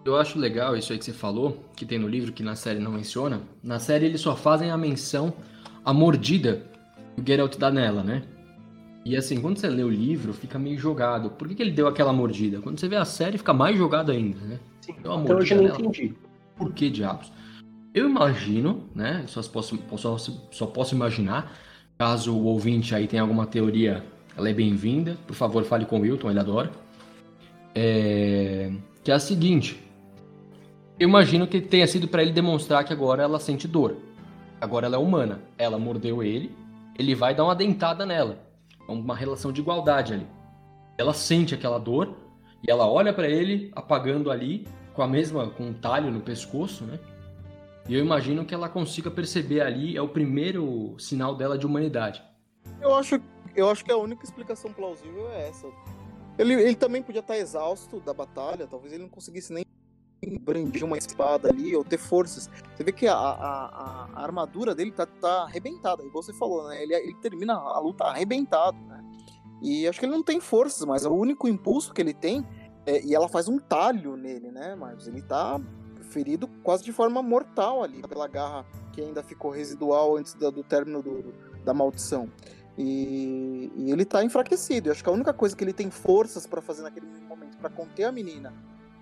Eu 0.05 0.17
acho 0.17 0.39
legal 0.39 0.77
isso 0.77 0.93
aí 0.93 0.99
que 0.99 1.05
você 1.05 1.13
falou, 1.13 1.65
que 1.77 1.87
tem 1.87 1.99
no 1.99 2.09
livro, 2.09 2.33
que 2.33 2.43
na 2.43 2.57
série 2.57 2.81
não 2.81 2.91
menciona. 2.91 3.41
Na 3.63 3.79
série 3.79 4.07
eles 4.07 4.21
só 4.21 4.35
fazem 4.35 4.71
a 4.71 4.77
menção 4.77 5.33
à 5.85 5.93
mordida 5.93 6.65
que 7.15 7.21
o 7.21 7.25
Geralt 7.27 7.57
dá 7.57 7.71
nela, 7.71 8.03
né? 8.03 8.23
E 9.05 9.17
assim, 9.17 9.41
quando 9.41 9.59
você 9.59 9.69
lê 9.69 9.83
o 9.83 9.91
livro, 9.91 10.33
fica 10.33 10.59
meio 10.59 10.79
jogado. 10.79 11.31
Por 11.31 11.49
que, 11.49 11.55
que 11.55 11.63
ele 11.63 11.73
deu 11.73 11.87
aquela 11.87 12.13
mordida? 12.13 12.61
Quando 12.61 12.79
você 12.79 12.89
vê 12.89 12.97
a 12.97 13.05
série, 13.05 13.39
fica 13.39 13.53
mais 13.53 13.77
jogado 13.77 14.11
ainda, 14.13 14.39
né? 14.41 14.61
Sim, 14.81 14.95
deu 15.03 15.37
hoje 15.37 15.55
eu 15.55 15.63
não 15.63 15.69
entendi. 15.69 16.15
Por 16.57 16.73
que 16.73 16.91
diabos? 16.91 17.33
Eu 17.95 18.09
imagino, 18.09 18.89
né? 18.95 19.25
Só 19.27 19.43
posso, 19.43 19.79
só, 19.97 20.17
só 20.19 20.67
posso 20.67 20.95
imaginar. 20.95 21.57
Caso 21.99 22.35
o 22.35 22.45
ouvinte 22.45 22.95
aí 22.95 23.07
tenha 23.07 23.23
alguma 23.23 23.47
teoria, 23.47 24.05
ela 24.37 24.49
é 24.49 24.53
bem-vinda. 24.53 25.17
Por 25.27 25.35
favor, 25.35 25.63
fale 25.65 25.85
com 25.85 25.99
o 25.99 26.01
Wilton, 26.01 26.31
ele 26.31 26.41
adora. 26.41 26.71
É... 27.75 28.73
Que 29.05 29.11
é 29.11 29.15
a 29.15 29.19
seguinte: 29.19 29.81
eu 31.03 31.09
imagino 31.09 31.49
que 31.49 31.61
tenha 31.61 31.85
sido 31.85 32.07
para 32.07 32.23
ele 32.23 32.31
demonstrar 32.31 32.85
que 32.85 32.93
agora 32.93 33.25
ela 33.25 33.41
sente 33.41 33.67
dor. 33.67 33.97
Agora 34.61 34.87
ela 34.87 34.95
é 34.95 34.99
humana. 35.01 35.43
Ela 35.59 35.77
mordeu 35.77 36.23
ele, 36.23 36.55
ele 36.97 37.13
vai 37.13 37.35
dar 37.35 37.43
uma 37.43 37.57
dentada 37.57 38.07
nela. 38.07 38.39
É 38.89 38.93
uma 38.93 39.17
relação 39.17 39.51
de 39.51 39.61
igualdade 39.61 40.13
ali. 40.15 40.27
Ela 40.97 41.13
sente 41.13 41.57
aquela 41.57 41.81
dor 41.81 42.15
e 42.63 42.71
ela 42.71 42.87
olha 42.87 43.13
para 43.13 43.29
ele 43.29 43.73
apagando 43.75 44.31
ali 44.31 44.65
com 44.95 45.03
a 45.03 45.09
mesma 45.09 45.51
com 45.51 45.65
um 45.65 45.73
talho 45.73 46.09
no 46.09 46.21
pescoço, 46.21 46.85
né? 46.85 47.01
E 47.89 47.95
eu 47.97 48.01
imagino 48.01 48.45
que 48.45 48.55
ela 48.55 48.69
consiga 48.69 49.11
perceber 49.11 49.61
ali 49.61 49.97
é 49.97 50.03
o 50.03 50.09
primeiro 50.09 50.95
sinal 51.01 51.35
dela 51.35 51.59
de 51.59 51.67
humanidade. 51.67 52.23
Eu 52.81 52.95
acho, 52.95 53.21
eu 53.57 53.69
acho 53.69 53.85
que 53.85 53.91
a 53.91 53.97
única 53.97 54.23
explicação 54.23 54.73
plausível 54.73 55.29
é 55.33 55.49
essa. 55.49 55.67
Ele, 56.39 56.55
ele 56.55 56.77
também 56.77 57.03
podia 57.03 57.19
estar 57.19 57.37
exausto 57.37 57.99
da 57.99 58.15
batalha, 58.15 58.69
talvez 58.69 58.93
ele 58.93 59.03
não 59.03 59.11
conseguisse 59.11 59.53
nem 59.53 59.65
brandir 60.41 60.85
uma 60.85 60.97
espada 60.97 61.49
ali 61.49 61.75
ou 61.75 61.85
ter 61.85 61.99
forças. 61.99 62.49
Você 62.75 62.85
vê 62.85 62.93
que 62.93 63.07
a, 63.09 63.15
a, 63.15 64.09
a 64.15 64.23
armadura 64.23 64.75
dele 64.75 64.93
tá, 64.93 65.07
tá 65.07 65.43
arrebentada, 65.43 66.05
igual 66.05 66.23
você 66.23 66.33
falou, 66.33 66.69
né? 66.69 66.83
Ele, 66.83 66.95
ele 66.95 67.15
termina 67.15 67.55
a 67.55 67.79
luta 67.81 68.05
arrebentado, 68.05 68.79
né? 68.87 69.05
E 69.61 69.87
acho 69.87 69.99
que 69.99 70.07
ele 70.07 70.13
não 70.13 70.23
tem 70.23 70.41
forças, 70.41 70.85
mas 70.85 71.05
o 71.05 71.13
único 71.13 71.49
impulso 71.49 71.93
que 71.93 72.01
ele 72.01 72.15
tem, 72.15 72.47
é, 72.87 73.05
e 73.05 73.15
ela 73.15 73.29
faz 73.29 73.49
um 73.49 73.59
talho 73.59 74.17
nele, 74.17 74.51
né, 74.51 74.75
Marcos? 74.75 75.07
Ele 75.07 75.23
tá 75.23 75.61
ferido 76.11 76.49
quase 76.63 76.85
de 76.85 76.93
forma 76.93 77.23
mortal 77.23 77.83
ali, 77.83 78.03
pela 78.03 78.29
garra 78.29 78.67
que 78.93 79.01
ainda 79.01 79.23
ficou 79.23 79.51
residual 79.51 80.17
antes 80.17 80.35
do, 80.35 80.51
do 80.51 80.63
término 80.63 81.03
do, 81.03 81.33
da 81.65 81.73
maldição. 81.73 82.29
E, 82.77 83.71
e, 83.77 83.91
ele 83.91 84.05
tá 84.05 84.25
enfraquecido. 84.25 84.89
Eu 84.89 84.93
acho 84.93 85.03
que 85.03 85.09
a 85.09 85.13
única 85.13 85.33
coisa 85.33 85.55
que 85.55 85.63
ele 85.63 85.73
tem 85.73 85.91
forças 85.91 86.47
para 86.47 86.61
fazer 86.61 86.83
naquele 86.83 87.07
momento, 87.29 87.57
para 87.59 87.71
conter 87.71 88.05
a 88.05 88.13
menina 88.13 88.53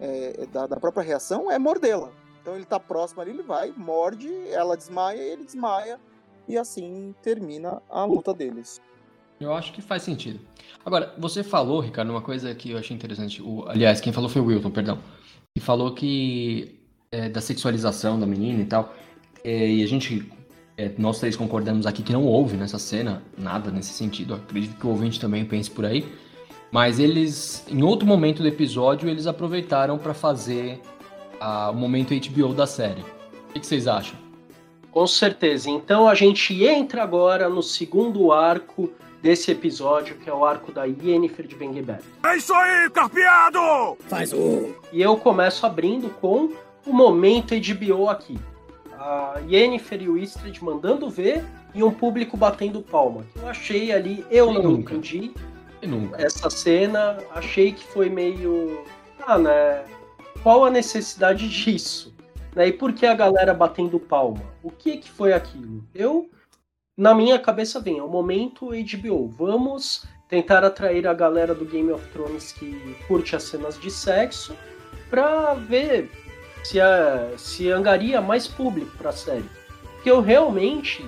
é, 0.01 0.42
é, 0.42 0.46
da, 0.46 0.66
da, 0.66 0.76
própria 0.76 1.03
reação, 1.03 1.51
é 1.51 1.59
mordê-la. 1.59 2.11
Então 2.40 2.57
ele 2.57 2.64
tá 2.64 2.80
próximo 2.80 3.20
ali, 3.20 3.30
ele 3.30 3.42
vai, 3.42 3.72
morde, 3.76 4.28
ela 4.48 4.76
desmaia, 4.76 5.20
ele 5.20 5.44
desmaia, 5.44 6.01
e 6.48 6.57
assim 6.57 7.14
termina 7.22 7.82
a 7.90 8.05
luta 8.05 8.32
deles. 8.32 8.80
Eu 9.38 9.55
acho 9.55 9.72
que 9.72 9.80
faz 9.80 10.03
sentido. 10.03 10.40
Agora, 10.84 11.14
você 11.18 11.42
falou, 11.42 11.80
Ricardo, 11.80 12.11
uma 12.11 12.22
coisa 12.22 12.55
que 12.55 12.70
eu 12.70 12.78
achei 12.78 12.94
interessante. 12.96 13.42
O, 13.42 13.64
aliás, 13.68 14.01
quem 14.01 14.12
falou 14.12 14.28
foi 14.28 14.40
o 14.42 14.46
Wilton, 14.46 14.70
perdão. 14.70 14.98
E 15.57 15.61
falou 15.61 15.94
que 15.94 16.78
é, 17.11 17.28
da 17.28 17.40
sexualização 17.40 18.18
da 18.18 18.26
menina 18.26 18.62
e 18.62 18.66
tal. 18.66 18.94
É, 19.42 19.66
e 19.66 19.82
a 19.82 19.86
gente 19.86 20.30
é, 20.80 20.90
nós 20.96 21.18
três 21.18 21.36
concordamos 21.36 21.86
aqui 21.86 22.03
que 22.03 22.12
não 22.12 22.24
houve 22.24 22.57
nessa 22.57 22.78
cena 22.78 23.22
nada 23.36 23.70
nesse 23.70 23.92
sentido. 23.92 24.32
Eu 24.32 24.38
acredito 24.38 24.78
que 24.78 24.86
o 24.86 24.90
ouvinte 24.90 25.20
também 25.20 25.44
pense 25.44 25.70
por 25.70 25.84
aí. 25.84 26.11
Mas 26.71 26.99
eles, 26.99 27.64
em 27.68 27.83
outro 27.83 28.07
momento 28.07 28.43
do 28.43 28.49
episódio, 28.49 29.09
eles 29.09 29.27
aproveitaram 29.27 29.99
para 29.99 30.14
fazer 30.14 30.81
o 31.71 31.75
momento 31.75 32.14
HBO 32.14 32.55
da 32.55 32.66
série. 32.66 33.01
O 33.01 33.53
que, 33.53 33.61
que 33.61 33.66
vocês 33.66 33.87
acham? 33.89 34.18
Com 34.93 35.07
certeza. 35.07 35.71
Então 35.71 36.09
a 36.09 36.14
gente 36.14 36.64
entra 36.64 37.03
agora 37.03 37.49
no 37.49 37.62
segundo 37.62 38.33
arco 38.33 38.91
desse 39.23 39.51
episódio, 39.51 40.16
que 40.16 40.31
é 40.31 40.33
o 40.33 40.45
arco 40.45 40.73
da 40.73 40.85
Yennefer 40.85 41.47
de 41.47 41.55
Bengueber. 41.55 42.01
É 42.25 42.37
isso 42.37 42.55
aí, 42.55 42.89
carpeado! 42.91 43.97
Faz 44.09 44.33
o. 44.33 44.75
E 44.93 45.03
eu 45.03 45.16
começo 45.16 45.66
abrindo 45.66 46.09
com 46.21 46.51
o 46.87 46.93
momento 46.93 47.55
HBO 47.55 48.09
aqui 48.09 48.39
a 49.01 49.41
Yennefer 49.49 50.03
e 50.03 50.09
o 50.09 50.18
Istrid 50.18 50.62
mandando 50.62 51.09
ver 51.09 51.43
e 51.75 51.83
um 51.83 51.91
público 51.91 52.37
batendo 52.37 52.83
palma. 52.83 53.25
Eu 53.41 53.49
achei 53.49 53.91
ali, 53.91 54.25
eu 54.31 54.53
não 54.53 54.62
nunca. 54.62 54.93
entendi. 54.93 55.33
Essa 56.18 56.51
cena, 56.51 57.18
achei 57.35 57.72
que 57.72 57.85
foi 57.85 58.09
meio. 58.09 58.85
Ah, 59.26 59.39
né? 59.39 59.85
Qual 60.43 60.64
a 60.64 60.70
necessidade 60.70 61.49
disso? 61.49 62.14
Né? 62.55 62.68
E 62.68 62.72
por 62.72 62.93
que 62.93 63.07
a 63.07 63.14
galera 63.14 63.55
batendo 63.55 63.99
palma? 63.99 64.43
O 64.62 64.70
que 64.70 64.99
que 64.99 65.11
foi 65.11 65.33
aquilo? 65.33 65.85
Eu, 65.95 66.31
na 66.97 67.14
minha 67.14 67.39
cabeça 67.39 67.81
vem, 67.81 67.99
é 67.99 68.03
o 68.03 68.09
momento 68.09 68.70
HBO. 68.70 69.28
Vamos 69.28 70.05
tentar 70.28 70.64
atrair 70.64 71.07
a 71.07 71.14
galera 71.14 71.55
do 71.55 71.64
Game 71.64 71.91
of 71.91 72.07
Thrones 72.12 72.53
que 72.53 72.97
curte 73.07 73.35
as 73.35 73.43
cenas 73.43 73.78
de 73.78 73.91
sexo 73.91 74.57
pra 75.09 75.55
ver 75.55 76.11
se, 76.62 76.81
a, 76.81 77.33
se 77.37 77.70
angaria 77.70 78.20
mais 78.20 78.47
público 78.47 78.97
para 78.97 79.11
a 79.11 79.12
série. 79.12 79.49
Porque 79.95 80.11
eu 80.11 80.20
realmente 80.20 81.05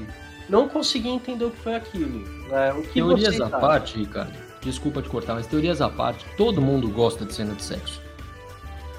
não 0.49 0.69
consegui 0.69 1.09
entender 1.09 1.45
o 1.45 1.51
que 1.51 1.61
foi 1.61 1.75
aquilo. 1.75 2.21
Né? 2.49 2.73
O 2.73 2.83
que 2.83 2.95
teorias 2.95 3.41
à 3.41 3.49
parte, 3.49 3.99
Ricardo, 3.99 4.37
desculpa 4.63 5.03
te 5.03 5.09
cortar, 5.09 5.35
mas 5.35 5.47
teorias 5.47 5.81
à 5.81 5.89
parte, 5.89 6.25
todo 6.37 6.61
mundo 6.61 6.89
gosta 6.89 7.25
de 7.25 7.35
cena 7.35 7.55
de 7.55 7.63
sexo. 7.63 8.01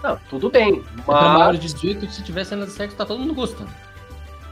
Não, 0.04 0.20
tudo 0.30 0.50
bem. 0.50 0.84
Mas... 0.96 1.06
Pra 1.06 1.30
maior 1.30 1.54
de 1.54 1.60
18, 1.60 2.12
se 2.12 2.24
tiver 2.24 2.44
cena 2.44 2.66
de 2.66 2.72
sexo, 2.72 2.96
tá 2.96 3.06
todo 3.06 3.20
mundo 3.20 3.34
gostando. 3.34 3.72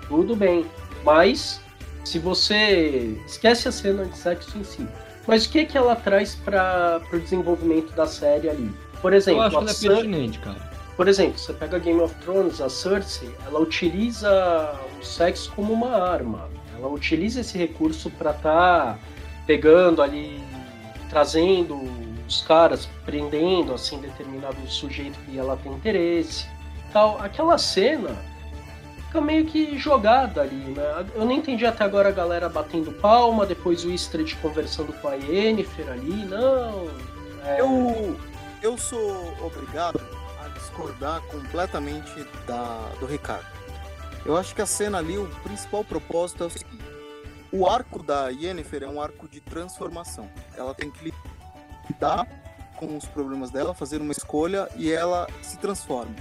Tudo 0.08 0.36
bem. 0.36 0.66
Mas 1.04 1.62
se 2.04 2.20
você 2.20 3.18
esquece 3.26 3.68
a 3.68 3.72
cena 3.72 4.06
de 4.06 4.18
sexo 4.18 4.58
em 4.58 4.64
si, 4.64 4.88
mas 5.28 5.46
o 5.46 5.50
que 5.50 5.66
que 5.66 5.78
ela 5.78 5.96
traz 5.96 6.36
para 6.36 7.02
o 7.12 7.20
desenvolvimento 7.20 7.94
da 7.94 8.08
série 8.08 8.50
ali? 8.50 8.72
Por 9.02 9.14
exemplo, 9.14 9.42
eu 9.42 9.44
acho 9.46 9.78
que 9.78 9.88
ela 9.88 9.96
é 9.96 10.02
pertinente, 10.02 10.40
cara. 10.40 10.72
Por 10.96 11.08
exemplo, 11.08 11.38
você 11.38 11.54
pega 11.54 11.80
Game 11.80 12.00
of 12.00 12.14
Thrones, 12.16 12.62
a 12.62 12.70
Cersei, 12.70 13.34
ela 13.46 13.60
utiliza 13.60 14.80
o 15.00 15.04
sexo 15.04 15.52
como 15.56 15.74
uma 15.74 15.98
arma. 15.98 16.50
Ela 16.78 16.88
utiliza 16.88 17.42
esse 17.42 17.58
recurso 17.58 18.10
para 18.12 18.32
estar 18.32 18.42
tá 18.44 19.00
pegando 19.48 20.02
ali, 20.02 20.40
trazendo 21.12 21.78
os 22.26 22.42
caras, 22.42 22.88
prendendo 23.06 23.74
assim 23.74 24.00
determinado 24.00 24.56
sujeito 24.68 25.20
que 25.26 25.38
ela 25.38 25.58
tem 25.58 25.72
interesse. 25.74 26.48
Tal. 26.92 27.22
Aquela 27.22 27.58
cena 27.58 28.16
fica 29.06 29.22
meio 29.22 29.46
que 29.46 29.78
jogada 29.78 30.42
ali, 30.42 30.56
né? 30.56 31.06
Eu 31.14 31.26
nem 31.26 31.38
entendi 31.38 31.66
até 31.66 31.84
agora 31.84 32.10
a 32.10 32.12
galera 32.12 32.48
batendo 32.48 32.92
palma, 32.94 33.46
depois 33.46 33.84
o 33.84 33.92
Istrid 33.92 34.36
conversando 34.38 34.94
com 34.94 35.10
a 35.10 35.16
Yennefer 35.16 35.90
ali, 35.92 36.26
não. 36.26 36.90
É... 37.46 37.60
Eu, 37.60 38.18
eu 38.64 38.78
sou 38.78 39.36
obrigado 39.46 40.00
discordar 40.62 41.22
completamente 41.24 42.26
da, 42.48 42.90
do 43.00 43.06
Ricardo. 43.06 43.46
Eu 44.26 44.38
acho 44.38 44.56
que 44.56 44.62
a 44.62 44.66
cena 44.66 45.00
ali, 45.00 45.18
o 45.18 45.28
principal 45.44 45.84
propósito 45.84 46.44
é 46.44 46.48
o 46.48 46.50
seguinte: 46.50 46.84
o 47.52 47.68
arco 47.68 48.02
da 48.02 48.30
Yennefer 48.30 48.84
é 48.84 48.88
um 48.88 49.02
arco 49.02 49.28
de 49.28 49.40
transformação. 49.42 50.30
Ela 50.56 50.74
tem 50.74 50.90
que 50.90 51.14
lidar 51.90 52.28
com 52.78 52.98
os 52.98 53.06
problemas 53.06 53.52
dela, 53.52 53.74
fazer 53.74 54.02
uma 54.02 54.12
escolha 54.12 54.70
e 54.76 54.92
ela 54.92 55.28
se 55.42 55.58
transforma. 55.58 56.16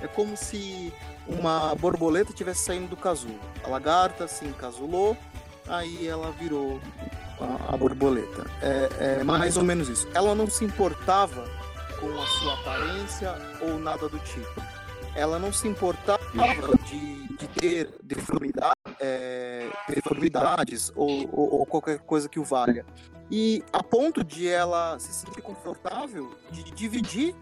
É 0.00 0.06
como 0.06 0.36
se 0.36 0.92
uma 1.26 1.74
borboleta 1.74 2.30
estivesse 2.30 2.64
saindo 2.64 2.88
do 2.88 2.96
casulo. 2.96 3.38
A 3.64 3.68
lagarta 3.68 4.28
se 4.28 4.44
encasulou, 4.44 5.16
aí 5.66 6.06
ela 6.06 6.30
virou 6.32 6.80
a, 7.40 7.74
a 7.74 7.76
borboleta. 7.76 8.46
É, 8.62 9.20
é 9.20 9.24
mais 9.24 9.56
ou 9.56 9.64
menos 9.64 9.88
isso. 9.88 10.08
Ela 10.14 10.34
não 10.34 10.48
se 10.48 10.64
importava 10.64 11.44
com 12.00 12.20
a 12.20 12.26
sua 12.26 12.54
aparência 12.54 13.34
ou 13.62 13.78
nada 13.78 14.08
do 14.08 14.18
tipo. 14.20 14.75
Ela 15.16 15.38
não 15.38 15.52
se 15.52 15.66
importava 15.66 16.20
de, 16.86 17.28
de 17.36 17.48
ter 17.48 17.90
deformidade, 18.02 18.76
é, 19.00 19.68
deformidades 19.88 20.92
ou, 20.94 21.28
ou, 21.32 21.54
ou, 21.60 21.66
qualquer 21.66 21.98
coisa 22.00 22.28
que 22.28 22.38
o 22.38 22.44
valha. 22.44 22.84
E 23.30 23.64
a 23.72 23.82
ponto 23.82 24.22
de 24.22 24.46
ela 24.46 24.98
se 24.98 25.12
sentir 25.12 25.42
confortável 25.42 26.32
de 26.50 26.62
dividir 26.64 27.34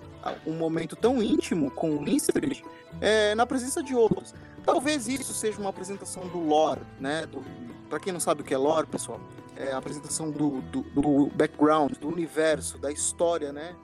um 0.47 0.55
momento 0.55 0.97
tão 0.97 1.23
íntimo 1.23 1.71
com 1.71 1.97
o 1.97 2.05
Winstrid 2.05 2.63
é, 3.01 3.35
na 3.35 3.45
presença 3.45 3.83
de 3.83 3.95
outros. 3.95 4.35
Talvez 4.65 5.07
isso 5.07 5.35
seja 5.35 5.59
uma 5.61 5.69
apresentação 5.69 6.27
do 6.29 6.39
lore, 6.39 6.81
né? 6.99 7.29
Para 7.91 8.01
quem 8.01 8.13
não 8.13 8.21
sabe 8.21 8.41
o 8.41 8.45
que 8.45 8.55
é 8.55 8.57
lore, 8.57 8.87
pessoal, 8.87 9.21
é 9.57 9.73
a 9.73 9.77
apresentação 9.77 10.31
do, 10.31 10.63
do, 10.63 10.83
do 10.83 11.27
background, 11.35 11.93
do 11.99 12.09
universo, 12.09 12.79
da 12.79 12.91
história, 12.91 13.53
né? 13.53 13.77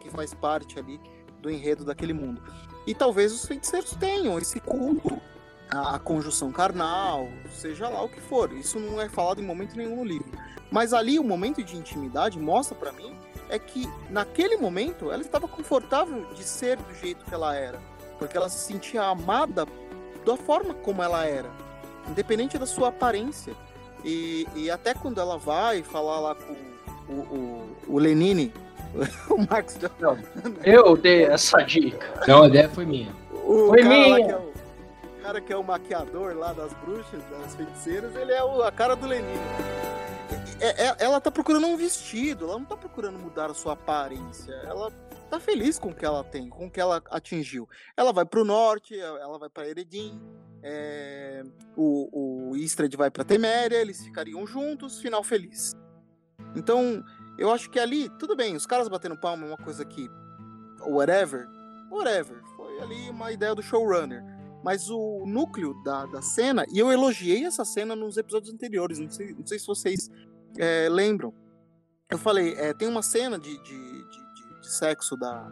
que 0.00 0.10
faz 0.10 0.34
parte 0.34 0.78
ali 0.78 0.98
do 1.40 1.50
enredo 1.50 1.84
daquele 1.84 2.12
mundo. 2.12 2.42
E 2.86 2.94
talvez 2.94 3.32
os 3.32 3.44
feiticeiros 3.44 3.94
tenham 3.94 4.38
esse 4.38 4.58
culto 4.60 5.20
à 5.70 5.98
conjunção 5.98 6.50
carnal, 6.50 7.28
seja 7.52 7.88
lá 7.88 8.02
o 8.02 8.08
que 8.08 8.20
for. 8.20 8.52
Isso 8.52 8.78
não 8.78 9.00
é 9.00 9.08
falado 9.08 9.40
em 9.40 9.44
momento 9.44 9.76
nenhum 9.76 9.96
no 9.96 10.04
livro. 10.04 10.30
Mas 10.70 10.92
ali 10.92 11.18
o 11.18 11.24
momento 11.24 11.62
de 11.62 11.76
intimidade 11.76 12.38
mostra 12.38 12.74
para 12.74 12.92
mim 12.92 13.14
é 13.48 13.58
que 13.58 13.88
naquele 14.08 14.56
momento 14.56 15.10
ela 15.10 15.22
estava 15.22 15.48
confortável 15.48 16.32
de 16.34 16.44
ser 16.44 16.76
do 16.76 16.94
jeito 16.94 17.24
que 17.24 17.34
ela 17.34 17.54
era, 17.54 17.80
porque 18.18 18.36
ela 18.36 18.48
se 18.48 18.58
sentia 18.66 19.02
amada 19.02 19.66
da 20.24 20.36
forma 20.36 20.74
como 20.74 21.02
ela 21.02 21.24
era, 21.26 21.50
independente 22.08 22.56
da 22.56 22.66
sua 22.66 22.88
aparência. 22.88 23.54
E, 24.04 24.46
e 24.54 24.70
até 24.70 24.94
quando 24.94 25.20
ela 25.20 25.36
vai 25.36 25.82
falar 25.82 26.20
lá 26.20 26.34
com 26.34 26.56
o, 27.12 27.20
o, 27.20 27.76
o 27.88 27.98
Lenine, 27.98 28.52
o 29.30 29.38
Marcos 29.48 29.76
Não, 29.98 30.18
eu 30.64 30.96
dei 30.96 31.24
essa 31.24 31.62
dica. 31.62 32.24
Não, 32.26 32.42
a 32.42 32.48
ideia 32.48 32.68
foi 32.68 32.84
minha. 32.84 33.14
O 33.44 33.68
foi 33.68 33.82
minha. 33.82 34.30
É 34.30 34.36
o, 34.36 34.40
o, 34.40 35.22
cara 35.22 35.40
que 35.40 35.52
é 35.52 35.56
o 35.56 35.64
maquiador 35.64 36.34
lá 36.36 36.52
das 36.52 36.72
bruxas, 36.74 37.22
das 37.30 37.54
feiticeiras, 37.54 38.14
ele 38.16 38.32
é 38.32 38.42
o, 38.42 38.62
a 38.62 38.72
cara 38.72 38.94
do 38.94 39.06
Lenin. 39.06 39.38
É, 40.60 40.88
é, 40.88 40.96
ela 40.98 41.20
tá 41.20 41.30
procurando 41.30 41.66
um 41.66 41.76
vestido, 41.76 42.44
ela 42.44 42.58
não 42.58 42.64
tá 42.66 42.76
procurando 42.76 43.18
mudar 43.18 43.50
a 43.50 43.54
sua 43.54 43.72
aparência. 43.72 44.52
Ela 44.64 44.90
tá 45.30 45.40
feliz 45.40 45.78
com 45.78 45.88
o 45.88 45.94
que 45.94 46.04
ela 46.04 46.22
tem, 46.22 46.48
com 46.48 46.66
o 46.66 46.70
que 46.70 46.80
ela 46.80 47.02
atingiu. 47.10 47.68
Ela 47.96 48.12
vai 48.12 48.26
pro 48.26 48.44
norte, 48.44 48.98
ela 48.98 49.38
vai 49.38 49.48
para 49.48 49.68
Eredin, 49.68 50.20
é, 50.62 51.42
o, 51.76 52.50
o 52.50 52.56
Istred 52.56 52.94
vai 52.96 53.10
para 53.10 53.24
Teméria, 53.24 53.76
eles 53.76 54.04
ficariam 54.04 54.46
juntos, 54.46 55.00
final 55.00 55.22
feliz. 55.22 55.72
Então, 56.54 57.02
eu 57.40 57.50
acho 57.50 57.70
que 57.70 57.78
ali, 57.78 58.10
tudo 58.18 58.36
bem, 58.36 58.54
os 58.54 58.66
caras 58.66 58.86
batendo 58.86 59.16
palma 59.16 59.44
é 59.44 59.48
uma 59.48 59.56
coisa 59.56 59.82
que. 59.82 60.10
Whatever. 60.86 61.48
Whatever. 61.90 62.42
Foi 62.54 62.80
ali 62.82 63.08
uma 63.08 63.32
ideia 63.32 63.54
do 63.54 63.62
showrunner. 63.62 64.22
Mas 64.62 64.90
o 64.90 65.24
núcleo 65.26 65.74
da, 65.82 66.04
da 66.04 66.20
cena, 66.20 66.66
e 66.70 66.78
eu 66.78 66.92
elogiei 66.92 67.46
essa 67.46 67.64
cena 67.64 67.96
nos 67.96 68.18
episódios 68.18 68.52
anteriores, 68.52 68.98
não 68.98 69.08
sei, 69.08 69.32
não 69.32 69.46
sei 69.46 69.58
se 69.58 69.66
vocês 69.66 70.10
é, 70.58 70.86
lembram. 70.90 71.32
Eu 72.10 72.18
falei, 72.18 72.52
é, 72.58 72.74
tem 72.74 72.86
uma 72.86 73.02
cena 73.02 73.38
de, 73.38 73.56
de, 73.62 73.62
de, 73.62 74.60
de, 74.60 74.70
sexo 74.70 75.16
da, 75.16 75.50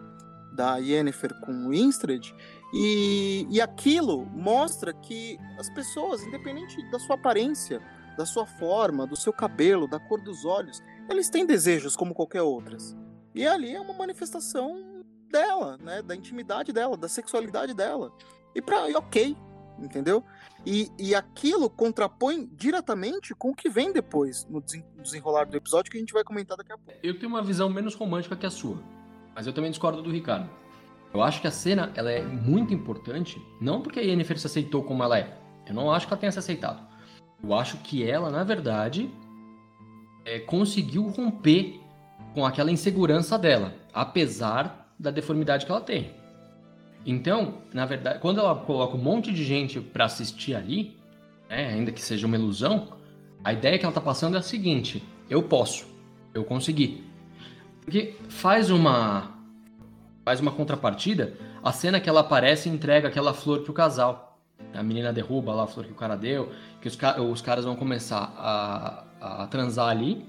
da 0.52 0.76
Yennefer 0.76 1.40
com 1.40 1.68
o 1.68 1.72
Instred, 1.72 2.34
E, 2.74 3.46
e 3.48 3.62
aquilo 3.62 4.26
mostra 4.26 4.92
que 4.92 5.38
as 5.58 5.70
pessoas, 5.70 6.22
independente 6.22 6.76
da 6.90 6.98
sua 6.98 7.14
aparência, 7.14 7.80
da 8.18 8.26
sua 8.26 8.44
forma, 8.44 9.06
do 9.06 9.16
seu 9.16 9.32
cabelo, 9.32 9.88
da 9.88 9.98
cor 9.98 10.20
dos 10.20 10.44
olhos, 10.44 10.82
eles 11.08 11.28
têm 11.28 11.46
desejos 11.46 11.96
como 11.96 12.14
qualquer 12.14 12.42
outras. 12.42 12.96
E 13.34 13.46
ali 13.46 13.74
é 13.74 13.80
uma 13.80 13.94
manifestação 13.94 15.04
dela, 15.30 15.76
né, 15.78 16.02
da 16.02 16.14
intimidade 16.14 16.72
dela, 16.72 16.96
da 16.96 17.08
sexualidade 17.08 17.74
dela. 17.74 18.12
E 18.54 18.62
para 18.62 18.86
ok, 18.98 19.36
entendeu? 19.78 20.24
E, 20.66 20.90
e 20.98 21.14
aquilo 21.14 21.70
contrapõe 21.70 22.48
diretamente 22.52 23.34
com 23.34 23.50
o 23.50 23.54
que 23.54 23.68
vem 23.68 23.92
depois, 23.92 24.46
no 24.46 24.62
desenrolar 25.02 25.44
do 25.44 25.56
episódio, 25.56 25.90
que 25.90 25.96
a 25.96 26.00
gente 26.00 26.12
vai 26.12 26.24
comentar 26.24 26.56
daqui 26.56 26.72
a 26.72 26.78
pouco. 26.78 26.98
Eu 27.02 27.18
tenho 27.18 27.28
uma 27.28 27.42
visão 27.42 27.68
menos 27.68 27.94
romântica 27.94 28.36
que 28.36 28.46
a 28.46 28.50
sua, 28.50 28.82
mas 29.34 29.46
eu 29.46 29.52
também 29.52 29.70
discordo 29.70 30.02
do 30.02 30.10
Ricardo. 30.10 30.48
Eu 31.12 31.22
acho 31.22 31.40
que 31.40 31.46
a 31.46 31.50
cena 31.50 31.92
ela 31.94 32.10
é 32.10 32.22
muito 32.22 32.74
importante, 32.74 33.40
não 33.60 33.80
porque 33.80 33.98
a 33.98 34.02
Yennefer 34.02 34.38
se 34.38 34.46
aceitou 34.46 34.82
como 34.82 35.02
ela 35.02 35.18
é. 35.18 35.38
Eu 35.66 35.74
não 35.74 35.90
acho 35.90 36.06
que 36.06 36.12
ela 36.12 36.20
tenha 36.20 36.32
se 36.32 36.38
aceitado. 36.38 36.86
Eu 37.42 37.54
acho 37.54 37.78
que 37.78 38.08
ela, 38.08 38.30
na 38.30 38.42
verdade, 38.42 39.10
é, 40.28 40.38
conseguiu 40.40 41.08
romper 41.08 41.80
com 42.34 42.44
aquela 42.44 42.70
insegurança 42.70 43.38
dela, 43.38 43.72
apesar 43.94 44.92
da 44.98 45.10
deformidade 45.10 45.64
que 45.64 45.72
ela 45.72 45.80
tem. 45.80 46.10
Então, 47.06 47.54
na 47.72 47.86
verdade, 47.86 48.18
quando 48.18 48.38
ela 48.38 48.54
coloca 48.54 48.94
um 48.94 49.00
monte 49.00 49.32
de 49.32 49.42
gente 49.42 49.80
para 49.80 50.04
assistir 50.04 50.54
ali, 50.54 50.96
né, 51.48 51.68
ainda 51.68 51.90
que 51.90 52.02
seja 52.02 52.26
uma 52.26 52.36
ilusão, 52.36 52.98
a 53.42 53.52
ideia 53.52 53.78
que 53.78 53.84
ela 53.84 53.94
tá 53.94 54.00
passando 54.00 54.36
é 54.36 54.40
a 54.40 54.42
seguinte: 54.42 55.02
eu 55.30 55.42
posso, 55.42 55.86
eu 56.34 56.44
consegui. 56.44 57.04
Porque 57.80 58.14
faz 58.28 58.70
uma 58.70 59.34
faz 60.24 60.40
uma 60.40 60.52
contrapartida, 60.52 61.32
a 61.64 61.72
cena 61.72 61.98
que 61.98 62.08
ela 62.08 62.20
aparece 62.20 62.68
e 62.68 62.72
entrega 62.72 63.08
aquela 63.08 63.32
flor 63.32 63.60
pro 63.60 63.72
casal. 63.72 64.38
A 64.74 64.82
menina 64.82 65.10
derruba 65.10 65.54
lá 65.54 65.64
a 65.64 65.66
flor 65.66 65.86
que 65.86 65.92
o 65.92 65.94
cara 65.94 66.16
deu, 66.16 66.52
que 66.82 66.88
os, 66.88 66.98
os 67.30 67.40
caras 67.40 67.64
vão 67.64 67.74
começar 67.74 68.34
a, 68.36 69.07
a 69.20 69.46
transar 69.46 69.88
ali. 69.88 70.24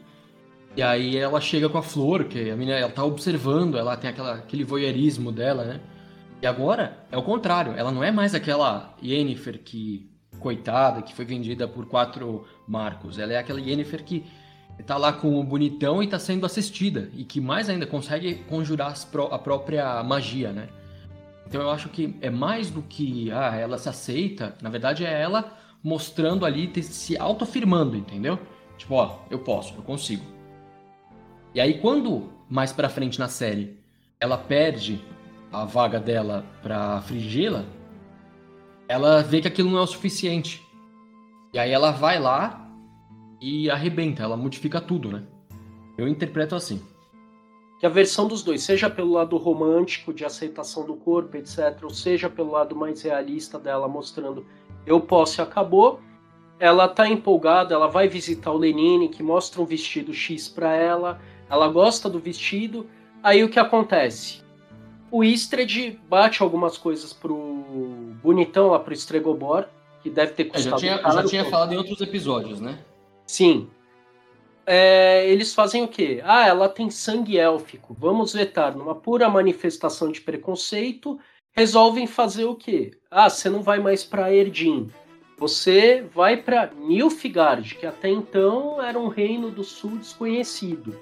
E 0.76 0.82
aí 0.82 1.18
ela 1.18 1.42
chega 1.42 1.68
com 1.68 1.78
a 1.78 1.84
flor, 1.84 2.26
que 2.26 2.50
a 2.50 2.56
menina 2.56 2.78
ela 2.78 2.92
tá 2.92 3.04
observando, 3.04 3.78
ela 3.78 3.98
tem 3.98 4.10
aquela, 4.10 4.36
aquele 4.36 4.64
voyeurismo 4.64 5.32
dela, 5.32 5.64
né? 5.64 5.80
E 6.42 6.48
agora 6.48 6.98
é 7.12 7.18
o 7.18 7.24
contrário, 7.24 7.74
ela 7.76 7.92
não 7.92 8.04
é 8.04 8.12
mais 8.12 8.34
aquela 8.34 8.96
Yennefer 9.04 9.60
que, 9.60 10.10
coitada, 10.40 11.02
que 11.02 11.14
foi 11.14 11.26
vendida 11.26 11.68
por 11.68 11.86
quatro 11.86 12.46
marcos. 12.68 13.20
Ela 13.20 13.34
é 13.34 13.38
aquela 13.38 13.60
Yennefer 13.60 14.04
que 14.04 14.26
tá 14.86 14.96
lá 14.96 15.12
com 15.12 15.38
o 15.38 15.44
bonitão 15.44 16.02
e 16.02 16.08
tá 16.08 16.18
sendo 16.18 16.46
assistida. 16.46 17.10
E 17.14 17.26
que 17.26 17.42
mais 17.42 17.70
ainda 17.70 17.86
consegue 17.86 18.36
conjurar 18.48 18.94
a 19.32 19.40
própria 19.40 20.02
magia, 20.04 20.54
né? 20.54 20.70
Então 21.46 21.62
eu 21.62 21.70
acho 21.72 21.90
que 21.90 22.16
é 22.22 22.30
mais 22.30 22.70
do 22.70 22.84
que 22.84 23.32
ah, 23.32 23.56
ela 23.56 23.78
se 23.78 23.90
aceita, 23.90 24.56
na 24.62 24.70
verdade 24.70 25.04
é 25.04 25.22
ela 25.22 25.58
mostrando 25.84 26.46
ali, 26.46 26.72
se 26.84 27.18
autoafirmando, 27.18 27.98
entendeu? 27.98 28.38
Tipo, 28.80 28.96
ó, 28.96 29.18
eu 29.30 29.38
posso, 29.40 29.76
eu 29.76 29.84
consigo. 29.84 30.26
E 31.54 31.60
aí 31.60 31.80
quando 31.80 32.30
mais 32.50 32.72
pra 32.72 32.90
frente 32.90 33.20
na 33.20 33.28
série 33.28 33.78
ela 34.20 34.38
perde 34.38 35.04
a 35.52 35.66
vaga 35.66 36.00
dela 36.00 36.46
para 36.64 37.02
Frigila, 37.02 37.66
ela 38.88 39.22
vê 39.22 39.42
que 39.42 39.48
aquilo 39.48 39.70
não 39.70 39.80
é 39.80 39.82
o 39.82 39.88
suficiente. 39.88 40.66
E 41.54 41.60
aí 41.60 41.72
ela 41.72 41.92
vai 41.92 42.20
lá 42.20 42.68
e 43.42 43.70
arrebenta, 43.70 44.24
ela 44.24 44.38
modifica 44.38 44.80
tudo, 44.80 45.12
né? 45.12 45.24
Eu 45.98 46.08
interpreto 46.08 46.56
assim. 46.56 46.82
Que 47.80 47.86
a 47.86 47.90
versão 47.90 48.28
dos 48.28 48.44
dois, 48.44 48.64
seja 48.64 48.90
pelo 48.90 49.12
lado 49.14 49.38
romântico, 49.38 50.14
de 50.14 50.24
aceitação 50.24 50.86
do 50.86 50.96
corpo, 50.96 51.38
etc., 51.38 51.80
ou 51.84 51.90
seja 51.90 52.30
pelo 52.30 52.52
lado 52.52 52.76
mais 52.76 53.02
realista 53.02 53.58
dela, 53.60 53.88
mostrando 53.88 54.46
eu 54.86 55.00
posso 55.00 55.40
e 55.40 55.44
acabou, 55.44 56.00
ela 56.60 56.88
tá 56.88 57.08
empolgada, 57.08 57.74
ela 57.74 57.88
vai 57.88 58.08
visitar 58.08 58.52
o 58.52 58.58
Lenine, 58.58 59.10
que 59.10 59.24
mostra 59.24 59.62
um 59.62 59.66
vestido 59.66 60.14
X 60.14 60.50
para 60.50 60.76
ela, 60.76 61.20
ela 61.50 61.68
gosta 61.70 62.10
do 62.10 62.20
vestido, 62.20 62.88
aí 63.24 63.44
o 63.44 63.50
que 63.50 63.60
acontece? 63.60 64.42
O 65.12 65.24
Istred 65.24 66.00
bate 66.08 66.44
algumas 66.44 66.78
coisas 66.78 67.14
pro 67.14 67.36
bonitão 68.22 68.68
lá 68.68 68.80
pro 68.80 68.94
Stregobor, 68.94 69.66
que 70.04 70.10
deve 70.10 70.34
ter 70.34 70.46
custado. 70.46 70.68
É, 70.68 70.70
já 70.72 70.78
tinha, 70.78 71.00
caro, 71.00 71.16
já 71.16 71.24
tinha 71.24 71.46
falado 71.46 71.74
em 71.74 71.78
outros 71.78 72.00
episódios, 72.02 72.62
né? 72.62 72.78
Sim. 73.26 73.68
É, 74.66 75.28
eles 75.28 75.54
fazem 75.54 75.84
o 75.84 75.88
quê? 75.88 76.22
Ah, 76.24 76.48
ela 76.48 76.70
tem 76.70 76.92
sangue 76.92 77.40
élfico. 77.40 77.96
Vamos 77.98 78.34
vetar. 78.34 78.78
Numa 78.78 78.94
pura 78.94 79.28
manifestação 79.28 80.12
de 80.12 80.22
preconceito, 80.22 81.20
resolvem 81.54 82.06
fazer 82.06 82.46
o 82.46 82.56
quê? 82.56 82.92
Ah, 83.10 83.30
você 83.30 83.50
não 83.50 83.64
vai 83.64 83.80
mais 83.80 84.04
para 84.04 84.32
Erdin. 84.32 84.92
Você 85.40 86.04
vai 86.14 86.38
para 86.38 86.70
Nilfgaard, 86.78 87.76
que 87.76 87.86
até 87.86 88.10
então 88.10 88.82
era 88.82 89.00
um 89.00 89.08
reino 89.08 89.50
do 89.50 89.64
sul 89.64 89.92
desconhecido. 89.92 90.96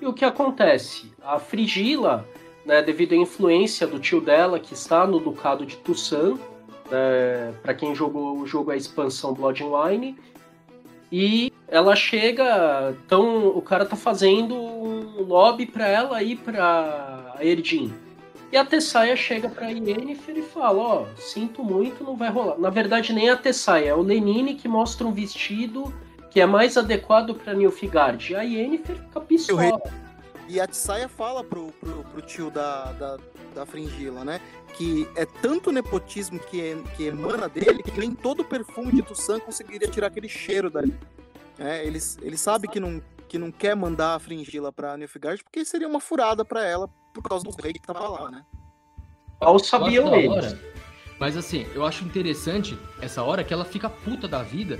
E 0.00 0.06
o 0.06 0.12
que 0.12 0.24
acontece? 0.24 1.12
A 1.22 1.38
Frigila 1.38 2.26
né, 2.66 2.82
devido 2.82 3.12
à 3.12 3.16
influência 3.16 3.86
do 3.86 4.00
tio 4.00 4.20
dela, 4.20 4.58
que 4.58 4.74
está 4.74 5.06
no 5.06 5.20
Ducado 5.20 5.64
de 5.64 5.76
Tussan, 5.76 6.34
né, 6.90 7.54
para 7.62 7.72
quem 7.72 7.94
jogou 7.94 8.36
o 8.38 8.46
jogo 8.46 8.72
a 8.72 8.76
expansão 8.76 9.32
Bloodline, 9.32 10.16
e 11.10 11.52
ela 11.68 11.94
chega, 11.94 12.92
então 13.06 13.46
o 13.46 13.62
cara 13.62 13.86
tá 13.86 13.94
fazendo 13.94 14.54
um 14.56 15.22
lobby 15.22 15.64
para 15.64 15.86
ela 15.86 16.20
ir 16.20 16.36
para 16.38 17.36
Erdin. 17.40 17.94
E 18.52 18.56
a 18.56 18.64
Tessaia 18.64 19.16
chega 19.16 19.48
para 19.48 19.68
Yennefer 19.68 20.36
e 20.36 20.42
fala: 20.42 20.78
Ó, 20.78 21.02
oh, 21.02 21.16
sinto 21.20 21.64
muito, 21.64 22.04
não 22.04 22.16
vai 22.16 22.30
rolar. 22.30 22.58
Na 22.58 22.70
verdade, 22.70 23.12
nem 23.12 23.28
a 23.28 23.36
Tessaia, 23.36 23.90
é 23.90 23.94
o 23.94 24.02
Lenine 24.02 24.54
que 24.54 24.68
mostra 24.68 25.06
um 25.06 25.12
vestido 25.12 25.92
que 26.30 26.40
é 26.40 26.46
mais 26.46 26.76
adequado 26.76 27.34
para 27.34 27.54
Nilfgaard. 27.54 28.32
E 28.32 28.36
a 28.36 28.42
Yennefer 28.42 28.96
fica 28.96 29.20
pistola. 29.20 29.80
E 30.48 30.60
a 30.60 30.66
Tsaya 30.66 31.08
fala 31.08 31.42
pro, 31.42 31.72
pro, 31.80 32.04
pro 32.04 32.22
tio 32.22 32.50
da, 32.50 32.92
da, 32.92 33.16
da 33.54 33.66
Fringila, 33.66 34.24
né? 34.24 34.40
Que 34.74 35.08
é 35.16 35.26
tanto 35.26 35.72
nepotismo 35.72 36.38
que, 36.38 36.76
que 36.96 37.04
emana 37.04 37.48
dele 37.48 37.82
que 37.82 37.98
nem 37.98 38.14
todo 38.14 38.44
perfume 38.44 38.92
de 38.92 39.02
Tussan 39.02 39.40
conseguiria 39.40 39.88
tirar 39.88 40.06
aquele 40.06 40.28
cheiro 40.28 40.70
dali. 40.70 40.94
É, 41.58 41.84
ele, 41.84 41.98
ele 42.22 42.36
sabe 42.36 42.68
que 42.68 42.78
não, 42.78 43.02
que 43.26 43.38
não 43.38 43.50
quer 43.50 43.74
mandar 43.74 44.14
a 44.14 44.18
Fringila 44.18 44.70
pra 44.70 44.96
Nilfgaard 44.96 45.42
porque 45.42 45.64
seria 45.64 45.88
uma 45.88 46.00
furada 46.00 46.44
para 46.44 46.64
ela 46.64 46.88
por 47.22 47.28
causa 47.30 47.44
do 47.44 47.62
rei 47.62 47.72
que 47.72 47.80
tava 47.80 48.08
lá, 48.08 48.30
né? 48.30 48.44
Mal 49.40 49.58
sabiam 49.58 50.14
eles. 50.14 50.56
Mas 51.18 51.36
assim, 51.36 51.66
eu 51.74 51.84
acho 51.84 52.04
interessante 52.04 52.78
essa 53.00 53.22
hora 53.22 53.42
que 53.42 53.52
ela 53.52 53.64
fica 53.64 53.88
puta 53.88 54.28
da 54.28 54.42
vida, 54.42 54.78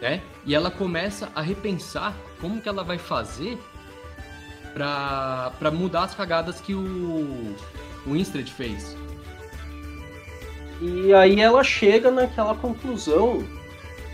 né? 0.00 0.22
E 0.46 0.54
ela 0.54 0.70
começa 0.70 1.30
a 1.34 1.42
repensar 1.42 2.14
como 2.40 2.60
que 2.60 2.68
ela 2.68 2.82
vai 2.82 2.98
fazer 2.98 3.58
pra, 4.72 5.52
pra 5.58 5.70
mudar 5.70 6.04
as 6.04 6.14
cagadas 6.14 6.60
que 6.60 6.74
o, 6.74 7.54
o 8.06 8.16
Instred 8.16 8.50
fez. 8.50 8.96
E 10.80 11.12
aí 11.12 11.40
ela 11.40 11.62
chega 11.64 12.10
naquela 12.10 12.54
conclusão 12.54 13.44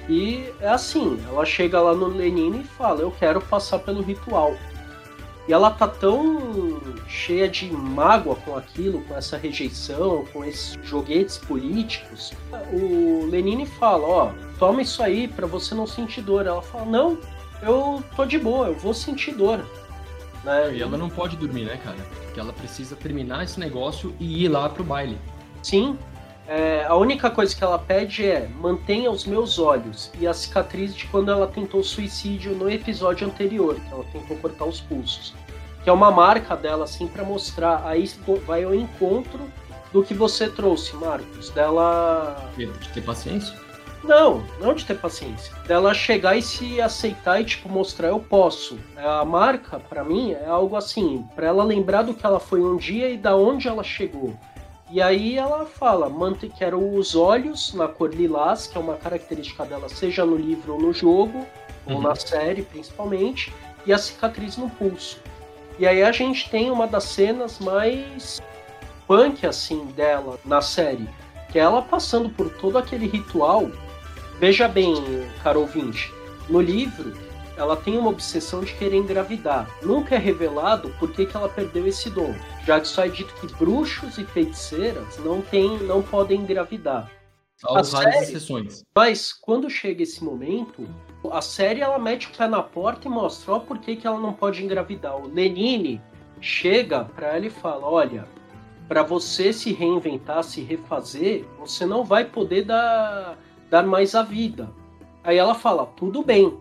e 0.09 0.53
é 0.61 0.69
assim, 0.69 1.23
ela 1.29 1.45
chega 1.45 1.81
lá 1.81 1.95
no 1.95 2.09
Lenin 2.09 2.61
e 2.61 2.65
fala, 2.65 3.01
eu 3.01 3.11
quero 3.13 3.41
passar 3.41 3.79
pelo 3.79 4.03
ritual. 4.03 4.57
E 5.47 5.53
ela 5.53 5.71
tá 5.71 5.87
tão 5.87 6.81
cheia 7.07 7.49
de 7.49 7.71
mágoa 7.71 8.35
com 8.37 8.57
aquilo, 8.57 9.03
com 9.03 9.15
essa 9.15 9.37
rejeição, 9.37 10.25
com 10.33 10.45
esses 10.45 10.79
joguetes 10.83 11.37
políticos. 11.37 12.33
O 12.73 13.27
Lenin 13.27 13.67
fala, 13.67 14.07
ó, 14.07 14.33
toma 14.59 14.81
isso 14.81 15.03
aí 15.03 15.29
para 15.29 15.47
você 15.47 15.75
não 15.75 15.87
sentir 15.87 16.23
dor. 16.23 16.47
Ela 16.47 16.63
fala, 16.63 16.87
não, 16.87 17.19
eu 17.63 18.03
tô 18.17 18.25
de 18.25 18.39
boa, 18.39 18.69
eu 18.69 18.75
vou 18.75 18.95
sentir 18.95 19.35
dor. 19.35 19.65
Né? 20.43 20.77
E 20.77 20.83
ela 20.83 20.97
não 20.97 21.11
pode 21.11 21.37
dormir, 21.37 21.65
né, 21.65 21.79
cara? 21.83 21.99
Porque 22.25 22.41
ela 22.41 22.53
precisa 22.53 22.97
terminar 22.97 23.45
esse 23.45 23.61
negócio 23.61 24.15
e 24.19 24.45
ir 24.45 24.49
lá 24.49 24.69
pro 24.69 24.83
baile. 24.83 25.19
Sim. 25.63 25.99
É, 26.47 26.85
a 26.85 26.95
única 26.95 27.31
coisa 27.31 27.57
que 27.57 27.65
ela 27.65 27.79
pede 27.79 28.27
é 28.27 28.49
mantenha 28.61 29.11
os 29.11 29.25
meus 29.25 29.59
olhos 29.59 30.11
e 30.19 30.27
a 30.27 30.35
cicatriz 30.35 30.95
de 30.95 31.07
quando 31.07 31.31
ela 31.31 31.47
tentou 31.47 31.83
suicídio 31.83 32.55
no 32.55 32.71
episódio 32.71 33.27
anterior, 33.27 33.77
que 33.77 33.93
ela 33.93 34.05
tentou 34.13 34.37
cortar 34.37 34.67
os 34.67 34.81
pulsos. 34.81 35.35
Que 35.83 35.91
é 35.91 35.93
uma 35.93 36.11
marca 36.11 36.57
dela, 36.57 36.85
assim, 36.85 37.07
para 37.07 37.25
mostrar. 37.25 37.83
Aí 37.87 38.11
vai 38.47 38.65
ao 38.65 38.75
encontro 38.75 39.41
do 39.93 40.03
que 40.03 40.15
você 40.15 40.49
trouxe, 40.49 40.97
Marcos. 40.97 41.51
Dela. 41.51 42.51
De 42.57 42.67
ter 42.89 43.03
paciência? 43.03 43.55
Não, 44.03 44.45
não 44.61 44.75
de 44.75 44.85
ter 44.85 44.99
paciência. 44.99 45.53
Dela 45.67 45.95
chegar 45.95 46.37
e 46.37 46.43
se 46.43 46.81
aceitar 46.81 47.41
e, 47.41 47.45
tipo, 47.45 47.69
mostrar 47.69 48.09
eu 48.09 48.21
posso. 48.21 48.79
A 48.97 49.25
marca, 49.25 49.79
para 49.79 50.05
mim, 50.05 50.33
é 50.33 50.47
algo 50.47 50.77
assim, 50.77 51.27
para 51.35 51.47
ela 51.47 51.65
lembrar 51.65 52.03
do 52.03 52.15
que 52.15 52.25
ela 52.25 52.41
foi 52.41 52.63
um 52.63 52.77
dia 52.77 53.09
e 53.09 53.17
da 53.17 53.35
onde 53.35 53.67
ela 53.67 53.83
chegou. 53.83 54.35
E 54.91 55.01
aí 55.01 55.37
ela 55.37 55.65
fala, 55.65 56.09
mante 56.09 56.49
quero 56.49 56.97
os 56.97 57.15
olhos 57.15 57.73
na 57.73 57.89
cor 57.89 58.15
lilás, 58.15 58.67
que 58.67 58.77
é 58.77 58.81
uma 58.81 58.95
característica 58.95 59.65
dela, 59.65 59.89
seja 59.89 60.25
no 60.25 60.37
livro 60.37 60.75
ou 60.75 60.81
no 60.81 60.93
jogo, 60.93 61.47
uhum. 61.87 61.97
ou 61.97 62.03
na 62.03 62.15
série 62.15 62.63
principalmente, 62.63 63.53
e 63.87 63.93
a 63.93 63.99
cicatriz 63.99 64.57
no 64.57 64.69
pulso. 64.71 65.19
E 65.79 65.87
aí 65.87 66.03
a 66.03 66.13
gente 66.13 66.49
tem 66.51 66.71
uma 66.71 66.87
das 66.87 67.05
cenas 67.05 67.59
mais 67.59 68.41
punk 69.07 69.47
assim 69.47 69.87
dela 69.87 70.39
na 70.45 70.61
série, 70.61 71.09
que 71.51 71.59
é 71.59 71.63
ela 71.63 71.83
passando 71.83 72.29
por 72.29 72.51
todo 72.51 72.79
aquele 72.79 73.07
ritual. 73.07 73.71
Veja 74.39 74.69
bem, 74.69 74.95
caro 75.43 75.61
ouvinte, 75.61 76.13
no 76.49 76.61
livro 76.61 77.24
ela 77.57 77.77
tem 77.77 77.97
uma 77.97 78.11
obsessão 78.11 78.63
de 78.63 78.75
querer 78.75 78.97
engravidar. 78.97 79.69
Nunca 79.83 80.15
é 80.15 80.19
revelado 80.19 80.91
por 80.99 81.11
que, 81.13 81.27
que 81.27 81.37
ela 81.37 81.49
perdeu 81.49 81.87
esse 81.87 82.11
dom, 82.11 82.35
já 82.67 82.81
que 82.81 82.89
só 82.89 83.05
é 83.05 83.09
dito 83.09 83.35
que 83.35 83.53
bruxos 83.55 84.19
e 84.19 84.25
feiticeiras 84.25 85.19
não, 85.19 85.41
tem, 85.41 85.79
não 85.85 86.03
podem 86.03 86.41
engravidar. 86.41 87.11
Salvo 87.57 87.83
várias 87.85 88.29
exceções. 88.29 88.85
Mas 88.95 89.33
quando 89.33 89.71
chega 89.71 90.03
esse 90.03 90.23
momento, 90.23 90.89
a 91.31 91.41
série 91.41 91.81
ela 91.81 91.99
mete 91.99 92.27
o 92.27 92.37
pé 92.37 92.49
na 92.49 92.63
porta 92.63 93.07
e 93.07 93.11
mostra 93.11 93.55
ó, 93.55 93.59
por 93.61 93.79
que, 93.79 93.97
que 93.97 94.07
ela 94.07 94.19
não 94.19 94.33
pode 94.33 94.63
engravidar. 94.63 95.17
O 95.17 95.33
Lenine 95.33 96.01
chega 96.41 97.05
para 97.05 97.37
ela 97.37 97.47
e 97.47 97.51
fala: 97.51 97.87
olha, 97.87 98.27
para 98.89 99.03
você 99.03 99.53
se 99.53 99.73
reinventar, 99.73 100.43
se 100.43 100.61
refazer, 100.61 101.45
você 101.59 101.87
não 101.87 102.05
vai 102.05 102.25
poder 102.25 102.65
dar, 102.65 103.39
dar 103.71 103.83
mais 103.85 104.15
a 104.15 104.23
vida. 104.23 104.69
Aí 105.23 105.39
ela 105.39 105.55
fala: 105.55 105.87
tudo 105.87 106.23
bem, 106.23 106.59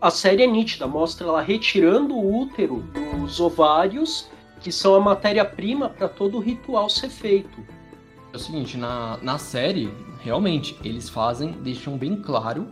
a 0.00 0.10
série 0.10 0.42
é 0.42 0.46
nítida, 0.46 0.86
mostra 0.86 1.26
ela 1.26 1.40
retirando 1.40 2.14
o 2.14 2.42
útero 2.42 2.84
dos 3.18 3.40
ovários, 3.40 4.28
que 4.60 4.70
são 4.70 4.94
a 4.94 5.00
matéria-prima 5.00 5.88
para 5.88 6.08
todo 6.08 6.36
o 6.36 6.40
ritual 6.40 6.88
ser 6.90 7.08
feito. 7.08 7.60
É 8.32 8.36
o 8.36 8.38
seguinte, 8.38 8.76
na, 8.76 9.18
na 9.22 9.38
série, 9.38 9.90
realmente, 10.20 10.76
eles 10.84 11.08
fazem, 11.08 11.52
deixam 11.62 11.96
bem 11.96 12.16
claro 12.16 12.68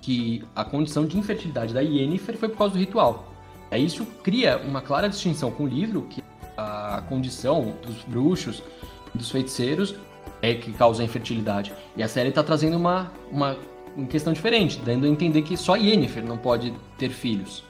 que 0.00 0.44
a 0.54 0.64
condição 0.64 1.04
de 1.04 1.18
infertilidade 1.18 1.74
da 1.74 1.80
Yennefer 1.80 2.36
foi 2.36 2.48
por 2.48 2.58
causa 2.58 2.74
do 2.74 2.78
ritual. 2.78 3.32
É 3.70 3.78
isso 3.78 4.06
cria 4.22 4.58
uma 4.58 4.80
clara 4.80 5.08
distinção 5.08 5.50
com 5.50 5.64
o 5.64 5.66
livro, 5.66 6.02
que 6.02 6.22
a 6.56 7.02
condição 7.08 7.74
dos 7.84 8.02
bruxos, 8.04 8.62
dos 9.12 9.30
feiticeiros, 9.30 9.96
é 10.40 10.54
que 10.54 10.72
causa 10.72 11.02
a 11.02 11.04
infertilidade. 11.04 11.72
E 11.96 12.02
a 12.02 12.08
série 12.08 12.28
está 12.28 12.42
trazendo 12.42 12.76
uma, 12.76 13.10
uma 13.30 13.56
em 13.96 14.06
questão 14.06 14.32
diferente, 14.32 14.80
dando 14.84 15.06
a 15.06 15.08
entender 15.08 15.42
que 15.42 15.56
só 15.56 15.76
Yennefer 15.76 16.24
não 16.24 16.36
pode 16.36 16.72
ter 16.98 17.10
filhos. 17.10 17.64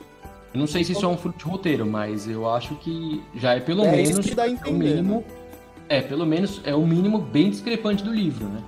Eu 0.53 0.61
não 0.61 0.67
sei 0.67 0.83
se 0.83 0.93
isso 0.93 1.05
é 1.05 1.09
um 1.09 1.19
fruto 1.19 1.39
de 1.39 1.45
roteiro, 1.45 1.87
mas 1.87 2.29
eu 2.29 2.49
acho 2.49 2.75
que 2.77 3.23
já 3.35 3.55
é 3.55 3.61
pelo 3.61 3.85
é 3.85 3.91
menos 3.91 4.11
isso 4.11 4.23
que 4.23 4.35
dá 4.35 4.45
a 4.45 4.47
o 4.47 4.51
entender, 4.51 4.97
mínimo. 4.97 5.25
É, 5.89 6.01
pelo 6.01 6.27
menos 6.27 6.61
é 6.65 6.75
o 6.75 6.87
mínimo 6.87 7.19
bem 7.19 7.51
discrepante 7.51 8.03
do 8.03 8.13
livro, 8.13 8.47
né? 8.47 8.63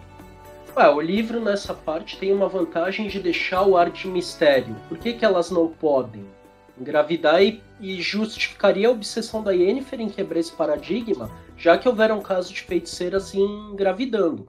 Ué, 0.76 0.88
o 0.90 1.00
livro 1.00 1.40
nessa 1.40 1.74
parte 1.74 2.16
tem 2.18 2.32
uma 2.32 2.48
vantagem 2.48 3.08
de 3.08 3.18
deixar 3.18 3.62
o 3.62 3.76
ar 3.76 3.90
de 3.90 4.06
mistério. 4.06 4.76
Por 4.88 4.98
que, 4.98 5.14
que 5.14 5.24
elas 5.24 5.50
não 5.50 5.66
podem 5.68 6.24
engravidar 6.80 7.42
e, 7.42 7.60
e 7.80 8.00
justificaria 8.00 8.88
a 8.88 8.90
obsessão 8.90 9.42
da 9.42 9.52
Yennefer 9.52 10.00
em 10.00 10.08
quebrar 10.08 10.38
esse 10.38 10.52
paradigma, 10.52 11.30
já 11.56 11.76
que 11.76 11.88
houveram 11.88 12.20
casos 12.20 12.50
de 12.50 12.62
feiticeiras 12.62 13.34
engravidando. 13.34 14.48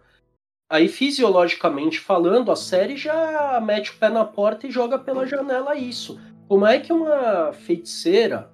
Aí, 0.69 0.87
fisiologicamente 0.87 1.99
falando, 1.99 2.51
a 2.51 2.55
série 2.55 2.95
já 2.95 3.59
mete 3.59 3.89
o 3.89 3.95
pé 3.95 4.07
na 4.07 4.23
porta 4.23 4.67
e 4.67 4.71
joga 4.71 4.99
pela 4.99 5.25
janela 5.25 5.75
isso. 5.75 6.19
Como 6.47 6.63
é 6.63 6.79
que 6.79 6.93
uma 6.93 7.51
feiticeira 7.51 8.51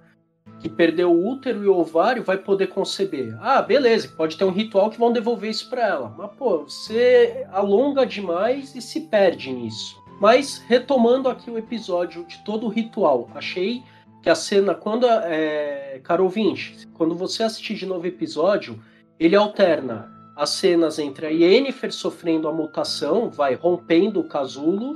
que 0.58 0.66
perdeu 0.66 1.12
o 1.12 1.28
útero 1.28 1.62
e 1.62 1.68
o 1.68 1.76
ovário 1.76 2.24
vai 2.24 2.38
poder 2.38 2.68
conceber? 2.68 3.36
Ah, 3.38 3.60
beleza, 3.60 4.08
pode 4.16 4.38
ter 4.38 4.44
um 4.44 4.50
ritual 4.50 4.88
que 4.88 4.98
vão 4.98 5.12
devolver 5.12 5.50
isso 5.50 5.68
para 5.68 5.86
ela. 5.86 6.14
Mas, 6.16 6.30
pô, 6.38 6.64
você 6.64 7.46
alonga 7.52 8.06
demais 8.06 8.74
e 8.74 8.80
se 8.80 9.02
perde 9.02 9.52
nisso. 9.52 10.02
Mas, 10.18 10.64
retomando 10.66 11.28
aqui 11.28 11.50
o 11.50 11.58
episódio 11.58 12.24
de 12.24 12.42
todo 12.44 12.64
o 12.64 12.70
ritual, 12.70 13.28
achei 13.34 13.82
que 14.22 14.30
a 14.30 14.34
cena, 14.34 14.74
quando. 14.74 15.06
É, 15.06 16.00
caro 16.02 16.24
ouvinte, 16.24 16.88
quando 16.94 17.14
você 17.14 17.42
assistir 17.42 17.74
de 17.74 17.84
novo 17.84 18.04
o 18.04 18.08
episódio, 18.08 18.82
ele 19.20 19.36
alterna 19.36 20.15
as 20.36 20.50
cenas 20.50 20.98
entre 20.98 21.26
a 21.26 21.30
Yennefer 21.30 21.90
sofrendo 21.90 22.46
a 22.46 22.52
mutação, 22.52 23.30
vai 23.30 23.54
rompendo 23.54 24.20
o 24.20 24.28
casulo, 24.28 24.94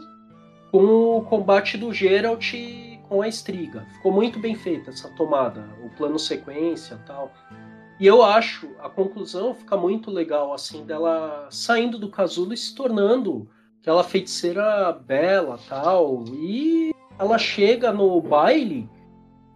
com 0.71 1.17
o 1.17 1.23
combate 1.23 1.79
do 1.79 1.93
Geralt 1.93 2.53
com 3.09 3.23
a 3.23 3.27
Estriga. 3.27 3.87
Ficou 3.95 4.13
muito 4.13 4.39
bem 4.39 4.55
feita 4.55 4.91
essa 4.91 5.09
tomada, 5.17 5.67
o 5.83 5.89
plano 5.97 6.19
sequência 6.19 7.01
tal. 7.07 7.33
E 7.99 8.07
eu 8.07 8.23
acho, 8.23 8.69
a 8.81 8.89
conclusão 8.89 9.55
fica 9.55 9.77
muito 9.77 10.11
legal, 10.11 10.53
assim, 10.53 10.85
dela 10.85 11.49
saindo 11.51 11.99
do 11.99 12.11
casulo 12.11 12.53
e 12.53 12.57
se 12.57 12.75
tornando 12.75 13.49
aquela 13.81 14.05
feiticeira 14.05 14.93
bela 14.93 15.59
tal. 15.69 16.23
E 16.29 16.95
ela 17.19 17.39
chega 17.39 17.91
no 17.91 18.21
baile, 18.21 18.89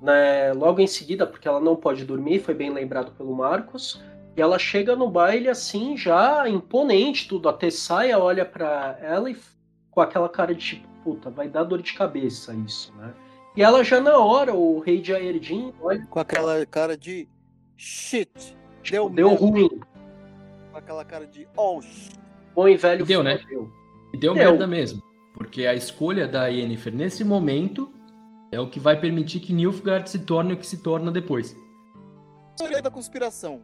né, 0.03 0.53
logo 0.55 0.80
em 0.80 0.87
seguida, 0.87 1.26
porque 1.26 1.47
ela 1.47 1.61
não 1.61 1.76
pode 1.76 2.05
dormir, 2.05 2.41
foi 2.41 2.55
bem 2.55 2.70
lembrado 2.70 3.12
pelo 3.12 3.35
Marcos 3.35 4.03
e 4.37 4.41
ela 4.41 4.59
chega 4.59 4.97
no 4.97 5.09
baile 5.09 5.49
assim, 5.49 5.97
já 5.97 6.49
imponente, 6.49 7.28
tudo. 7.28 7.49
A 7.49 7.53
Tessaia 7.53 8.18
olha 8.18 8.45
para 8.45 8.99
ela 9.01 9.30
e 9.30 9.37
com 9.91 10.01
aquela 10.01 10.28
cara 10.28 10.55
de 10.55 10.64
tipo, 10.76 10.89
puta, 11.05 11.30
vai 11.30 11.49
dar 11.49 11.64
dor 11.64 11.80
de 11.80 11.93
cabeça 11.93 12.53
isso, 12.55 12.93
né? 12.97 13.14
E 13.57 13.62
ela 13.62 13.85
já 13.85 14.01
na 14.01 14.18
hora, 14.18 14.53
o 14.53 14.80
rei 14.80 15.01
de 15.01 15.12
Aerdin, 15.14 15.72
olha. 15.80 16.05
Com 16.07 16.18
aquela 16.18 16.66
cara 16.66 16.97
de 16.97 17.28
shit. 17.76 18.28
Tipo, 18.82 19.09
deu 19.09 19.11
deu 19.11 19.35
ruim. 19.35 19.68
Com 20.72 20.78
aquela 20.78 21.05
cara 21.05 21.26
de 21.26 21.47
oh 21.57 21.80
shit. 21.80 22.18
Bom 22.55 22.68
e 22.68 22.76
velho 22.76 23.05
Deu, 23.05 23.22
né? 23.22 23.39
fodeu. 23.39 23.70
E 24.12 24.16
deu, 24.16 24.35
Deu. 24.35 24.45
merda 24.45 24.66
mesmo. 24.66 25.03
Porque 25.35 25.66
a 25.66 25.74
escolha 25.74 26.26
da 26.26 26.47
Yennefer 26.47 26.95
nesse 26.95 27.24
momento 27.24 27.93
é 28.53 28.61
o 28.61 28.68
que 28.68 28.78
vai 28.78 28.99
permitir 28.99 29.41
que 29.41 29.53
Nilfgaard 29.53 30.09
se 30.09 30.20
torne 30.20 30.53
o 30.53 30.57
que 30.57 30.66
se 30.66 30.82
torna 30.82 31.11
depois. 31.11 31.57
Teoria 32.57 32.80
da 32.80 32.91
conspiração. 32.91 33.62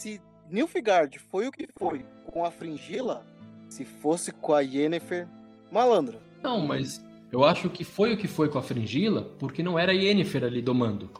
Se 0.00 0.18
Nilfgaard 0.50 1.18
foi 1.18 1.46
o 1.46 1.52
que 1.52 1.68
foi 1.78 2.06
com 2.24 2.42
a 2.42 2.50
Fringila, 2.50 3.22
se 3.68 3.84
fosse 3.84 4.32
com 4.32 4.54
a 4.54 4.60
Yennefer, 4.62 5.28
malandra. 5.70 6.18
Não, 6.42 6.66
mas 6.66 7.04
eu 7.30 7.44
acho 7.44 7.68
que 7.68 7.84
foi 7.84 8.14
o 8.14 8.16
que 8.16 8.26
foi 8.26 8.48
com 8.48 8.56
a 8.56 8.62
Fringila, 8.62 9.30
porque 9.38 9.62
não 9.62 9.78
era 9.78 9.92
a 9.92 9.94
Yennefer 9.94 10.42
ali 10.44 10.62
domando. 10.62 11.10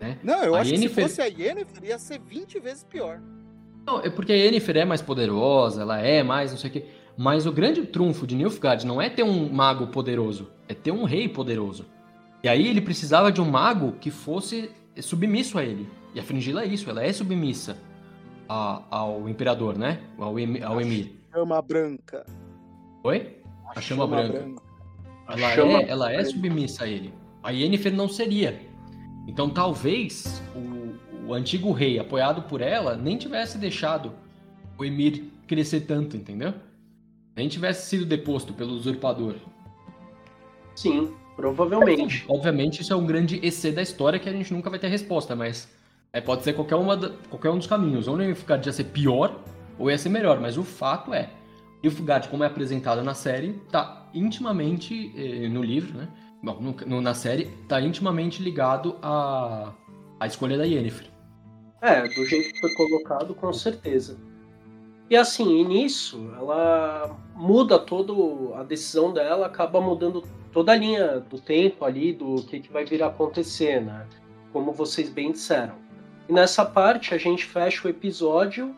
Né? 0.00 0.18
Não, 0.20 0.42
eu 0.42 0.56
A 0.56 0.62
acho 0.62 0.70
que 0.70 0.74
Yennefer- 0.74 1.04
se 1.04 1.10
fosse 1.10 1.22
a 1.22 1.26
Yennefer, 1.26 1.84
ia 1.84 1.96
ser 1.96 2.18
20 2.18 2.58
vezes 2.58 2.82
pior. 2.82 3.20
Não, 3.86 4.00
é 4.00 4.10
porque 4.10 4.32
a 4.32 4.36
Yennefer 4.36 4.78
é 4.78 4.84
mais 4.84 5.00
poderosa, 5.00 5.82
ela 5.82 6.00
é 6.00 6.24
mais 6.24 6.50
não 6.50 6.58
sei 6.58 6.70
o 6.70 6.72
quê. 6.72 6.86
Mas 7.16 7.46
o 7.46 7.52
grande 7.52 7.86
trunfo 7.86 8.26
de 8.26 8.34
Nilfgaard 8.34 8.84
não 8.84 9.00
é 9.00 9.08
ter 9.08 9.22
um 9.22 9.48
mago 9.48 9.86
poderoso, 9.86 10.50
é 10.68 10.74
ter 10.74 10.90
um 10.90 11.04
rei 11.04 11.28
poderoso. 11.28 11.86
E 12.42 12.48
aí 12.48 12.66
ele 12.66 12.80
precisava 12.80 13.30
de 13.30 13.40
um 13.40 13.48
mago 13.48 13.92
que 14.00 14.10
fosse 14.10 14.72
submisso 15.00 15.56
a 15.56 15.62
ele. 15.62 15.88
E 16.12 16.18
a 16.18 16.22
Fringila 16.24 16.64
é 16.64 16.66
isso, 16.66 16.90
ela 16.90 17.00
é 17.04 17.12
submissa 17.12 17.93
a- 18.48 18.82
ao 18.90 19.28
imperador, 19.28 19.76
né? 19.78 20.00
Ao, 20.18 20.38
em- 20.38 20.62
ao 20.62 20.80
emir. 20.80 21.18
Chama 21.32 21.60
branca. 21.62 22.24
Oi? 23.02 23.38
A 23.74 23.80
chama 23.80 24.06
branca. 24.06 24.46
A 25.26 25.32
Ela, 25.38 25.50
chama 25.54 25.78
é, 25.80 25.88
ela 25.88 26.10
é 26.12 26.16
branca. 26.16 26.30
submissa 26.30 26.84
a 26.84 26.88
ele. 26.88 27.12
A 27.42 27.50
Yennefer 27.50 27.92
não 27.92 28.08
seria. 28.08 28.60
Então 29.26 29.48
talvez 29.50 30.42
o, 30.54 31.28
o 31.28 31.34
antigo 31.34 31.72
rei, 31.72 31.98
apoiado 31.98 32.42
por 32.42 32.60
ela, 32.60 32.96
nem 32.96 33.16
tivesse 33.16 33.56
deixado 33.58 34.12
o 34.78 34.84
Emir 34.84 35.24
crescer 35.46 35.80
tanto, 35.82 36.16
entendeu? 36.16 36.52
Nem 37.36 37.48
tivesse 37.48 37.88
sido 37.88 38.04
deposto 38.06 38.52
pelo 38.52 38.72
usurpador. 38.72 39.34
Sim, 40.74 41.12
provavelmente. 41.36 42.24
Obviamente 42.28 42.80
isso 42.82 42.92
é 42.92 42.96
um 42.96 43.06
grande 43.06 43.40
EC 43.44 43.72
da 43.72 43.82
história 43.82 44.18
que 44.18 44.28
a 44.28 44.32
gente 44.32 44.52
nunca 44.52 44.68
vai 44.70 44.78
ter 44.78 44.88
resposta, 44.88 45.34
mas 45.34 45.68
é, 46.14 46.20
pode 46.20 46.42
ser 46.44 46.54
qualquer, 46.54 46.76
uma 46.76 46.96
qualquer 47.28 47.50
um 47.50 47.58
dos 47.58 47.66
caminhos. 47.66 48.08
Ou 48.08 48.14
o 48.14 48.18
Nilfgaard 48.18 48.66
ia 48.66 48.72
ser 48.72 48.84
pior, 48.84 49.38
ou 49.78 49.90
ia 49.90 49.98
ser 49.98 50.08
melhor. 50.08 50.40
Mas 50.40 50.56
o 50.56 50.62
fato 50.62 51.12
é, 51.12 51.28
Nilfgaard, 51.82 52.28
como 52.28 52.44
é 52.44 52.46
apresentado 52.46 53.02
na 53.02 53.12
série, 53.14 53.60
tá 53.70 54.08
intimamente, 54.14 55.12
eh, 55.16 55.48
no 55.48 55.62
livro, 55.62 55.98
né? 55.98 56.08
Bom, 56.42 56.58
no- 56.60 56.76
no- 56.86 57.00
na 57.00 57.14
série, 57.14 57.46
tá 57.68 57.80
intimamente 57.80 58.42
ligado 58.42 58.96
à, 59.02 59.72
à 60.20 60.26
escolha 60.26 60.56
da 60.56 60.64
Yennefer. 60.64 61.08
É, 61.82 62.02
do 62.08 62.24
jeito 62.24 62.52
que 62.54 62.60
foi 62.60 62.74
colocado, 62.74 63.34
com 63.34 63.52
certeza. 63.52 64.16
E 65.10 65.16
assim, 65.16 65.60
e 65.60 65.64
nisso, 65.64 66.30
ela 66.38 67.14
muda 67.34 67.78
toda 67.78 68.12
a 68.58 68.62
decisão 68.62 69.12
dela, 69.12 69.46
acaba 69.46 69.80
mudando 69.80 70.22
toda 70.52 70.72
a 70.72 70.76
linha 70.76 71.20
do 71.20 71.38
tempo 71.38 71.84
ali, 71.84 72.12
do 72.12 72.36
que, 72.44 72.60
que 72.60 72.72
vai 72.72 72.84
vir 72.86 73.02
a 73.02 73.08
acontecer, 73.08 73.80
né? 73.82 74.06
Como 74.52 74.72
vocês 74.72 75.10
bem 75.10 75.32
disseram. 75.32 75.74
E 76.28 76.32
nessa 76.32 76.64
parte, 76.64 77.14
a 77.14 77.18
gente 77.18 77.44
fecha 77.44 77.86
o 77.86 77.90
episódio 77.90 78.74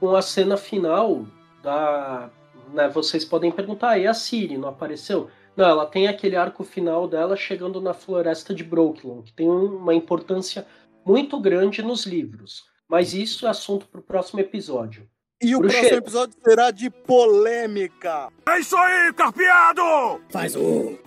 com 0.00 0.14
a 0.14 0.22
cena 0.22 0.56
final 0.56 1.26
da. 1.62 2.30
Né, 2.72 2.88
vocês 2.88 3.24
podem 3.24 3.52
perguntar, 3.52 3.96
e 3.98 4.06
a 4.06 4.14
Siri 4.14 4.58
não 4.58 4.68
apareceu? 4.68 5.30
Não, 5.56 5.64
ela 5.66 5.86
tem 5.86 6.08
aquele 6.08 6.36
arco 6.36 6.64
final 6.64 7.06
dela 7.06 7.36
chegando 7.36 7.80
na 7.80 7.94
floresta 7.94 8.52
de 8.52 8.64
Brooklyn, 8.64 9.22
que 9.22 9.32
tem 9.32 9.48
um- 9.48 9.76
uma 9.76 9.94
importância 9.94 10.66
muito 11.04 11.40
grande 11.40 11.80
nos 11.80 12.04
livros. 12.04 12.64
Mas 12.88 13.14
isso 13.14 13.46
é 13.46 13.50
assunto 13.50 13.86
para 13.86 14.00
o 14.00 14.02
próximo 14.02 14.40
episódio. 14.40 15.08
E 15.42 15.54
o 15.54 15.58
Bruxeiro. 15.58 15.88
próximo 15.88 15.98
episódio 15.98 16.34
será 16.42 16.70
de 16.70 16.88
polêmica. 16.88 18.28
É 18.48 18.58
isso 18.58 18.74
aí, 18.74 19.12
carpeado! 19.12 19.82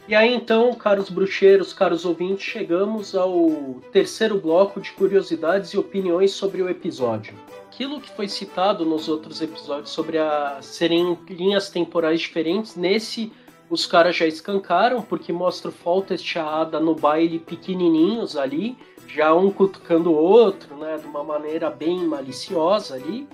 E 0.08 0.14
aí 0.14 0.32
então, 0.32 0.72
caros 0.76 1.10
bruxeiros, 1.10 1.74
caros 1.74 2.06
ouvintes, 2.06 2.46
chegamos 2.46 3.16
ao 3.16 3.82
terceiro 3.92 4.40
bloco 4.40 4.80
de 4.80 4.92
curiosidades 4.92 5.72
e 5.72 5.80
opiniões 5.80 6.32
sobre 6.32 6.62
o 6.62 6.70
episódio. 6.70 7.34
Aquilo 7.68 8.00
que 8.00 8.12
foi 8.12 8.28
citado 8.28 8.86
nos 8.86 9.10
outros 9.10 9.42
episódios 9.42 9.90
sobre 9.90 10.20
a 10.20 10.60
serem 10.62 11.18
linhas 11.28 11.72
temporais 11.72 12.22
diferentes, 12.22 12.76
nesse 12.76 13.32
os 13.68 13.86
caras 13.86 14.16
já 14.16 14.26
escancaram, 14.28 15.02
porque 15.02 15.32
mostra 15.32 15.70
o 15.70 15.74
Foltest 15.74 16.36
e 16.36 16.40
a 16.40 16.46
Ada 16.46 16.80
no 16.80 16.94
baile 16.96 17.40
pequenininhos 17.40 18.36
ali, 18.36 18.78
já 19.08 19.34
um 19.34 19.52
cutucando 19.52 20.12
o 20.12 20.16
outro, 20.16 20.76
né, 20.76 20.98
de 20.98 21.08
uma 21.08 21.24
maneira 21.24 21.70
bem 21.70 22.00
maliciosa 22.06 22.96
ali, 22.96 23.28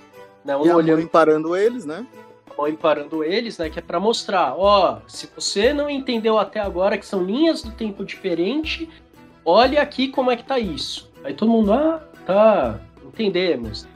né, 0.46 0.56
um 0.56 0.66
E 0.66 0.70
a 0.70 0.76
olhando 0.76 1.00
mãe 1.00 1.08
parando 1.08 1.56
eles, 1.56 1.86
né? 1.86 2.06
mãe 2.58 2.76
parando 2.76 3.24
eles, 3.24 3.58
né? 3.58 3.70
Que 3.70 3.80
é 3.80 3.82
pra 3.82 4.00
mostrar, 4.00 4.56
ó, 4.58 5.00
se 5.08 5.30
você 5.36 5.74
não 5.74 5.90
entendeu 5.90 6.40
até 6.40 6.60
agora 6.60 6.98
que 6.98 7.06
são 7.06 7.24
linhas 7.24 7.62
do 7.62 7.72
tempo 7.72 8.06
diferente, 8.06 8.90
olha 9.44 9.82
aqui 9.82 10.08
como 10.08 10.32
é 10.32 10.38
que 10.38 10.44
tá 10.44 10.58
isso. 10.58 11.12
Aí 11.24 11.34
todo 11.34 11.52
mundo, 11.52 11.74
ah, 11.74 12.02
tá, 12.26 12.80
entendemos. 13.04 13.88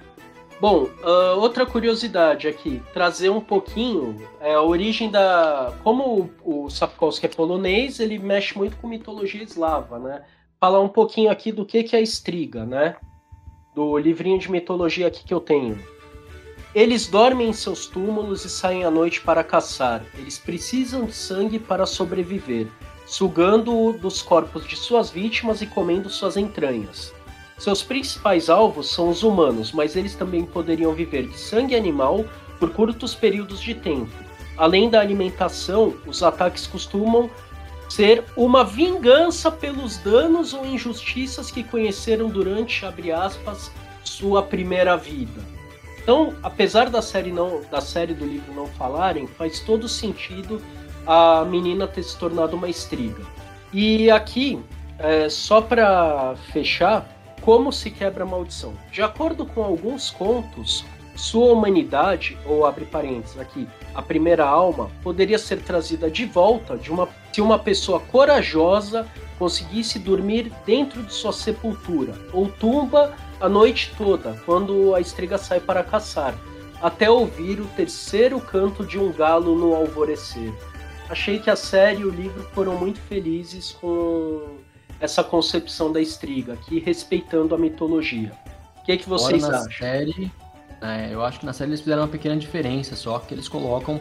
Bom, 0.59 0.89
ah, 1.03 1.35
outra 1.37 1.65
curiosidade 1.65 2.47
aqui, 2.47 2.81
trazer 2.93 3.29
um 3.29 3.41
pouquinho 3.41 4.15
é, 4.41 4.53
a 4.53 4.61
origem 4.61 5.09
da. 5.09 5.73
Como 5.83 6.29
o, 6.43 6.65
o 6.65 6.69
Sapkowski 6.69 7.25
é 7.25 7.29
polonês, 7.29 7.99
ele 7.99 8.19
mexe 8.19 8.57
muito 8.57 8.75
com 8.77 8.87
mitologia 8.87 9.43
eslava, 9.43 9.97
né? 9.99 10.23
Falar 10.59 10.81
um 10.81 10.89
pouquinho 10.89 11.31
aqui 11.31 11.53
do 11.53 11.65
que, 11.65 11.83
que 11.83 11.95
é 11.95 11.99
a 11.99 12.01
estriga, 12.01 12.65
né? 12.65 12.97
Do 13.73 13.97
livrinho 13.97 14.37
de 14.37 14.51
mitologia 14.51 15.07
aqui 15.07 15.23
que 15.23 15.33
eu 15.33 15.39
tenho. 15.39 15.79
Eles 16.73 17.07
dormem 17.07 17.49
em 17.49 17.53
seus 17.53 17.87
túmulos 17.87 18.45
e 18.45 18.49
saem 18.49 18.85
à 18.85 18.91
noite 18.91 19.21
para 19.21 19.43
caçar. 19.43 20.05
Eles 20.15 20.37
precisam 20.37 21.05
de 21.05 21.13
sangue 21.13 21.57
para 21.57 21.87
sobreviver, 21.87 22.67
sugando-o 23.07 23.93
dos 23.93 24.21
corpos 24.21 24.67
de 24.67 24.75
suas 24.75 25.09
vítimas 25.09 25.63
e 25.63 25.65
comendo 25.65 26.09
suas 26.11 26.37
entranhas. 26.37 27.11
Seus 27.57 27.81
principais 27.81 28.51
alvos 28.51 28.91
são 28.91 29.09
os 29.09 29.23
humanos, 29.23 29.71
mas 29.71 29.95
eles 29.95 30.13
também 30.13 30.45
poderiam 30.45 30.93
viver 30.93 31.27
de 31.27 31.39
sangue 31.39 31.75
animal 31.75 32.23
por 32.59 32.69
curtos 32.71 33.15
períodos 33.15 33.59
de 33.59 33.73
tempo. 33.73 34.13
Além 34.55 34.91
da 34.91 34.99
alimentação, 34.99 35.95
os 36.05 36.21
ataques 36.21 36.67
costumam 36.67 37.31
ser 37.89 38.23
uma 38.37 38.63
vingança 38.63 39.51
pelos 39.51 39.97
danos 39.97 40.53
ou 40.53 40.63
injustiças 40.63 41.49
que 41.49 41.63
conheceram 41.63 42.29
durante, 42.29 42.85
aspas, 42.85 43.71
sua 44.03 44.43
primeira 44.43 44.95
vida. 44.95 45.58
Então, 46.09 46.33
apesar 46.41 46.89
da 46.89 47.03
série 47.03 47.31
não, 47.31 47.61
da 47.69 47.81
série 47.81 48.15
do 48.15 48.25
livro 48.25 48.51
não 48.51 48.65
falarem, 48.65 49.27
faz 49.27 49.59
todo 49.59 49.87
sentido 49.87 50.59
a 51.05 51.45
menina 51.45 51.87
ter 51.87 52.01
se 52.01 52.17
tornado 52.17 52.55
uma 52.55 52.67
estriga. 52.67 53.21
E 53.71 54.09
aqui, 54.09 54.59
é, 54.97 55.29
só 55.29 55.61
para 55.61 56.35
fechar, 56.51 57.07
como 57.41 57.71
se 57.71 57.91
quebra 57.91 58.23
a 58.23 58.27
maldição? 58.27 58.73
De 58.91 59.03
acordo 59.03 59.45
com 59.45 59.63
alguns 59.63 60.09
contos, 60.09 60.83
sua 61.15 61.53
humanidade, 61.53 62.35
ou 62.43 62.65
abre 62.65 62.85
parênteses 62.85 63.37
aqui, 63.37 63.67
a 63.93 64.01
primeira 64.01 64.43
alma, 64.43 64.89
poderia 65.03 65.37
ser 65.37 65.61
trazida 65.61 66.09
de 66.09 66.25
volta 66.25 66.75
de 66.75 66.89
uma, 66.89 67.07
se 67.31 67.39
uma 67.39 67.59
pessoa 67.59 67.99
corajosa 67.99 69.05
conseguisse 69.37 69.99
dormir 69.99 70.51
dentro 70.65 71.03
de 71.03 71.13
sua 71.13 71.31
sepultura, 71.31 72.15
ou 72.33 72.49
tumba 72.49 73.15
a 73.39 73.47
noite 73.47 73.93
toda, 73.97 74.33
quando 74.45 74.93
a 74.93 75.01
estriga 75.01 75.37
sai 75.37 75.59
para 75.59 75.83
caçar, 75.83 76.35
até 76.81 77.09
ouvir 77.09 77.59
o 77.59 77.65
terceiro 77.67 78.39
canto 78.39 78.85
de 78.85 78.97
um 78.97 79.11
galo 79.11 79.55
no 79.55 79.73
alvorecer. 79.73 80.53
Achei 81.09 81.39
que 81.39 81.49
a 81.49 81.55
série 81.55 82.01
e 82.01 82.05
o 82.05 82.09
livro 82.09 82.43
foram 82.53 82.75
muito 82.75 82.99
felizes 83.01 83.71
com 83.71 84.57
essa 84.99 85.23
concepção 85.23 85.91
da 85.91 86.01
estriga, 86.01 86.53
aqui 86.53 86.79
respeitando 86.79 87.55
a 87.55 87.57
mitologia. 87.57 88.31
O 88.77 88.83
que, 88.83 88.91
é 88.91 88.97
que 88.97 89.07
vocês 89.07 89.43
Agora, 89.43 89.59
na 89.59 89.65
acham? 89.65 89.87
série, 89.87 90.31
é, 90.81 91.13
eu 91.13 91.23
acho 91.23 91.39
que 91.39 91.45
na 91.45 91.53
série 91.53 91.71
eles 91.71 91.79
fizeram 91.79 92.03
uma 92.03 92.07
pequena 92.07 92.35
diferença, 92.35 92.95
só 92.95 93.19
que 93.19 93.33
eles 93.33 93.47
colocam 93.47 93.99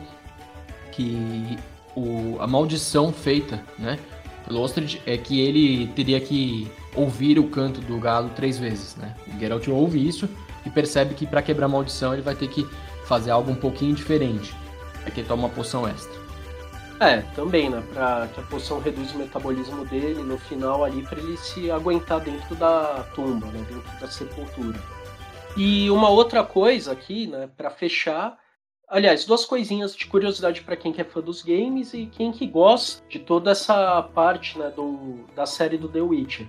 que 0.92 1.58
o, 1.96 2.36
a 2.40 2.46
maldição 2.46 3.12
feita, 3.12 3.62
né, 3.78 3.98
pelo 4.46 4.60
Ostrich 4.60 5.00
é 5.06 5.16
que 5.16 5.40
ele 5.40 5.86
teria 5.88 6.20
que 6.20 6.70
ouvir 6.98 7.38
o 7.38 7.48
canto 7.48 7.80
do 7.80 7.98
galo 7.98 8.30
três 8.30 8.58
vezes, 8.58 8.96
né? 8.96 9.14
O 9.26 9.38
Geralt 9.38 9.66
ouve 9.68 10.06
isso 10.06 10.28
e 10.66 10.70
percebe 10.70 11.14
que 11.14 11.26
para 11.26 11.42
quebrar 11.42 11.66
a 11.66 11.68
maldição 11.68 12.12
ele 12.12 12.22
vai 12.22 12.34
ter 12.34 12.48
que 12.48 12.66
fazer 13.06 13.30
algo 13.30 13.50
um 13.50 13.54
pouquinho 13.54 13.94
diferente. 13.94 14.54
É 15.06 15.10
que 15.10 15.20
ele 15.20 15.28
toma 15.28 15.44
uma 15.46 15.54
poção 15.54 15.86
extra. 15.88 16.18
É, 17.00 17.22
também, 17.34 17.70
né? 17.70 17.82
Pra 17.92 18.28
que 18.34 18.40
a 18.40 18.42
poção 18.42 18.80
reduz 18.80 19.12
o 19.12 19.18
metabolismo 19.18 19.84
dele 19.84 20.20
no 20.22 20.36
final 20.36 20.84
ali 20.84 21.02
para 21.02 21.20
ele 21.20 21.36
se 21.36 21.70
aguentar 21.70 22.20
dentro 22.20 22.56
da 22.56 23.04
tumba, 23.14 23.46
né? 23.46 23.64
Dentro 23.70 24.00
da 24.00 24.08
sepultura. 24.08 24.78
E 25.56 25.90
uma 25.90 26.10
outra 26.10 26.42
coisa 26.42 26.92
aqui, 26.92 27.28
né? 27.28 27.48
Para 27.56 27.70
fechar, 27.70 28.36
aliás, 28.88 29.24
duas 29.24 29.44
coisinhas 29.44 29.94
de 29.94 30.06
curiosidade 30.06 30.62
para 30.62 30.76
quem 30.76 30.92
que 30.92 31.00
é 31.00 31.04
fã 31.04 31.20
dos 31.20 31.40
games 31.40 31.94
e 31.94 32.06
quem 32.06 32.32
que 32.32 32.46
gosta 32.46 33.02
de 33.08 33.20
toda 33.20 33.52
essa 33.52 34.02
parte, 34.02 34.58
né? 34.58 34.72
Do, 34.74 35.24
da 35.36 35.46
série 35.46 35.78
do 35.78 35.88
The 35.88 36.00
Witcher. 36.00 36.48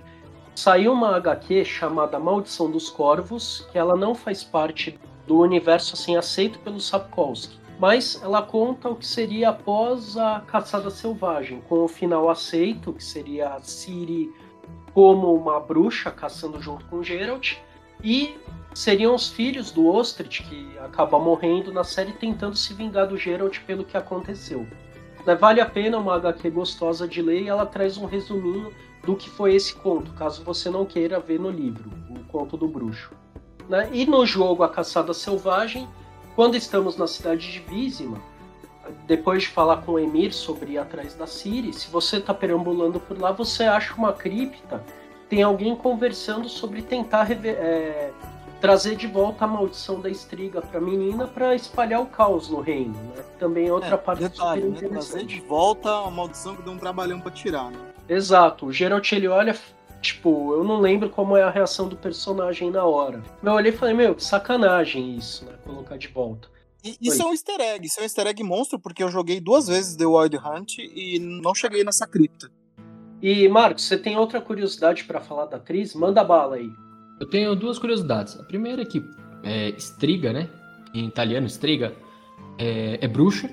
Saiu 0.55 0.93
uma 0.93 1.15
HQ 1.15 1.63
chamada 1.65 2.19
Maldição 2.19 2.69
dos 2.69 2.89
Corvos, 2.89 3.67
que 3.71 3.77
ela 3.77 3.95
não 3.95 4.13
faz 4.13 4.43
parte 4.43 4.99
do 5.25 5.39
universo 5.39 5.93
assim 5.93 6.17
aceito 6.17 6.59
pelo 6.59 6.79
Sapkowski 6.79 7.59
mas 7.79 8.21
ela 8.21 8.41
conta 8.41 8.89
o 8.89 8.95
que 8.95 9.07
seria 9.07 9.49
após 9.49 10.17
a 10.17 10.41
caçada 10.41 10.89
selvagem, 10.89 11.61
com 11.61 11.85
o 11.85 11.87
final 11.87 12.29
aceito, 12.29 12.91
que 12.91 13.03
seria 13.03 13.53
a 13.53 13.61
como 14.93 15.33
uma 15.33 15.61
bruxa 15.61 16.11
caçando 16.11 16.61
junto 16.61 16.83
com 16.85 17.01
Geralt, 17.01 17.55
e 18.03 18.37
seriam 18.73 19.15
os 19.15 19.29
filhos 19.29 19.71
do 19.71 19.87
Ostrich 19.87 20.43
que 20.43 20.77
acaba 20.79 21.17
morrendo 21.17 21.71
na 21.71 21.85
série 21.85 22.11
tentando 22.11 22.55
se 22.55 22.73
vingar 22.73 23.07
do 23.07 23.17
Geralt 23.17 23.59
pelo 23.61 23.85
que 23.85 23.95
aconteceu. 23.95 24.67
Vale 25.39 25.61
a 25.61 25.65
pena 25.65 25.97
uma 25.97 26.15
HQ 26.15 26.49
gostosa 26.49 27.07
de 27.07 27.21
ler 27.21 27.43
e 27.43 27.47
ela 27.47 27.65
traz 27.65 27.97
um 27.97 28.05
resuminho 28.05 28.73
do 29.03 29.15
que 29.15 29.29
foi 29.29 29.55
esse 29.55 29.73
conto, 29.73 30.11
caso 30.13 30.43
você 30.43 30.69
não 30.69 30.85
queira 30.85 31.19
ver 31.19 31.39
no 31.39 31.49
livro, 31.49 31.89
o 32.09 32.23
conto 32.25 32.57
do 32.57 32.67
bruxo. 32.67 33.11
Né, 33.67 33.89
E 33.91 34.05
no 34.05 34.25
jogo 34.25 34.63
A 34.63 34.69
Caçada 34.69 35.13
Selvagem, 35.13 35.87
quando 36.35 36.55
estamos 36.55 36.97
na 36.97 37.07
cidade 37.07 37.51
de 37.51 37.59
Vizima, 37.59 38.19
depois 39.05 39.43
de 39.43 39.49
falar 39.49 39.77
com 39.77 39.93
o 39.93 39.99
Emir 39.99 40.33
sobre 40.33 40.73
ir 40.73 40.77
atrás 40.77 41.13
da 41.13 41.27
Ciri, 41.27 41.73
se 41.73 41.89
você 41.89 42.17
está 42.17 42.33
perambulando 42.33 42.99
por 42.99 43.19
lá, 43.19 43.31
você 43.31 43.63
acha 43.63 43.93
uma 43.93 44.13
cripta, 44.13 44.83
tem 45.29 45.43
alguém 45.43 45.75
conversando 45.75 46.49
sobre 46.49 46.81
tentar 46.81 47.31
é, 47.31 48.11
trazer 48.59 48.95
de 48.95 49.07
volta 49.07 49.45
a 49.45 49.47
maldição 49.47 49.99
da 50.01 50.09
estriga 50.09 50.61
para 50.61 50.79
a 50.79 50.81
menina 50.81 51.27
para 51.27 51.55
espalhar 51.55 52.01
o 52.01 52.07
caos 52.07 52.49
no 52.49 52.61
reino. 52.61 52.93
Né? 52.93 53.23
Também 53.37 53.67
é 53.67 53.73
outra 53.73 53.97
parte 53.97 54.23
detalhe, 54.23 54.61
super 54.61 54.81
né? 54.81 54.89
Trazer 54.89 55.07
interessante. 55.21 55.27
de 55.27 55.41
volta 55.41 55.89
a 55.89 56.09
maldição 56.09 56.55
que 56.55 56.63
deu 56.63 56.73
um 56.73 56.77
trabalhão 56.77 57.19
pra 57.19 57.31
tirar, 57.31 57.69
né? 57.71 57.77
Exato, 58.09 58.65
o 58.65 58.73
Geralt 58.73 59.11
ele 59.11 59.27
olha, 59.27 59.55
tipo, 60.01 60.53
eu 60.53 60.63
não 60.63 60.79
lembro 60.79 61.09
como 61.09 61.37
é 61.37 61.43
a 61.43 61.49
reação 61.49 61.87
do 61.87 61.95
personagem 61.95 62.71
na 62.71 62.83
hora. 62.83 63.21
Eu 63.43 63.51
olhei 63.53 63.71
e 63.71 63.75
falei, 63.75 63.93
meu, 63.93 64.15
que 64.15 64.23
sacanagem 64.23 65.15
isso, 65.15 65.45
né? 65.45 65.53
Colocar 65.63 65.97
de 65.97 66.07
volta. 66.07 66.49
E 66.83 66.97
isso 67.01 67.21
é 67.21 67.25
um 67.25 67.31
easter 67.31 67.59
egg, 67.59 67.85
isso 67.85 67.99
é 67.99 68.03
um 68.03 68.05
easter 68.05 68.25
egg 68.25 68.43
monstro, 68.43 68.79
porque 68.79 69.03
eu 69.03 69.09
joguei 69.09 69.39
duas 69.39 69.67
vezes 69.67 69.95
The 69.95 70.05
Wild 70.05 70.37
Hunt 70.37 70.79
e 70.79 71.19
não 71.19 71.53
cheguei 71.53 71.83
nessa 71.83 72.07
cripta. 72.07 72.49
E, 73.21 73.47
Marcos, 73.49 73.83
você 73.83 73.97
tem 73.97 74.17
outra 74.17 74.39
curiosidade 74.39 75.03
para 75.03 75.19
falar 75.19 75.45
da 75.45 75.57
atriz? 75.57 75.93
Manda 75.93 76.23
bala 76.23 76.55
aí. 76.55 76.69
Eu 77.19 77.29
tenho 77.29 77.53
duas 77.53 77.77
curiosidades. 77.77 78.39
A 78.39 78.43
primeira 78.43 78.81
é 78.81 78.85
que 78.85 79.03
é, 79.43 79.69
Striga, 79.77 80.31
né? 80.31 80.49
Em 80.93 81.05
italiano, 81.05 81.45
Striga, 81.47 81.93
é, 82.57 82.97
é 83.01 83.07
bruxa. 83.07 83.49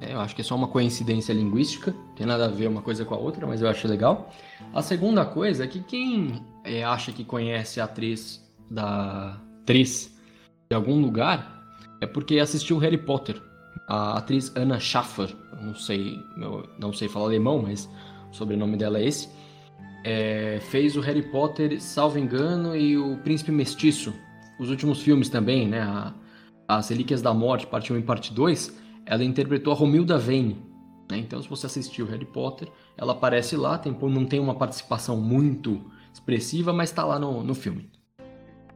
É, 0.00 0.14
eu 0.14 0.20
acho 0.20 0.34
que 0.34 0.40
é 0.40 0.44
só 0.44 0.56
uma 0.56 0.68
coincidência 0.68 1.32
linguística. 1.32 1.94
Tem 2.16 2.26
nada 2.26 2.46
a 2.46 2.48
ver 2.48 2.68
uma 2.68 2.80
coisa 2.80 3.04
com 3.04 3.14
a 3.14 3.18
outra, 3.18 3.46
mas 3.46 3.60
eu 3.60 3.68
achei 3.68 3.88
legal. 3.88 4.32
A 4.72 4.80
segunda 4.80 5.24
coisa 5.24 5.64
é 5.64 5.66
que 5.66 5.80
quem 5.80 6.42
é, 6.64 6.82
acha 6.82 7.12
que 7.12 7.24
conhece 7.24 7.80
a 7.80 7.84
atriz 7.84 8.42
da 8.70 9.38
atriz 9.62 10.16
de 10.70 10.74
algum 10.74 11.00
lugar 11.00 11.60
é 12.00 12.06
porque 12.06 12.38
assistiu 12.38 12.78
Harry 12.78 12.98
Potter. 12.98 13.40
A 13.86 14.18
atriz 14.18 14.54
Anna 14.56 14.78
Schaffer, 14.78 15.34
não 15.60 15.74
sei, 15.74 16.16
não 16.78 16.92
sei 16.92 17.08
falar 17.08 17.26
alemão, 17.26 17.60
mas 17.60 17.90
o 18.30 18.34
sobrenome 18.34 18.76
dela 18.76 18.98
é 18.98 19.06
esse. 19.06 19.28
É, 20.04 20.60
fez 20.70 20.96
o 20.96 21.00
Harry 21.00 21.22
Potter, 21.22 21.80
salvo 21.80 22.18
engano, 22.18 22.74
e 22.74 22.96
o 22.96 23.18
Príncipe 23.18 23.50
Mestiço. 23.50 24.14
Os 24.58 24.70
últimos 24.70 25.02
filmes 25.02 25.28
também, 25.28 25.68
né? 25.68 25.82
A, 25.82 26.14
As 26.68 26.88
Relíquias 26.88 27.20
da 27.20 27.34
Morte, 27.34 27.66
parte 27.66 27.92
1 27.92 27.98
e 27.98 28.02
parte 28.02 28.32
2. 28.32 28.80
Ela 29.10 29.24
interpretou 29.24 29.72
a 29.72 29.76
Romilda 29.76 30.16
Vane. 30.16 30.56
Né? 31.10 31.18
Então, 31.18 31.42
se 31.42 31.48
você 31.48 31.66
assistiu 31.66 32.06
Harry 32.06 32.24
Potter, 32.24 32.68
ela 32.96 33.10
aparece 33.10 33.56
lá. 33.56 33.76
Tem, 33.76 33.92
não 33.92 34.24
tem 34.24 34.38
uma 34.38 34.54
participação 34.54 35.16
muito 35.16 35.84
expressiva, 36.14 36.72
mas 36.72 36.90
está 36.90 37.04
lá 37.04 37.18
no, 37.18 37.42
no 37.42 37.52
filme. 37.52 37.90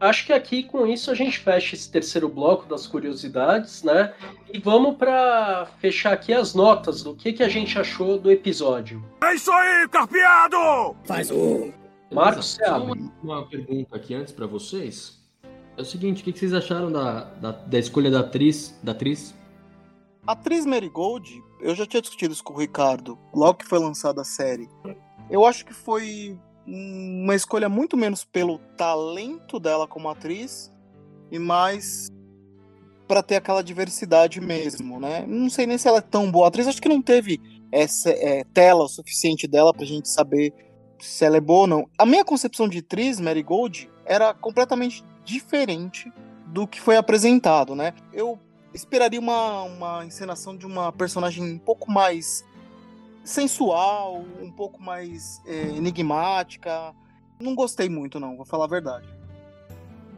Acho 0.00 0.26
que 0.26 0.32
aqui 0.32 0.64
com 0.64 0.88
isso 0.88 1.08
a 1.08 1.14
gente 1.14 1.38
fecha 1.38 1.76
esse 1.76 1.88
terceiro 1.88 2.28
bloco 2.28 2.66
das 2.66 2.84
curiosidades, 2.84 3.84
né? 3.84 4.12
E 4.52 4.58
vamos 4.58 4.96
para 4.96 5.66
fechar 5.78 6.12
aqui 6.12 6.32
as 6.32 6.52
notas 6.52 7.04
do 7.04 7.14
que, 7.14 7.32
que 7.32 7.42
a 7.44 7.48
gente 7.48 7.78
achou 7.78 8.18
do 8.18 8.28
episódio. 8.28 9.04
É 9.22 9.34
isso 9.34 9.52
aí, 9.52 9.88
carpeado! 9.88 10.96
Faz 11.04 11.30
um. 11.30 11.72
Marcos, 12.12 12.56
você 12.56 12.64
abre. 12.64 13.00
uma, 13.22 13.36
uma 13.36 13.46
pergunta 13.46 13.94
aqui 13.94 14.14
antes 14.14 14.32
pra 14.32 14.48
vocês. 14.48 15.16
É 15.76 15.80
o 15.80 15.84
seguinte, 15.84 16.22
o 16.22 16.24
que 16.24 16.32
que 16.32 16.40
vocês 16.40 16.52
acharam 16.52 16.90
da, 16.90 17.24
da, 17.40 17.52
da 17.52 17.78
escolha 17.78 18.10
da 18.10 18.20
atriz, 18.20 18.76
da 18.82 18.90
atriz? 18.90 19.32
A 20.26 20.32
atriz 20.32 20.64
Marigold, 20.64 21.42
eu 21.60 21.74
já 21.74 21.84
tinha 21.84 22.00
discutido 22.00 22.32
isso 22.32 22.42
com 22.42 22.54
o 22.54 22.58
Ricardo, 22.58 23.18
logo 23.34 23.58
que 23.58 23.66
foi 23.66 23.78
lançada 23.78 24.22
a 24.22 24.24
série. 24.24 24.68
Eu 25.28 25.44
acho 25.44 25.66
que 25.66 25.74
foi 25.74 26.38
uma 26.66 27.34
escolha 27.34 27.68
muito 27.68 27.94
menos 27.94 28.24
pelo 28.24 28.58
talento 28.74 29.60
dela 29.60 29.86
como 29.86 30.08
atriz 30.08 30.72
e 31.30 31.38
mais 31.38 32.08
pra 33.06 33.22
ter 33.22 33.36
aquela 33.36 33.62
diversidade 33.62 34.40
mesmo, 34.40 34.98
né? 34.98 35.26
Não 35.28 35.50
sei 35.50 35.66
nem 35.66 35.76
se 35.76 35.86
ela 35.86 35.98
é 35.98 36.00
tão 36.00 36.30
boa 36.30 36.48
atriz, 36.48 36.66
acho 36.66 36.80
que 36.80 36.88
não 36.88 37.02
teve 37.02 37.38
essa 37.70 38.08
é, 38.08 38.44
tela 38.44 38.84
o 38.84 38.88
suficiente 38.88 39.46
dela 39.46 39.74
pra 39.74 39.84
gente 39.84 40.08
saber 40.08 40.54
se 41.00 41.22
ela 41.22 41.36
é 41.36 41.40
boa 41.40 41.60
ou 41.60 41.66
não. 41.66 41.88
A 41.98 42.06
minha 42.06 42.24
concepção 42.24 42.66
de 42.66 42.78
atriz, 42.78 43.20
Marigold, 43.20 43.90
era 44.06 44.32
completamente 44.32 45.04
diferente 45.22 46.10
do 46.46 46.66
que 46.66 46.80
foi 46.80 46.96
apresentado, 46.96 47.74
né? 47.74 47.92
Eu 48.10 48.38
esperaria 48.74 49.20
uma, 49.20 49.62
uma 49.62 50.04
encenação 50.04 50.56
de 50.56 50.66
uma 50.66 50.92
personagem 50.92 51.42
um 51.42 51.58
pouco 51.58 51.90
mais 51.90 52.44
sensual, 53.22 54.24
um 54.42 54.50
pouco 54.50 54.82
mais 54.82 55.40
é, 55.46 55.68
enigmática. 55.68 56.94
Não 57.40 57.54
gostei 57.54 57.88
muito, 57.88 58.18
não, 58.18 58.36
vou 58.36 58.44
falar 58.44 58.64
a 58.64 58.68
verdade. 58.68 59.08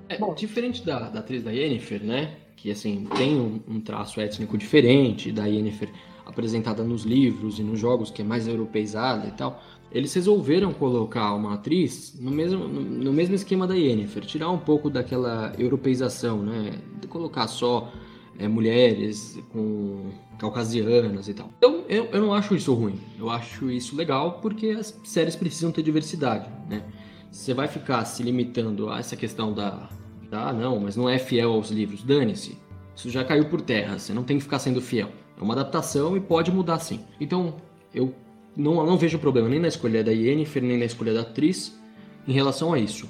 É, 0.08 0.18
diferente 0.34 0.84
da, 0.84 1.08
da 1.08 1.20
atriz 1.20 1.42
da 1.42 1.50
Yennefer, 1.50 2.02
né? 2.02 2.36
Que 2.56 2.70
assim, 2.70 3.06
tem 3.16 3.38
um, 3.38 3.60
um 3.68 3.80
traço 3.80 4.20
étnico 4.20 4.56
diferente 4.56 5.30
da 5.30 5.44
Yennefer 5.46 5.90
apresentada 6.24 6.82
nos 6.82 7.04
livros 7.04 7.58
e 7.58 7.62
nos 7.62 7.78
jogos, 7.78 8.10
que 8.10 8.22
é 8.22 8.24
mais 8.24 8.48
europeizada 8.48 9.28
e 9.28 9.32
tal. 9.32 9.62
Eles 9.92 10.12
resolveram 10.14 10.72
colocar 10.72 11.32
uma 11.34 11.54
atriz 11.54 12.18
no 12.18 12.30
mesmo, 12.30 12.66
no 12.66 13.12
mesmo 13.12 13.34
esquema 13.34 13.66
da 13.66 13.74
Yennefer, 13.74 14.24
tirar 14.24 14.50
um 14.50 14.58
pouco 14.58 14.90
daquela 14.90 15.52
europeização, 15.58 16.42
né? 16.42 16.72
De 17.00 17.06
colocar 17.06 17.46
só 17.46 17.92
é, 18.38 18.48
mulheres 18.48 19.38
com 19.52 20.10
caucasianas 20.38 21.28
e 21.28 21.34
tal. 21.34 21.50
Então, 21.56 21.84
eu, 21.88 22.06
eu 22.06 22.20
não 22.20 22.32
acho 22.32 22.54
isso 22.54 22.72
ruim. 22.74 22.98
Eu 23.18 23.30
acho 23.30 23.70
isso 23.70 23.96
legal 23.96 24.40
porque 24.40 24.70
as 24.70 24.98
séries 25.04 25.36
precisam 25.36 25.72
ter 25.72 25.82
diversidade, 25.82 26.48
né? 26.68 26.82
Você 27.30 27.52
vai 27.52 27.68
ficar 27.68 28.04
se 28.04 28.22
limitando 28.22 28.88
a 28.90 28.98
essa 28.98 29.16
questão 29.16 29.52
da, 29.52 29.88
ah, 30.32 30.52
não, 30.52 30.80
mas 30.80 30.96
não 30.96 31.08
é 31.08 31.18
fiel 31.18 31.52
aos 31.52 31.70
livros, 31.70 32.02
dane-se. 32.02 32.58
Isso 32.94 33.10
já 33.10 33.24
caiu 33.24 33.48
por 33.48 33.60
terra, 33.60 33.98
você 33.98 34.12
não 34.12 34.22
tem 34.22 34.38
que 34.38 34.42
ficar 34.42 34.58
sendo 34.58 34.80
fiel. 34.80 35.10
É 35.38 35.42
uma 35.42 35.54
adaptação 35.54 36.16
e 36.16 36.20
pode 36.20 36.50
mudar 36.50 36.78
sim. 36.78 37.00
Então, 37.20 37.56
eu 37.94 38.14
não, 38.56 38.74
não 38.86 38.96
vejo 38.96 39.18
problema 39.18 39.48
nem 39.48 39.60
na 39.60 39.68
escolha 39.68 40.02
da 40.02 40.10
Yennefer, 40.10 40.62
nem 40.62 40.78
na 40.78 40.86
escolha 40.86 41.12
da 41.12 41.20
atriz 41.20 41.78
em 42.26 42.32
relação 42.32 42.72
a 42.72 42.78
isso. 42.78 43.08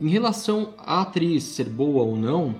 Em 0.00 0.08
relação 0.08 0.74
à 0.78 1.02
atriz 1.02 1.42
ser 1.42 1.68
boa 1.68 2.02
ou 2.02 2.16
não, 2.16 2.54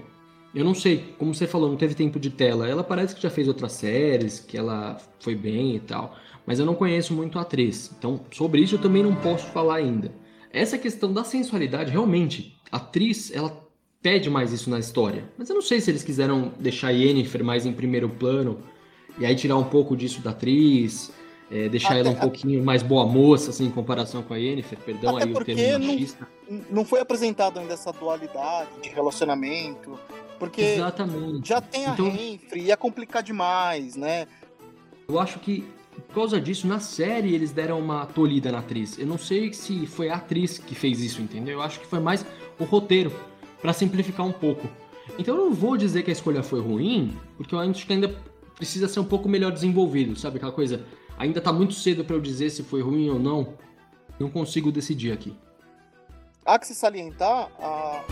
eu 0.56 0.64
não 0.64 0.74
sei, 0.74 1.14
como 1.18 1.34
você 1.34 1.46
falou, 1.46 1.68
não 1.68 1.76
teve 1.76 1.94
tempo 1.94 2.18
de 2.18 2.30
tela. 2.30 2.68
Ela 2.68 2.82
parece 2.82 3.14
que 3.14 3.22
já 3.22 3.30
fez 3.30 3.46
outras 3.46 3.72
séries, 3.72 4.40
que 4.40 4.56
ela 4.56 4.96
foi 5.20 5.34
bem 5.34 5.76
e 5.76 5.80
tal, 5.80 6.16
mas 6.46 6.58
eu 6.58 6.64
não 6.66 6.74
conheço 6.74 7.12
muito 7.14 7.38
a 7.38 7.42
atriz. 7.42 7.92
Então, 7.98 8.20
sobre 8.32 8.60
isso 8.62 8.76
eu 8.76 8.80
também 8.80 9.02
não 9.02 9.14
posso 9.14 9.46
falar 9.48 9.76
ainda. 9.76 10.10
Essa 10.50 10.78
questão 10.78 11.12
da 11.12 11.22
sensualidade, 11.24 11.90
realmente, 11.90 12.56
a 12.72 12.78
atriz, 12.78 13.30
ela 13.34 13.64
pede 14.00 14.30
mais 14.30 14.52
isso 14.52 14.70
na 14.70 14.78
história. 14.78 15.24
Mas 15.36 15.48
eu 15.50 15.54
não 15.54 15.62
sei 15.62 15.80
se 15.80 15.90
eles 15.90 16.02
quiseram 16.02 16.52
deixar 16.58 16.88
a 16.88 16.90
Yennefer 16.90 17.44
mais 17.44 17.66
em 17.66 17.72
primeiro 17.72 18.08
plano 18.08 18.60
e 19.18 19.26
aí 19.26 19.34
tirar 19.34 19.56
um 19.56 19.64
pouco 19.64 19.96
disso 19.96 20.20
da 20.22 20.30
atriz, 20.30 21.12
é, 21.50 21.68
deixar 21.68 21.90
Até- 21.90 22.00
ela 22.00 22.10
um 22.10 22.14
pouquinho 22.14 22.64
mais 22.64 22.82
boa 22.82 23.04
moça, 23.04 23.50
assim, 23.50 23.66
em 23.66 23.70
comparação 23.70 24.22
com 24.22 24.32
a 24.32 24.36
Yennefer. 24.36 24.78
Perdão 24.78 25.16
aí 25.16 25.30
o 25.32 25.44
termo 25.44 25.86
machista. 25.86 26.26
Não 26.70 26.84
foi 26.84 27.00
apresentado 27.00 27.58
ainda 27.58 27.74
essa 27.74 27.92
dualidade 27.92 28.70
de 28.82 28.88
relacionamento, 28.88 29.98
porque 30.38 30.60
Exatamente. 30.62 31.48
já 31.48 31.60
tem 31.60 31.86
a 31.86 31.90
Então- 31.92 32.10
Renfrey, 32.10 32.62
ia 32.64 32.76
complicar 32.76 33.22
demais, 33.22 33.96
né? 33.96 34.26
Eu 35.08 35.18
acho 35.18 35.38
que 35.38 35.64
por 36.08 36.14
causa 36.14 36.38
disso, 36.40 36.66
na 36.66 36.78
série 36.78 37.34
eles 37.34 37.52
deram 37.52 37.78
uma 37.80 38.04
tolhida 38.06 38.52
na 38.52 38.58
atriz. 38.58 38.98
Eu 38.98 39.06
não 39.06 39.16
sei 39.16 39.52
se 39.54 39.86
foi 39.86 40.10
a 40.10 40.16
atriz 40.16 40.58
que 40.58 40.74
fez 40.74 41.00
isso, 41.00 41.22
entendeu? 41.22 41.54
Eu 41.54 41.62
acho 41.62 41.80
que 41.80 41.86
foi 41.86 42.00
mais 42.00 42.24
o 42.58 42.64
roteiro, 42.64 43.10
pra 43.62 43.72
simplificar 43.72 44.26
um 44.26 44.32
pouco. 44.32 44.68
Então 45.18 45.34
eu 45.36 45.46
não 45.46 45.54
vou 45.54 45.76
dizer 45.76 46.02
que 46.02 46.10
a 46.10 46.12
escolha 46.12 46.42
foi 46.42 46.60
ruim, 46.60 47.16
porque 47.38 47.54
eu 47.54 47.58
acho 47.58 47.86
que 47.86 47.92
ainda 47.92 48.14
precisa 48.54 48.88
ser 48.88 49.00
um 49.00 49.04
pouco 49.04 49.26
melhor 49.28 49.50
desenvolvido, 49.52 50.14
sabe? 50.18 50.36
Aquela 50.36 50.52
coisa, 50.52 50.84
ainda 51.16 51.40
tá 51.40 51.52
muito 51.52 51.72
cedo 51.72 52.04
pra 52.04 52.14
eu 52.16 52.20
dizer 52.20 52.50
se 52.50 52.62
foi 52.62 52.82
ruim 52.82 53.08
ou 53.08 53.18
não. 53.18 53.54
Não 54.20 54.28
consigo 54.30 54.70
decidir 54.70 55.12
aqui. 55.12 55.34
Há 56.44 56.58
que 56.58 56.66
se 56.66 56.74
salientar 56.74 57.50
a- 57.58 58.04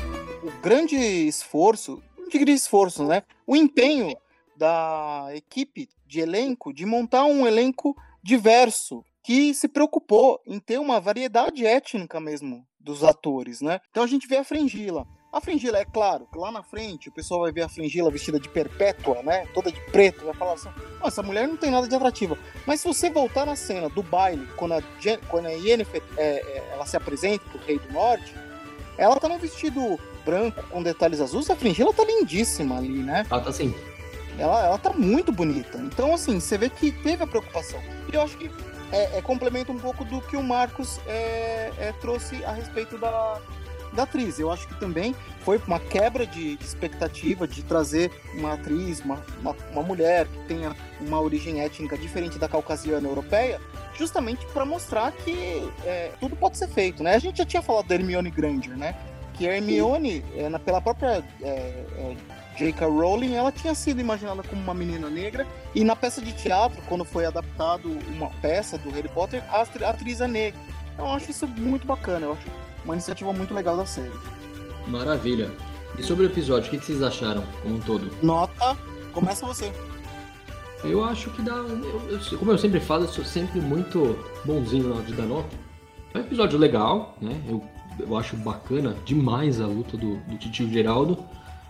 o 0.43 0.51
grande 0.63 0.97
esforço, 0.97 2.03
diria 2.39 2.55
esforço, 2.55 3.05
né? 3.05 3.23
O 3.47 3.57
empenho 3.57 4.17
da 4.57 5.29
equipe 5.35 5.89
de 6.07 6.21
elenco 6.21 6.73
de 6.73 6.87
montar 6.87 7.25
um 7.25 7.47
elenco 7.47 7.97
diverso 8.23 9.05
que 9.23 9.55
se 9.55 9.69
preocupou 9.69 10.41
em 10.47 10.61
ter 10.61 10.79
uma 10.79 11.01
variedade 11.01 11.67
étnica 11.67 12.21
mesmo 12.21 12.67
dos 12.79 13.03
atores, 13.03 13.61
né? 13.61 13.81
Então 13.91 14.03
a 14.03 14.07
gente 14.07 14.29
vê 14.29 14.37
a 14.37 14.45
Frangila. 14.45 15.07
A 15.33 15.41
Frangila, 15.41 15.79
é 15.79 15.85
claro, 15.85 16.29
lá 16.37 16.53
na 16.53 16.63
frente 16.63 17.09
o 17.09 17.13
pessoal 17.13 17.41
vai 17.41 17.51
ver 17.51 17.63
a 17.63 17.69
Frangila 17.69 18.11
vestida 18.11 18.39
de 18.39 18.49
perpétua, 18.49 19.21
né? 19.23 19.47
Toda 19.53 19.73
de 19.73 19.81
preto, 19.91 20.27
vai 20.27 20.35
falar 20.35 20.53
assim: 20.53 20.69
"Nossa, 21.01 21.09
essa 21.09 21.23
mulher 21.23 21.49
não 21.49 21.57
tem 21.57 21.71
nada 21.71 21.89
de 21.89 21.95
atrativa. 21.95 22.39
Mas 22.67 22.81
se 22.81 22.87
você 22.87 23.11
voltar 23.11 23.47
na 23.47 23.57
cena 23.57 23.89
do 23.89 24.03
baile, 24.03 24.47
quando 24.57 24.75
a, 24.75 24.83
Jen, 25.01 25.19
quando 25.29 25.47
a 25.47 25.51
Yennefer 25.53 26.03
é, 26.17 26.37
é, 26.37 26.69
ela 26.73 26.87
se 26.87 26.97
apresenta 26.97 27.45
pro 27.51 27.59
Rei 27.65 27.79
do 27.79 27.93
Norte, 27.93 28.33
ela 28.97 29.19
tá 29.19 29.29
num 29.29 29.39
vestido 29.39 29.99
branco 30.25 30.63
com 30.71 30.83
detalhes 30.83 31.21
azuis, 31.21 31.49
a 31.51 31.57
Frangila 31.57 31.93
tá 31.93 32.05
lindíssima 32.05 32.79
ali, 32.79 32.99
né? 32.99 33.27
Ela 33.31 33.41
tá 33.41 33.51
assim, 33.51 33.75
Ela, 34.39 34.67
ela 34.67 34.79
tá 34.79 34.93
muito 34.93 35.31
bonita. 35.31 35.79
Então, 35.79 36.15
assim, 36.15 36.41
você 36.41 36.59
vê 36.59 36.69
que 36.69 36.91
teve 36.91 37.23
a 37.23 37.27
preocupação. 37.27 37.81
E 38.13 38.15
eu 38.15 38.23
acho 38.23 38.37
que 38.37 38.51
é, 38.93 39.19
é, 39.19 39.23
complementa 39.23 39.73
um 39.73 39.79
pouco 39.79 40.05
do 40.05 40.21
que 40.21 40.37
o 40.37 40.43
Marcos 40.43 41.01
é, 41.07 41.73
é, 41.79 41.95
trouxe 42.01 42.45
a 42.45 42.53
respeito 42.53 42.97
da, 42.99 43.41
da 43.93 44.03
atriz. 44.05 44.39
Eu 44.39 44.53
acho 44.53 44.69
que 44.69 44.75
também 44.79 45.15
foi 45.41 45.61
uma 45.67 45.81
quebra 45.81 46.27
de, 46.27 46.57
de 46.57 46.65
expectativa 46.65 47.47
de 47.47 47.63
trazer 47.63 48.11
uma 48.35 48.55
atriz, 48.55 49.01
uma, 49.01 49.23
uma, 49.41 49.57
uma 49.73 49.83
mulher 49.83 50.27
que 50.27 50.39
tenha 50.47 50.77
uma 51.01 51.21
origem 51.21 51.61
étnica 51.61 51.97
diferente 51.99 52.39
da 52.39 52.49
caucasiana 52.49 53.09
europeia, 53.09 53.61
justamente 53.97 54.45
para 54.47 54.65
mostrar 54.65 55.13
que 55.13 55.69
é, 55.85 56.13
tudo 56.21 56.37
pode 56.37 56.57
ser 56.57 56.69
feito, 56.69 57.03
né? 57.03 57.15
A 57.15 57.19
gente 57.19 57.39
já 57.39 57.47
tinha 57.47 57.63
falado 57.63 57.87
da 57.87 57.95
Hermione 57.95 58.31
Granger, 58.31 58.77
né? 58.77 58.97
Que 59.35 59.49
a 59.49 59.57
Hermione, 59.57 60.25
é, 60.37 60.49
na- 60.49 60.59
pela 60.59 60.81
própria 60.81 61.23
é, 61.43 61.49
é, 61.49 62.17
J.K. 62.57 62.87
Rowling, 62.87 63.35
ela 63.35 63.51
tinha 63.51 63.75
sido 63.75 64.01
imaginada 64.01 64.43
como 64.45 64.63
uma 64.63 64.73
menina 64.75 65.11
negra 65.11 65.45
e 65.75 65.83
na 65.83 65.97
peça 65.97 66.23
de 66.23 66.33
teatro, 66.33 66.81
quando 66.89 67.05
foi 67.05 67.25
adaptado 67.27 67.89
uma 68.15 68.31
peça 68.41 68.79
do 68.79 68.91
Harry 68.91 69.09
Potter, 69.09 69.43
a 69.53 69.63
atri- 69.63 69.85
a 69.85 69.91
atriz 69.91 70.21
é 70.21 70.29
negra. 70.29 70.61
Então, 70.95 71.07
eu 71.07 71.13
acho 71.13 71.31
isso 71.33 71.47
muito 71.49 71.85
bacana, 71.87 72.27
eu 72.27 72.33
acho 72.35 72.43
uma 72.85 72.95
iniciativa 72.95 73.33
muito 73.33 73.53
legal 73.53 73.77
da 73.77 73.85
série. 73.87 74.13
maravilha. 74.87 75.51
E 75.99 76.03
sobre 76.03 76.27
o 76.27 76.29
episódio, 76.29 76.69
o 76.69 76.71
que 76.71 76.79
que 76.79 76.85
vocês 76.87 77.03
acharam 77.03 77.43
como 77.63 77.77
um 77.77 77.81
todo? 77.81 78.11
Nota, 78.23 78.77
começa 79.13 79.47
você. 79.47 79.73
Eu 80.83 81.03
acho 81.03 81.31
que 81.31 81.41
dá. 81.43 81.53
eu- 81.55 82.03
eu- 82.11 82.39
como 82.39 82.51
eu 82.53 82.59
sempre 82.59 82.79
falo, 82.81 83.05
eu 83.05 83.09
sou 83.09 83.25
sempre 83.25 83.61
muito 83.61 84.19
bonzinho 84.45 84.89
na 84.89 84.97
hora 84.97 85.05
de 85.05 85.15
dar 85.15 85.23
nota. 85.25 85.49
É 86.13 86.19
um 86.19 86.21
episódio 86.21 86.59
legal, 86.59 87.17
né? 87.21 87.41
Eu, 87.49 87.65
eu 87.99 88.17
acho 88.17 88.37
bacana 88.37 88.97
demais 89.05 89.61
a 89.61 89.67
luta 89.67 89.97
do, 89.97 90.17
do 90.17 90.37
Titio 90.37 90.69
Geraldo. 90.71 91.19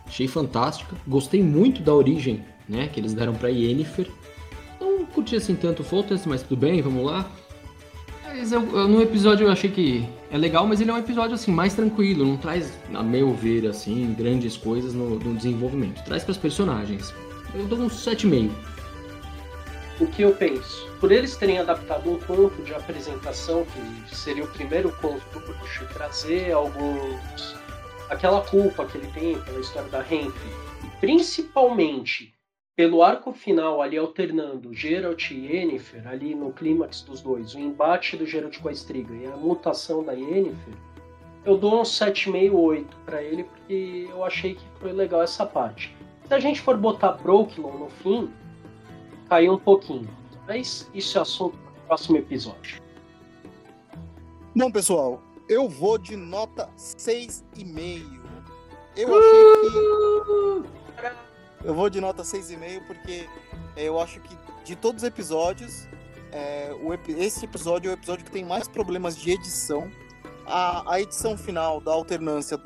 Achei 0.06 0.28
fantástica. 0.28 0.96
Gostei 1.06 1.42
muito 1.42 1.82
da 1.82 1.94
origem, 1.94 2.44
né? 2.68 2.88
Que 2.88 3.00
eles 3.00 3.14
deram 3.14 3.34
pra 3.34 3.48
Yennefer. 3.48 4.08
Não 4.80 5.04
curti 5.06 5.36
assim 5.36 5.54
tanto 5.54 5.80
o 5.82 5.84
Foltest, 5.84 6.26
mas 6.28 6.42
tudo 6.42 6.58
bem, 6.58 6.82
vamos 6.82 7.04
lá. 7.04 7.28
Mas 8.24 8.52
eu, 8.52 8.60
eu- 8.76 8.88
no 8.88 9.00
episódio 9.00 9.46
eu 9.46 9.50
achei 9.52 9.70
que 9.70 10.04
é 10.30 10.36
legal, 10.36 10.66
mas 10.66 10.80
ele 10.80 10.90
é 10.90 10.94
um 10.94 10.98
episódio 10.98 11.34
assim 11.34 11.52
mais 11.52 11.72
tranquilo, 11.74 12.24
não 12.26 12.36
traz, 12.36 12.72
a 12.92 13.02
meu 13.02 13.32
ver, 13.32 13.66
assim, 13.66 14.12
grandes 14.18 14.56
coisas 14.56 14.92
no, 14.92 15.18
no 15.18 15.34
desenvolvimento. 15.34 16.02
Traz 16.04 16.24
pras 16.24 16.36
personagens. 16.36 17.14
Eu 17.54 17.66
dou 17.66 17.78
um 17.78 17.86
7,5. 17.88 18.50
O 20.00 20.08
que 20.08 20.22
eu 20.22 20.34
penso? 20.34 20.90
Por 20.98 21.12
eles 21.12 21.36
terem 21.36 21.58
adaptado 21.58 22.10
um 22.10 22.18
conto 22.18 22.62
de 22.62 22.74
apresentação, 22.74 23.64
que 24.08 24.16
seria 24.16 24.42
o 24.42 24.48
primeiro 24.48 24.90
conto 25.00 25.24
do 25.32 25.40
Bruxo, 25.40 25.86
trazer 25.92 26.50
alguns. 26.52 27.56
aquela 28.10 28.42
culpa 28.42 28.84
que 28.86 28.98
ele 28.98 29.06
tem 29.12 29.40
pela 29.40 29.60
história 29.60 29.88
da 29.88 30.00
Henry, 30.00 30.32
e 30.82 31.00
principalmente 31.00 32.34
pelo 32.76 33.04
arco 33.04 33.32
final 33.32 33.80
ali 33.80 33.96
alternando 33.96 34.74
Geralt 34.74 35.30
e 35.30 35.46
Yennefer, 35.46 36.08
ali 36.08 36.34
no 36.34 36.52
clímax 36.52 37.02
dos 37.02 37.20
dois, 37.20 37.54
o 37.54 37.58
embate 37.60 38.16
do 38.16 38.26
Geralt 38.26 38.58
com 38.58 38.68
a 38.68 38.72
Estriga 38.72 39.14
e 39.14 39.26
a 39.26 39.36
mutação 39.36 40.02
da 40.02 40.12
Yennefer, 40.12 40.74
eu 41.44 41.56
dou 41.56 41.80
um 41.80 41.82
7,5, 41.82 42.52
8 42.52 42.96
pra 43.04 43.22
ele, 43.22 43.44
porque 43.44 44.08
eu 44.10 44.24
achei 44.24 44.54
que 44.54 44.64
foi 44.80 44.92
legal 44.92 45.22
essa 45.22 45.46
parte. 45.46 45.94
Se 46.26 46.34
a 46.34 46.40
gente 46.40 46.60
for 46.60 46.76
botar 46.76 47.12
Brooklyn 47.12 47.70
no 47.78 47.90
fim, 47.90 48.32
caiu 49.28 49.54
um 49.54 49.58
pouquinho. 49.58 50.08
Mas 50.46 50.88
isso 50.94 51.18
é 51.18 51.20
assunto 51.20 51.56
para 51.56 51.70
o 51.70 51.86
próximo 51.86 52.18
episódio. 52.18 52.82
Bom, 54.54 54.70
pessoal, 54.70 55.22
eu 55.48 55.68
vou 55.68 55.98
de 55.98 56.16
nota 56.16 56.68
6,5. 56.76 58.20
Eu 58.96 59.08
achei 59.16 59.42
que. 59.70 61.66
Eu 61.66 61.74
vou 61.74 61.88
de 61.88 62.00
nota 62.00 62.22
6,5 62.22 62.86
porque 62.86 63.28
eu 63.76 63.98
acho 63.98 64.20
que 64.20 64.36
de 64.64 64.76
todos 64.76 65.02
os 65.02 65.08
episódios, 65.08 65.88
é, 66.30 66.74
o, 66.80 66.92
esse 67.20 67.44
episódio 67.44 67.90
é 67.90 67.94
o 67.94 67.96
episódio 67.96 68.24
que 68.24 68.30
tem 68.30 68.44
mais 68.44 68.68
problemas 68.68 69.16
de 69.16 69.30
edição. 69.30 69.90
A, 70.46 70.94
a 70.94 71.00
edição 71.00 71.36
final 71.38 71.80
da 71.80 71.92
alternância 71.92 72.58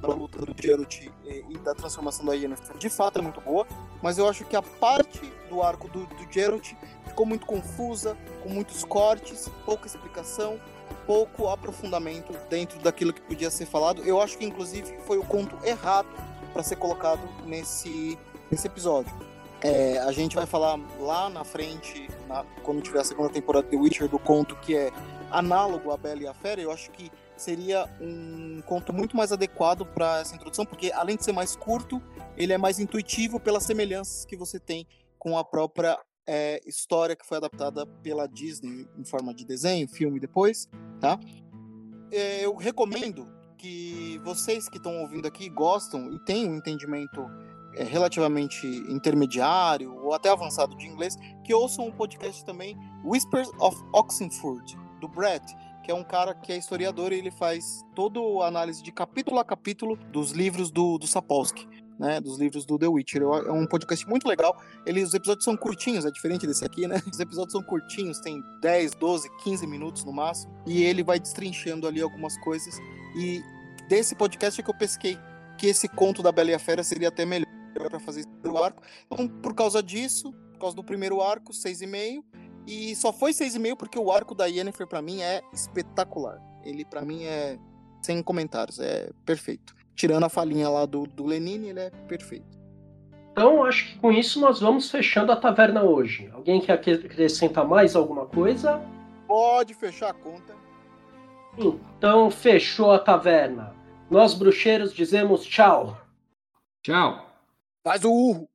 da 0.00 0.08
luta 0.08 0.44
do 0.44 0.54
Geralt 0.60 1.08
e, 1.28 1.44
e, 1.48 1.58
da 1.58 1.74
transformação 1.74 2.24
da 2.24 2.34
Yennefer 2.34 2.76
de 2.76 2.88
fato 2.88 3.18
é 3.18 3.22
muito 3.22 3.40
boa, 3.40 3.66
mas 4.02 4.18
eu 4.18 4.28
acho 4.28 4.44
que 4.44 4.56
a 4.56 4.62
parte 4.62 5.20
do 5.48 5.62
arco 5.62 5.88
do, 5.88 6.06
do 6.06 6.32
Geralt 6.32 6.72
ficou 7.06 7.26
muito 7.26 7.46
confusa, 7.46 8.16
com 8.42 8.48
muitos 8.48 8.84
cortes, 8.84 9.48
pouca 9.64 9.86
explicação, 9.86 10.60
pouco 11.06 11.48
aprofundamento 11.48 12.32
dentro 12.48 12.78
daquilo 12.80 13.12
que 13.12 13.20
podia 13.20 13.50
ser 13.50 13.66
falado. 13.66 14.02
Eu 14.04 14.20
acho 14.20 14.38
que 14.38 14.44
inclusive 14.44 14.98
foi 15.06 15.18
o 15.18 15.24
conto 15.24 15.56
errado 15.64 16.08
para 16.52 16.62
ser 16.62 16.76
colocado 16.76 17.20
nesse, 17.44 18.18
nesse 18.50 18.66
episódio. 18.66 19.12
É, 19.60 19.98
a 19.98 20.12
gente 20.12 20.36
vai 20.36 20.46
falar 20.46 20.78
lá 21.00 21.28
na 21.28 21.44
frente, 21.44 22.08
na, 22.28 22.44
quando 22.62 22.80
tiver 22.80 23.00
a 23.00 23.04
segunda 23.04 23.28
temporada 23.28 23.64
de 23.64 23.70
The 23.70 23.76
Witcher, 23.76 24.08
do 24.08 24.18
conto 24.18 24.54
que 24.56 24.76
é 24.76 24.92
análogo 25.30 25.90
a 25.90 25.96
Bela 25.96 26.22
e 26.22 26.26
a 26.28 26.34
Fera. 26.34 26.60
Eu 26.60 26.70
acho 26.70 26.90
que 26.90 27.10
seria 27.42 27.88
um 28.00 28.60
conto 28.62 28.92
muito 28.92 29.16
mais 29.16 29.32
adequado 29.32 29.84
para 29.86 30.20
essa 30.20 30.34
introdução, 30.34 30.64
porque 30.64 30.92
além 30.92 31.16
de 31.16 31.24
ser 31.24 31.32
mais 31.32 31.56
curto, 31.56 32.02
ele 32.36 32.52
é 32.52 32.58
mais 32.58 32.78
intuitivo 32.78 33.40
pelas 33.40 33.64
semelhanças 33.64 34.24
que 34.24 34.36
você 34.36 34.58
tem 34.58 34.86
com 35.18 35.36
a 35.36 35.44
própria 35.44 35.98
é, 36.26 36.60
história 36.66 37.16
que 37.16 37.26
foi 37.26 37.38
adaptada 37.38 37.86
pela 38.02 38.28
Disney 38.28 38.86
em 38.96 39.04
forma 39.04 39.32
de 39.34 39.46
desenho, 39.46 39.88
filme 39.88 40.20
depois, 40.20 40.68
tá? 41.00 41.18
É, 42.12 42.44
eu 42.44 42.54
recomendo 42.54 43.26
que 43.56 44.20
vocês 44.22 44.68
que 44.68 44.76
estão 44.76 45.00
ouvindo 45.00 45.26
aqui 45.26 45.48
gostam 45.48 46.12
e 46.12 46.18
têm 46.24 46.48
um 46.48 46.54
entendimento 46.54 47.26
é, 47.74 47.82
relativamente 47.82 48.66
intermediário 48.66 49.94
ou 49.96 50.14
até 50.14 50.30
avançado 50.30 50.76
de 50.76 50.86
inglês, 50.86 51.16
que 51.44 51.52
ouçam 51.52 51.88
o 51.88 51.92
podcast 51.92 52.44
também 52.44 52.76
Whispers 53.04 53.50
of 53.58 53.76
Oxenford, 53.92 54.78
do 55.00 55.08
Brett, 55.08 55.44
que 55.88 55.92
é 55.92 55.94
um 55.94 56.04
cara 56.04 56.34
que 56.34 56.52
é 56.52 56.58
historiador 56.58 57.14
e 57.14 57.16
ele 57.16 57.30
faz 57.30 57.82
toda 57.94 58.20
a 58.20 58.46
análise 58.46 58.82
de 58.82 58.92
capítulo 58.92 59.40
a 59.40 59.44
capítulo 59.44 59.96
dos 60.12 60.32
livros 60.32 60.70
do, 60.70 60.98
do 60.98 61.06
Sapolsky. 61.06 61.66
Né, 61.98 62.20
dos 62.20 62.38
livros 62.38 62.64
do 62.64 62.78
The 62.78 62.86
Witcher. 62.86 63.22
É 63.22 63.50
um 63.50 63.66
podcast 63.66 64.06
muito 64.06 64.28
legal. 64.28 64.56
Ele, 64.86 65.02
os 65.02 65.14
episódios 65.14 65.44
são 65.44 65.56
curtinhos, 65.56 66.04
é 66.04 66.10
diferente 66.12 66.46
desse 66.46 66.64
aqui, 66.64 66.86
né? 66.86 67.02
Os 67.10 67.18
episódios 67.18 67.50
são 67.50 67.60
curtinhos, 67.60 68.20
tem 68.20 68.40
10, 68.62 68.92
12, 69.00 69.28
15 69.42 69.66
minutos 69.66 70.04
no 70.04 70.12
máximo. 70.12 70.54
E 70.64 70.84
ele 70.84 71.02
vai 71.02 71.18
destrinchando 71.18 71.88
ali 71.88 72.00
algumas 72.00 72.38
coisas. 72.38 72.78
E 73.16 73.42
desse 73.88 74.14
podcast 74.14 74.60
é 74.60 74.62
que 74.62 74.70
eu 74.70 74.78
pesquei 74.78 75.18
que 75.56 75.66
esse 75.66 75.88
conto 75.88 76.22
da 76.22 76.30
Bela 76.30 76.52
e 76.52 76.54
a 76.54 76.58
Fera 76.60 76.84
seria 76.84 77.08
até 77.08 77.26
melhor 77.26 77.48
para 77.74 77.98
fazer 77.98 78.20
esse 78.20 78.56
arco. 78.62 78.80
Então, 79.06 79.26
por 79.26 79.52
causa 79.52 79.82
disso, 79.82 80.32
por 80.52 80.60
causa 80.60 80.76
do 80.76 80.84
primeiro 80.84 81.20
arco, 81.20 81.52
6,5. 81.52 82.22
E 82.68 82.94
só 82.94 83.14
foi 83.14 83.32
6,5 83.32 83.76
porque 83.78 83.98
o 83.98 84.12
arco 84.12 84.34
da 84.34 84.44
Yennefer 84.44 84.86
para 84.86 85.00
mim 85.00 85.22
é 85.22 85.40
espetacular. 85.54 86.38
Ele 86.62 86.84
para 86.84 87.00
mim 87.00 87.24
é 87.24 87.58
sem 88.02 88.22
comentários, 88.22 88.78
é 88.78 89.10
perfeito. 89.24 89.74
Tirando 89.94 90.24
a 90.24 90.28
falinha 90.28 90.68
lá 90.68 90.84
do, 90.84 91.06
do 91.06 91.24
Lenine, 91.24 91.70
ele 91.70 91.80
é 91.80 91.90
perfeito. 92.06 92.58
Então, 93.32 93.64
acho 93.64 93.86
que 93.86 93.98
com 93.98 94.12
isso 94.12 94.38
nós 94.38 94.60
vamos 94.60 94.90
fechando 94.90 95.32
a 95.32 95.36
taverna 95.36 95.82
hoje. 95.82 96.28
Alguém 96.34 96.60
quer 96.60 96.74
acrescentar 96.74 97.66
mais 97.66 97.96
alguma 97.96 98.26
coisa? 98.26 98.82
Pode 99.26 99.72
fechar 99.72 100.10
a 100.10 100.14
conta. 100.14 100.54
Então, 101.56 102.30
fechou 102.30 102.92
a 102.92 102.98
taverna. 102.98 103.74
Nós, 104.10 104.34
bruxeiros, 104.34 104.92
dizemos 104.92 105.42
tchau. 105.42 105.98
Tchau. 106.82 107.30
Faz 107.82 108.04
o 108.04 108.12
urro. 108.12 108.48